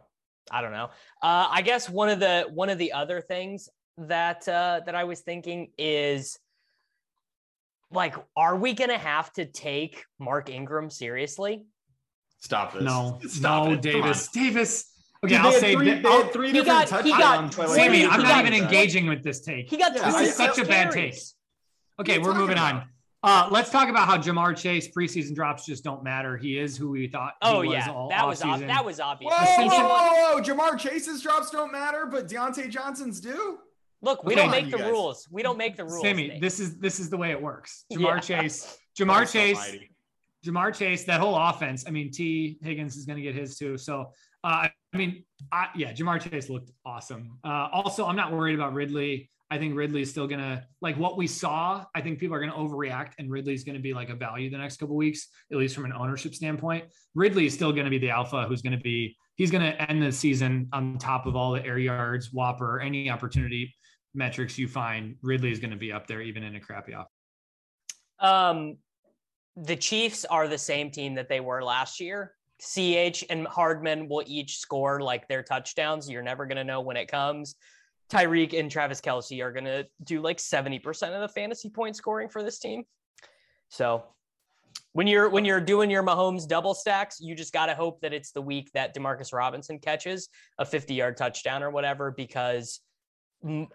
I 0.50 0.60
don't 0.62 0.72
know. 0.72 0.90
Uh 1.22 1.48
I 1.50 1.62
guess 1.62 1.88
one 1.88 2.08
of 2.08 2.20
the 2.20 2.46
one 2.52 2.70
of 2.70 2.78
the 2.78 2.92
other 2.92 3.20
things 3.20 3.68
that 3.98 4.46
uh 4.48 4.80
that 4.86 4.94
I 4.94 5.04
was 5.04 5.20
thinking 5.20 5.70
is 5.78 6.38
like 7.90 8.14
are 8.36 8.56
we 8.56 8.72
gonna 8.74 8.98
have 8.98 9.32
to 9.34 9.44
take 9.44 10.04
Mark 10.18 10.48
Ingram 10.50 10.90
seriously? 10.90 11.64
stop 12.38 12.72
this. 12.74 12.82
No, 12.82 13.18
Stop 13.26 13.66
no, 13.66 13.72
it. 13.72 13.82
Davis. 13.82 14.28
Davis. 14.28 14.92
Okay, 15.24 15.34
Dude, 15.34 15.44
I'll 15.44 15.52
they 15.52 15.58
say 15.58 15.74
three, 15.74 15.90
that- 15.90 16.02
they 16.02 16.08
I'll- 16.08 16.22
had 16.24 16.32
three 16.32 16.46
He 16.48 16.52
different 16.52 16.90
got- 16.90 17.02
he 17.04 17.10
got- 17.10 17.18
touchdowns. 17.20 17.56
by, 17.56 17.64
like, 17.64 17.74
Sammy, 17.74 18.00
Sammy, 18.02 18.12
I'm 18.12 18.22
not 18.22 18.46
even 18.46 18.54
engaging 18.62 19.06
with 19.08 19.24
this 19.24 19.40
take. 19.40 19.68
He 19.68 19.76
got 19.78 19.96
Yeah, 19.96 20.04
this 20.04 20.14
I- 20.14 20.22
is 20.24 20.36
such 20.36 20.58
a 20.58 20.64
bad 20.64 20.92
take. 20.92 21.16
Okay, 21.98 22.18
we're 22.18 22.34
moving 22.34 22.56
talking 22.56 22.80
on. 22.82 22.88
Uh, 23.26 23.48
let's 23.50 23.70
talk 23.70 23.88
about 23.88 24.06
how 24.06 24.16
Ja'Marr 24.16 24.56
Chase 24.56 24.88
preseason 24.96 25.34
drops 25.34 25.66
just 25.66 25.82
don't 25.82 26.04
matter. 26.04 26.36
He 26.36 26.56
is 26.58 26.76
who 26.76 26.90
we 26.90 27.08
thought. 27.08 27.32
He 27.42 27.48
Oh 27.50 27.58
was 27.64 27.72
yeah, 27.72 27.90
all 27.90 28.08
that 28.08 28.24
was 28.26 28.40
ob- 28.42 28.60
that 28.60 28.84
was 28.84 29.00
obvious. 29.00 29.32
Whoa, 29.36 29.64
The 29.64 29.68
whoa, 29.68 29.88
whoa, 29.88 30.34
whoa, 30.36 30.40
Ja'Marr 30.42 30.78
Chase's 30.78 31.20
drops 31.22 31.50
don't 31.50 31.72
matter, 31.72 32.06
but 32.06 32.28
Diontae 32.28 32.70
Johnson's 32.70 33.20
do. 33.20 33.58
Look, 34.00 34.22
we 34.22 34.34
Okay. 34.34 34.42
don't 34.42 34.50
make 34.52 34.70
the 34.70 34.78
guys. 34.78 34.90
rules. 34.90 35.26
We 35.32 35.42
don't 35.42 35.58
make 35.58 35.76
the 35.76 35.84
rules. 35.84 36.02
Sammy, 36.02 36.28
Nate. 36.28 36.40
this 36.40 36.60
is 36.60 36.78
this 36.78 37.00
is 37.00 37.10
the 37.10 37.16
way 37.16 37.32
it 37.32 37.42
works. 37.42 37.84
Ja'Marr 37.92 37.98
Yeah. 38.28 38.42
Chase, 38.42 38.78
Ja'Marr 38.96 39.16
Christ 39.16 39.32
Chase, 39.32 39.56
almighty. 39.56 39.90
Ja'Marr 40.46 40.74
Chase. 40.78 41.04
That 41.04 41.18
whole 41.20 41.34
offense. 41.36 41.84
I 41.88 41.90
mean, 41.90 42.12
Tee 42.12 42.58
Higgins 42.62 42.96
is 42.96 43.06
going 43.06 43.16
to 43.16 43.22
get 43.22 43.34
his 43.34 43.58
too. 43.58 43.76
So, 43.76 44.12
uh, 44.44 44.68
I 44.94 44.96
mean, 44.96 45.24
I, 45.50 45.68
yeah, 45.74 45.92
Ja'Marr 45.92 46.20
Chase 46.30 46.48
looked 46.48 46.70
awesome. 46.84 47.38
Uh, 47.42 47.68
also, 47.72 48.06
I'm 48.06 48.14
not 48.16 48.30
worried 48.32 48.54
about 48.54 48.72
Ridley. 48.72 49.30
I 49.50 49.58
think 49.58 49.76
Ridley 49.76 50.02
is 50.02 50.10
still 50.10 50.26
going 50.26 50.40
to 50.40 50.64
like 50.80 50.96
what 50.96 51.16
we 51.16 51.26
saw. 51.26 51.84
I 51.94 52.00
think 52.00 52.18
people 52.18 52.34
are 52.34 52.40
going 52.40 52.50
to 52.50 52.56
overreact, 52.56 53.12
and 53.18 53.30
Ridley's 53.30 53.62
going 53.62 53.76
to 53.76 53.82
be 53.82 53.94
like 53.94 54.10
a 54.10 54.14
value 54.14 54.50
the 54.50 54.58
next 54.58 54.78
couple 54.78 54.96
weeks, 54.96 55.28
at 55.52 55.58
least 55.58 55.74
from 55.74 55.84
an 55.84 55.92
ownership 55.92 56.34
standpoint. 56.34 56.84
Ridley 57.14 57.46
is 57.46 57.54
still 57.54 57.72
going 57.72 57.84
to 57.84 57.90
be 57.90 57.98
the 57.98 58.10
alpha 58.10 58.44
who's 58.48 58.62
going 58.62 58.76
to 58.76 58.82
be. 58.82 59.16
He's 59.36 59.50
going 59.50 59.62
to 59.62 59.90
end 59.90 60.02
the 60.02 60.10
season 60.10 60.68
on 60.72 60.98
top 60.98 61.26
of 61.26 61.36
all 61.36 61.52
the 61.52 61.64
air 61.64 61.78
yards, 61.78 62.30
WOPR, 62.30 62.84
any 62.84 63.10
opportunity 63.10 63.74
metrics 64.14 64.58
you 64.58 64.66
find. 64.66 65.16
Ridley 65.22 65.52
is 65.52 65.60
going 65.60 65.70
to 65.70 65.76
be 65.76 65.92
up 65.92 66.06
there 66.06 66.22
even 66.22 66.42
in 66.42 66.56
a 66.56 66.60
crappy 66.60 66.94
off. 66.94 67.06
Um, 68.18 68.78
the 69.56 69.76
Chiefs 69.76 70.24
are 70.24 70.48
the 70.48 70.58
same 70.58 70.90
team 70.90 71.14
that 71.14 71.28
they 71.28 71.40
were 71.40 71.62
last 71.62 72.00
year. 72.00 72.32
CH 72.60 73.24
and 73.28 73.46
Hardman 73.46 74.08
will 74.08 74.24
each 74.26 74.58
score 74.58 75.00
like 75.00 75.28
their 75.28 75.42
touchdowns. 75.42 76.08
You're 76.08 76.22
never 76.22 76.46
going 76.46 76.56
to 76.56 76.64
know 76.64 76.80
when 76.80 76.96
it 76.96 77.08
comes. 77.08 77.54
Tyreek 78.10 78.58
and 78.58 78.70
Travis 78.70 79.00
Kelce 79.00 79.42
are 79.42 79.52
going 79.52 79.64
to 79.64 79.86
do 80.04 80.20
like 80.20 80.38
70% 80.38 81.14
of 81.14 81.20
the 81.20 81.28
fantasy 81.28 81.70
point 81.70 81.96
scoring 81.96 82.28
for 82.28 82.42
this 82.42 82.58
team. 82.58 82.84
So 83.68 84.04
when 84.92 85.06
you're 85.06 85.28
when 85.28 85.44
you're 85.44 85.60
doing 85.60 85.90
your 85.90 86.02
Mahomes 86.02 86.46
double 86.46 86.74
stacks, 86.74 87.18
you 87.20 87.34
just 87.34 87.52
got 87.52 87.66
to 87.66 87.74
hope 87.74 88.00
that 88.00 88.12
it's 88.12 88.32
the 88.32 88.42
week 88.42 88.70
that 88.74 88.94
Demarcus 88.94 89.32
Robinson 89.32 89.78
catches 89.78 90.28
a 90.58 90.64
50 90.64 90.94
yard 90.94 91.16
touchdown 91.16 91.62
or 91.62 91.70
whatever, 91.70 92.12
because 92.16 92.80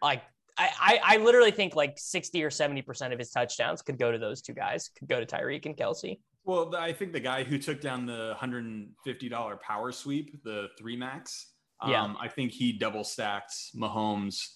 like 0.01 0.23
I, 0.57 0.69
I, 0.79 0.99
I 1.03 1.17
literally 1.17 1.51
think 1.51 1.75
like 1.75 1.97
60 1.97 2.43
or 2.43 2.49
70% 2.49 3.13
of 3.13 3.19
his 3.19 3.31
touchdowns 3.31 3.81
could 3.81 3.97
go 3.97 4.11
to 4.11 4.17
those 4.17 4.41
two 4.41 4.53
guys, 4.53 4.89
could 4.97 5.07
go 5.07 5.19
to 5.19 5.25
Tyreek 5.25 5.65
and 5.65 5.77
Kelce. 5.77 6.19
Well, 6.43 6.75
I 6.75 6.91
think 6.91 7.13
the 7.13 7.19
guy 7.19 7.43
who 7.43 7.57
took 7.57 7.81
down 7.81 8.05
the 8.05 8.35
$150 8.39 9.61
power 9.61 9.91
sweep, 9.91 10.43
the 10.43 10.69
three 10.77 10.97
max, 10.97 11.50
um, 11.81 11.91
Yeah. 11.91 12.13
I 12.19 12.27
think 12.27 12.51
he 12.51 12.71
double 12.73 13.03
stacked 13.03 13.53
Mahomes 13.75 14.47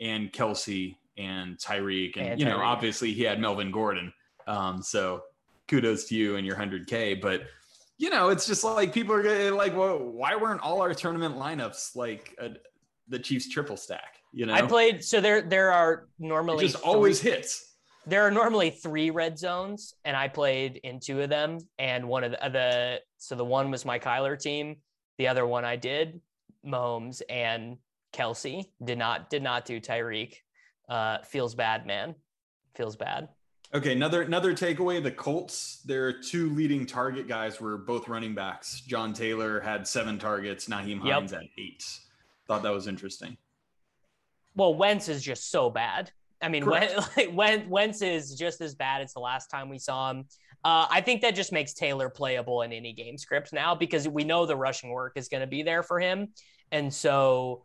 and 0.00 0.32
Kelce 0.32 0.96
and 1.16 1.56
Tyreek. 1.58 2.16
And, 2.16 2.28
And 2.28 2.40
you 2.40 2.46
know, 2.46 2.58
obviously 2.58 3.12
he 3.12 3.22
had 3.22 3.40
Melvin 3.40 3.70
Gordon. 3.70 4.12
Um, 4.46 4.82
so 4.82 5.22
kudos 5.68 6.04
to 6.04 6.14
you 6.14 6.36
and 6.36 6.46
your 6.46 6.56
100K. 6.56 7.20
But, 7.20 7.42
you 7.98 8.10
know, 8.10 8.28
it's 8.28 8.46
just 8.46 8.62
like 8.62 8.92
people 8.92 9.14
are 9.14 9.22
gonna, 9.22 9.50
like, 9.54 9.76
well, 9.76 9.98
why 9.98 10.36
weren't 10.36 10.60
all 10.60 10.82
our 10.82 10.94
tournament 10.94 11.36
lineups 11.36 11.96
like 11.96 12.34
a, 12.38 12.50
the 13.08 13.18
Chiefs 13.18 13.48
triple 13.48 13.76
stack? 13.76 14.16
You 14.32 14.44
know, 14.44 14.52
I 14.52 14.62
played, 14.62 15.02
so 15.02 15.20
there 15.22 15.40
there 15.40 15.72
are 15.72 15.92
it 15.94 16.00
normally 16.18 16.66
just 16.66 16.82
always 16.84 17.20
three- 17.22 17.30
hits. 17.30 17.72
there 18.06 18.22
are 18.26 18.30
normally 18.30 18.68
three 18.68 19.08
red 19.08 19.38
zones, 19.38 19.94
and 20.04 20.14
I 20.14 20.28
played 20.28 20.76
in 20.84 21.00
two 21.00 21.22
of 21.22 21.30
them. 21.30 21.58
And 21.78 22.06
one 22.06 22.22
of 22.22 22.32
the, 22.32 22.48
the 22.50 23.00
so 23.16 23.34
the 23.34 23.44
one 23.46 23.70
was 23.70 23.86
my 23.86 23.98
Kyler 23.98 24.38
team, 24.38 24.76
the 25.16 25.28
other 25.28 25.46
one 25.46 25.64
I 25.64 25.76
did 25.76 26.20
Mahomes 26.64 27.22
and 27.28 27.78
Kelce 28.12 28.66
did 28.82 28.98
not 28.98 29.30
did 29.30 29.42
not 29.42 29.64
do 29.64 29.80
Tyreek. 29.80 30.34
Uh, 30.88 31.18
feels 31.22 31.54
bad, 31.54 31.86
man. 31.86 32.14
feels 32.74 32.96
bad. 32.96 33.28
Okay, 33.74 33.92
another 33.92 34.22
another 34.22 34.54
takeaway: 34.54 35.02
the 35.02 35.10
Colts. 35.10 35.82
Their 35.84 36.12
two 36.12 36.50
leading 36.50 36.86
target 36.86 37.26
guys 37.26 37.60
were 37.60 37.76
both 37.76 38.08
running 38.08 38.34
backs. 38.34 38.82
John 38.82 39.12
Taylor 39.12 39.60
had 39.60 39.86
seven 39.86 40.18
targets. 40.18 40.68
Yep. 40.68 41.00
Hines 41.00 41.32
had 41.32 41.48
eight. 41.58 41.84
Thought 42.46 42.62
that 42.62 42.72
was 42.72 42.86
interesting. 42.86 43.36
Well, 44.54 44.74
Wentz 44.74 45.08
is 45.08 45.22
just 45.22 45.50
so 45.50 45.68
bad. 45.68 46.12
I 46.40 46.48
mean, 46.48 46.64
Wentz, 46.64 46.92
Correct. 46.92 47.16
like, 47.16 47.30
Wentz, 47.32 47.68
Wentz 47.68 48.02
is 48.02 48.34
just 48.34 48.60
as 48.60 48.74
bad 48.74 49.02
as 49.02 49.12
the 49.12 49.20
last 49.20 49.48
time 49.48 49.68
we 49.68 49.78
saw 49.78 50.10
him. 50.10 50.24
Uh, 50.64 50.86
I 50.90 51.00
think 51.00 51.22
that 51.22 51.34
just 51.34 51.52
makes 51.52 51.72
Taylor 51.74 52.08
playable 52.08 52.62
in 52.62 52.72
any 52.72 52.92
game 52.92 53.18
script 53.18 53.52
now 53.52 53.74
because 53.74 54.08
we 54.08 54.24
know 54.24 54.46
the 54.46 54.56
rushing 54.56 54.90
work 54.90 55.12
is 55.16 55.28
going 55.28 55.42
to 55.42 55.46
be 55.46 55.62
there 55.62 55.82
for 55.82 56.00
him, 56.00 56.28
and 56.72 56.92
so 56.92 57.62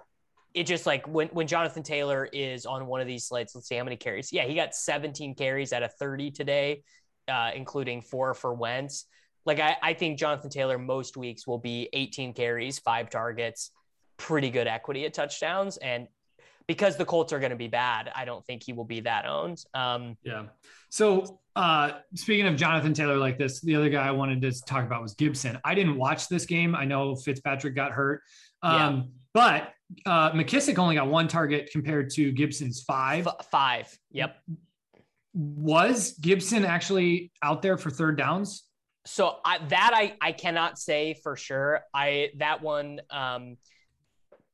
it 0.53 0.65
just 0.65 0.85
like 0.85 1.07
when 1.07 1.27
when 1.29 1.47
Jonathan 1.47 1.83
Taylor 1.83 2.27
is 2.31 2.65
on 2.65 2.85
one 2.85 3.01
of 3.01 3.07
these 3.07 3.25
slates. 3.25 3.55
Let's 3.55 3.67
see 3.67 3.75
how 3.75 3.83
many 3.83 3.95
carries. 3.95 4.31
Yeah, 4.31 4.43
he 4.43 4.55
got 4.55 4.75
17 4.75 5.35
carries 5.35 5.73
out 5.73 5.83
of 5.83 5.93
30 5.95 6.31
today, 6.31 6.83
uh, 7.27 7.51
including 7.55 8.01
four 8.01 8.33
for 8.33 8.53
Wentz. 8.53 9.05
Like 9.45 9.59
I, 9.59 9.77
I 9.81 9.93
think 9.93 10.19
Jonathan 10.19 10.49
Taylor 10.49 10.77
most 10.77 11.17
weeks 11.17 11.47
will 11.47 11.57
be 11.57 11.89
18 11.93 12.33
carries, 12.33 12.79
five 12.79 13.09
targets, 13.09 13.71
pretty 14.17 14.49
good 14.49 14.67
equity 14.67 15.05
at 15.05 15.13
touchdowns, 15.13 15.77
and 15.77 16.07
because 16.71 16.95
the 16.95 17.03
Colts 17.03 17.33
are 17.33 17.39
going 17.39 17.49
to 17.51 17.57
be 17.57 17.67
bad, 17.67 18.09
I 18.15 18.23
don't 18.23 18.45
think 18.45 18.63
he 18.63 18.71
will 18.71 18.85
be 18.85 19.01
that 19.01 19.25
owned. 19.25 19.61
Um, 19.73 20.15
Yeah. 20.23 20.45
So 20.89 21.39
uh 21.57 21.91
speaking 22.15 22.47
of 22.47 22.55
Jonathan 22.55 22.93
Taylor 22.93 23.17
like 23.17 23.37
this, 23.37 23.59
the 23.59 23.75
other 23.75 23.89
guy 23.89 24.07
I 24.07 24.11
wanted 24.11 24.41
to 24.43 24.51
talk 24.65 24.85
about 24.85 25.01
was 25.01 25.13
Gibson. 25.15 25.57
I 25.65 25.75
didn't 25.75 25.97
watch 25.97 26.29
this 26.29 26.45
game. 26.45 26.75
I 26.75 26.85
know 26.85 27.13
Fitzpatrick 27.15 27.75
got 27.75 27.91
hurt. 27.91 28.21
Um, 28.63 29.09
but 29.33 29.73
uh 30.05 30.31
McKissic 30.31 30.77
only 30.77 30.95
got 30.95 31.07
one 31.07 31.27
target 31.27 31.69
compared 31.73 32.09
to 32.11 32.31
Gibson's 32.31 32.81
five. 32.83 33.27
f- 33.27 33.47
five. 33.51 33.97
Yep. 34.11 34.37
Was 35.33 36.13
Gibson 36.13 36.63
actually 36.65 37.31
out 37.41 37.61
there 37.61 37.77
for 37.77 37.89
third 37.89 38.17
downs? 38.17 38.63
So 39.05 39.37
I, 39.43 39.57
that 39.69 39.91
I 39.93 40.15
I 40.21 40.31
cannot 40.31 40.77
say 40.79 41.15
for 41.23 41.35
sure. 41.35 41.81
I 41.93 42.29
that 42.37 42.61
one 42.61 43.01
um, 43.09 43.57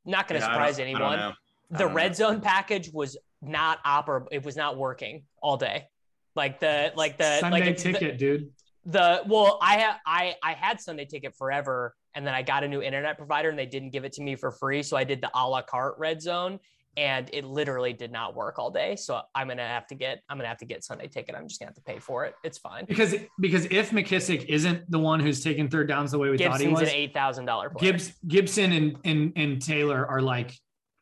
not 0.05 0.27
going 0.27 0.39
to 0.41 0.45
Yeah, 0.47 0.53
surprise 0.53 0.77
don't- 0.77 0.87
I 0.87 0.99
don't 0.99 1.13
anyone. 1.13 1.33
The 1.69 1.87
red 1.87 2.11
know. 2.11 2.15
zone 2.29 2.41
package 2.41 2.91
was 2.93 3.17
not 3.41 3.83
operable. 3.83 4.27
It 4.31 4.43
was 4.45 4.55
not 4.55 4.77
working 4.77 5.23
all 5.41 5.57
day. 5.57 5.85
Like 6.35 6.59
the 6.59 6.91
like 6.95 7.17
the 7.17 7.39
Sunday 7.39 7.59
like 7.65 7.77
the- 7.77 7.83
ticket, 7.83 8.17
dude. 8.17 8.49
the 8.85 9.21
well 9.27 9.57
i 9.61 9.77
had 9.77 9.95
i 10.05 10.35
i 10.43 10.53
had 10.53 10.79
sunday 10.79 11.03
ticket 11.03 11.35
forever 11.35 11.93
and 12.15 12.25
then 12.25 12.33
i 12.33 12.41
got 12.41 12.63
a 12.63 12.67
new 12.67 12.81
internet 12.81 13.17
provider 13.17 13.49
and 13.49 13.59
they 13.59 13.65
didn't 13.65 13.89
give 13.89 14.05
it 14.05 14.13
to 14.13 14.21
me 14.23 14.33
for 14.35 14.49
free 14.49 14.81
so 14.81 14.95
i 14.95 15.03
did 15.03 15.19
the 15.19 15.29
a 15.35 15.43
la 15.45 15.61
carte 15.61 15.95
red 15.97 16.21
zone 16.21 16.57
and 16.95 17.29
it 17.33 17.43
literally 17.43 17.91
did 17.91 18.13
not 18.13 18.33
work 18.33 18.57
all 18.59 18.71
day 18.71 18.95
so 18.95 19.19
i'm 19.35 19.47
gonna 19.49 19.67
have 19.67 19.85
to 19.87 19.95
get 19.95 20.21
i'm 20.29 20.37
gonna 20.37 20.47
have 20.47 20.57
to 20.59 20.65
get 20.65 20.85
sunday 20.85 21.07
ticket 21.07 21.35
i'm 21.35 21.49
just 21.49 21.59
gonna 21.59 21.67
have 21.67 21.75
to 21.75 21.81
pay 21.81 21.99
for 21.99 22.23
it 22.23 22.33
it's 22.45 22.59
fine 22.59 22.85
Because 22.85 23.13
because 23.41 23.65
if 23.65 23.89
McKissic 23.91 24.45
isn't 24.45 24.89
the 24.89 24.99
one 24.99 25.19
who's 25.19 25.43
taking 25.43 25.67
third 25.67 25.89
downs 25.89 26.11
the 26.11 26.17
way 26.19 26.29
we 26.29 26.37
thought 26.37 26.61
he 26.61 26.67
gibson's 26.67 26.79
was, 26.79 26.89
an 26.89 26.95
eight 26.95 27.13
thousand 27.13 27.43
dollar 27.45 27.69
Gibbs 27.77 28.13
Gibson 28.25 28.71
and, 28.71 28.97
and 29.03 29.33
and 29.35 29.61
Taylor 29.61 30.07
are 30.07 30.21
like 30.21 30.57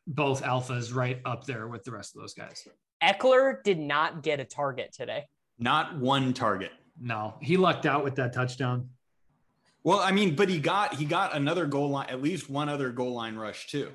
both 0.06 0.42
alphas 0.42 0.94
right 0.94 1.20
up 1.24 1.44
there 1.44 1.68
with 1.68 1.84
the 1.84 1.90
rest 1.90 2.14
of 2.14 2.20
those 2.22 2.34
guys. 2.34 2.66
ekeler 3.02 3.62
did 3.64 3.78
not 3.78 4.22
get 4.22 4.40
a 4.40 4.44
target 4.44 4.92
today 4.92 5.24
Not 5.58 5.98
one 5.98 6.32
target. 6.32 6.70
No, 6.98 7.34
he 7.42 7.56
lucked 7.56 7.84
out 7.86 8.04
with 8.04 8.14
that 8.16 8.32
touchdown. 8.32 8.88
Well, 9.84 10.00
I 10.00 10.12
mean, 10.12 10.34
but 10.34 10.48
he 10.48 10.58
got 10.58 10.94
he 10.94 11.04
got 11.04 11.36
another 11.36 11.66
goal 11.66 11.90
line, 11.90 12.08
at 12.08 12.22
least 12.22 12.48
one 12.50 12.68
other 12.68 12.90
goal 12.90 13.12
line 13.14 13.36
rush 13.36 13.66
too, 13.68 13.90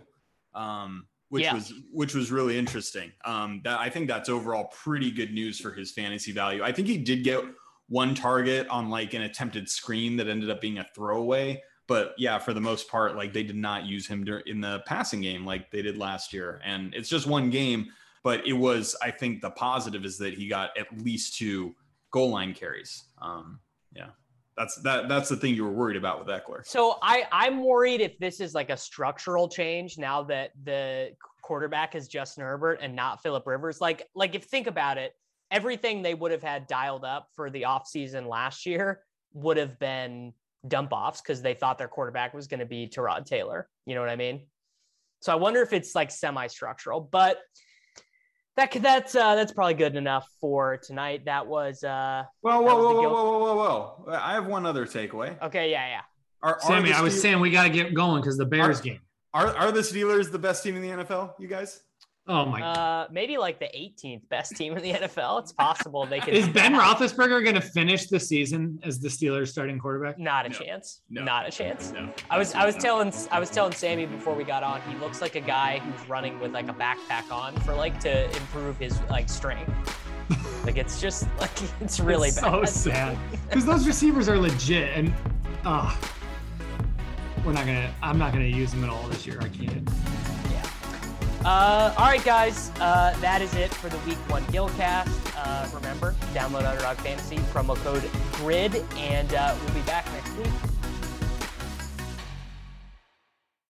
um, 0.53 1.07
which 1.30 1.43
Yeah. 1.43 1.55
was 1.55 1.74
which 1.91 2.14
was 2.14 2.32
really 2.32 2.57
interesting. 2.57 3.12
Um, 3.26 3.62
that 3.64 3.80
I 3.80 3.89
think 3.89 4.07
that's 4.07 4.30
overall 4.30 4.66
pretty 4.66 5.12
good 5.12 5.34
news 5.34 5.59
for 5.59 5.72
his 5.72 5.91
fantasy 5.91 6.32
value. 6.32 6.64
I 6.64 6.72
think 6.72 6.88
he 6.88 6.97
did 6.97 7.24
get 7.24 7.43
one 7.88 8.14
target 8.16 8.68
on 8.70 8.89
like 8.89 9.14
an 9.14 9.24
attempted 9.24 9.68
screen 9.68 10.16
that 10.18 10.28
ended 10.28 10.49
up 10.49 10.62
being 10.62 10.78
a 10.78 10.86
throwaway. 10.95 11.62
But 11.92 12.16
yeah, 12.18 12.38
for 12.38 12.54
the 12.54 12.62
most 12.62 12.88
part, 12.88 13.18
like 13.18 13.34
they 13.34 13.44
did 13.44 13.58
not 13.58 13.84
use 13.84 14.08
him 14.08 14.26
in 14.46 14.62
the 14.62 14.82
passing 14.86 15.20
game 15.20 15.46
like 15.46 15.70
they 15.72 15.82
did 15.82 15.98
last 15.98 16.32
year, 16.32 16.62
and 16.64 16.96
it's 16.96 17.10
just 17.10 17.28
one 17.28 17.50
game. 17.50 17.88
But 18.24 18.48
it 18.48 18.54
was, 18.54 18.96
I 19.04 19.12
think, 19.12 19.42
the 19.42 19.50
positive 19.50 20.06
is 20.06 20.18
that 20.20 20.34
he 20.34 20.48
got 20.48 20.70
at 20.78 20.88
least 21.04 21.38
two 21.38 21.76
goal 22.12 22.30
line 22.30 22.54
carries. 22.54 23.04
Um, 23.22 23.60
yeah, 23.94 24.12
that's 24.56 24.78
that. 24.84 25.10
That's 25.10 25.28
the 25.28 25.36
thing 25.36 25.54
you 25.54 25.66
were 25.66 25.74
worried 25.74 25.98
about 25.98 26.26
with 26.26 26.30
Ekeler. 26.30 26.66
So 26.66 26.98
I 27.02 27.26
I'm 27.30 27.62
worried 27.62 28.00
if 28.00 28.18
this 28.20 28.39
is 28.39 28.56
like 28.56 28.70
a 28.70 28.78
structural 28.78 29.50
change 29.50 29.98
now 29.98 30.24
that 30.24 30.52
the 30.64 31.12
quarterback 31.42 31.94
is 31.94 32.08
Justin 32.08 32.46
Herbert 32.46 32.80
and 32.82 32.96
not 32.96 33.22
Philip 33.22 33.46
Rivers. 33.46 33.82
Like 33.82 34.08
like 34.16 34.34
if 34.34 34.46
think 34.46 34.68
about 34.68 34.98
it, 34.98 35.12
everything 35.52 36.04
they 36.04 36.14
would 36.14 36.32
have 36.32 36.42
had 36.42 36.68
dialed 36.68 37.04
up 37.04 37.28
for 37.36 37.50
the 37.50 37.64
offseason 37.64 38.30
last 38.30 38.66
year 38.66 39.02
would 39.34 39.58
have 39.58 39.78
been 39.78 40.32
dump 40.68 40.91
offs 40.93 41.22
because 41.22 41.41
they 41.41 41.53
thought 41.53 41.78
their 41.78 41.88
quarterback 41.88 42.34
was 42.34 42.47
going 42.47 42.59
to 42.59 42.66
be 42.66 42.88
Tyrod 42.88 43.26
Taylor. 43.26 43.68
You 43.86 43.95
know 43.95 44.01
what 44.01 44.09
I 44.09 44.16
mean? 44.16 44.47
So 45.22 45.32
I 45.32 45.36
wonder 45.36 45.62
if 45.62 45.74
it's 45.74 45.93
like 45.95 46.12
semi-structural, 46.12 47.01
but 47.01 47.38
that 48.57 48.72
could- 48.72 48.82
that's 48.82 49.16
uh, 49.16 49.36
that's 49.36 49.51
probably 49.53 49.76
good 49.76 49.95
enough 49.95 50.28
for 50.39 50.78
tonight. 50.78 51.26
That 51.26 51.47
was 51.47 51.84
uh 51.84 52.24
Whoa, 52.41 52.51
That 52.51 52.64
whoa, 52.64 52.76
was 52.76 52.84
whoa, 52.84 52.93
whoa, 52.93 53.01
whoa, 53.01 53.39
whoa, 53.39 53.55
whoa, 53.55 54.03
whoa! 54.07 54.14
I 54.14 54.34
have 54.34 54.45
one 54.47 54.66
other 54.66 54.86
takeaway. 54.86 55.41
okay, 55.41 55.72
yeah, 55.72 55.88
yeah. 55.88 56.01
Are, 56.43 56.55
are 56.55 56.62
Sammy, 56.62 56.89
the 56.89 56.97
I 56.97 57.01
was 57.01 57.14
Steel- 57.14 57.22
saying 57.22 57.39
we 57.39 57.51
got 57.51 57.64
to 57.64 57.70
get 57.70 57.93
going 57.93 58.22
because 58.22 58.38
the 58.38 58.45
Bears 58.45 58.80
Are- 58.80 58.84
game. 58.84 58.99
are 59.34 59.47
are 59.55 59.72
the 59.72 59.82
Steelers 59.82 60.32
the 60.32 60.39
best 60.39 60.64
team 60.64 60.76
in 60.76 60.82
the 60.82 60.89
NFL? 61.03 61.34
You 61.39 61.47
guys? 61.47 61.82
Oh 62.28 62.45
my! 62.45 62.61
Uh, 62.61 63.07
maybe 63.11 63.38
like 63.38 63.59
the 63.59 63.65
18th 63.65 64.30
best 64.30 64.55
team 64.55 64.78
in 64.78 64.84
the 64.84 64.91
NFL. 64.93 65.41
It's 65.41 65.51
possible 65.51 66.05
they 66.05 66.19
could. 66.19 66.36
Is 66.36 66.47
Ben 66.47 66.74
that. 66.74 66.97
Roethlisberger 66.97 67.41
going 67.43 67.55
to 67.55 67.61
finish 67.61 68.07
the 68.07 68.19
season 68.19 68.80
as 68.84 68.99
the 68.99 69.09
Steelers 69.09 69.47
starting 69.47 69.80
quarterback? 69.80 70.19
Not 70.19 70.45
a 70.45 70.49
No. 70.49 70.55
chance. 70.59 71.01
No. 71.09 71.24
Not 71.24 71.47
a 71.47 71.51
chance. 71.51 71.91
No. 71.91 72.09
I 72.30 72.38
was 72.38 72.53
I 72.53 72.63
was 72.65 72.76
telling 72.76 73.11
I 73.32 73.39
was 73.39 73.49
telling 73.49 73.74
Sammy 73.74 74.05
before 74.05 74.36
we 74.36 74.43
got 74.43 74.61
on. 74.61 74.82
He 74.84 74.95
looks 74.97 75.19
like 75.19 75.36
a 75.36 75.41
guy 75.41 75.80
who's 75.80 76.07
running 76.07 76.39
with 76.39 76.51
like 76.53 76.69
a 76.69 76.74
backpack 76.74 77.32
on 77.32 77.55
for 77.61 77.74
like 77.74 77.99
to 78.01 78.26
improve 78.38 78.78
his 78.78 79.01
like 79.09 79.28
strength. 79.28 79.72
like 80.63 80.78
it's 80.78 81.01
just 81.01 81.28
like 81.39 81.49
it's 81.82 81.99
really 81.99 82.28
It's 82.30 82.39
bad. 82.39 82.51
so 82.51 82.63
sad 82.65 83.17
because 83.49 83.65
those 83.65 83.88
receivers 83.88 84.30
are 84.30 84.38
legit, 84.38 84.95
and 84.95 85.11
uh, 85.65 85.93
we're 87.43 87.51
not 87.53 87.65
gonna. 87.65 87.91
I'm 88.03 88.19
not 88.19 88.32
gonna 88.32 88.45
use 88.45 88.72
them 88.72 88.84
at 88.84 88.91
all 88.91 89.07
this 89.07 89.26
year. 89.26 89.39
I 89.41 89.49
can't. 89.49 89.89
Uh, 91.44 91.92
all 91.98 92.06
right, 92.06 92.24
guys. 92.24 92.72
Uh, 92.80 93.18
that 93.20 93.42
is 93.42 93.56
it 93.56 93.74
for 93.74 93.89
the 93.89 93.98
week 94.00 94.18
one 94.30 94.44
Gilcast. 94.46 95.10
Uh, 95.36 95.68
remember, 95.74 96.14
download 96.34 96.66
Underdog 96.66 96.98
Fantasy 96.98 97.38
promo 97.52 97.76
code 97.78 98.04
GRID, 98.34 98.86
and 98.98 99.34
uh, 99.34 99.56
we'll 99.66 99.74
be 99.74 99.82
back 99.82 100.06
next 100.14 100.36
week. 100.38 100.70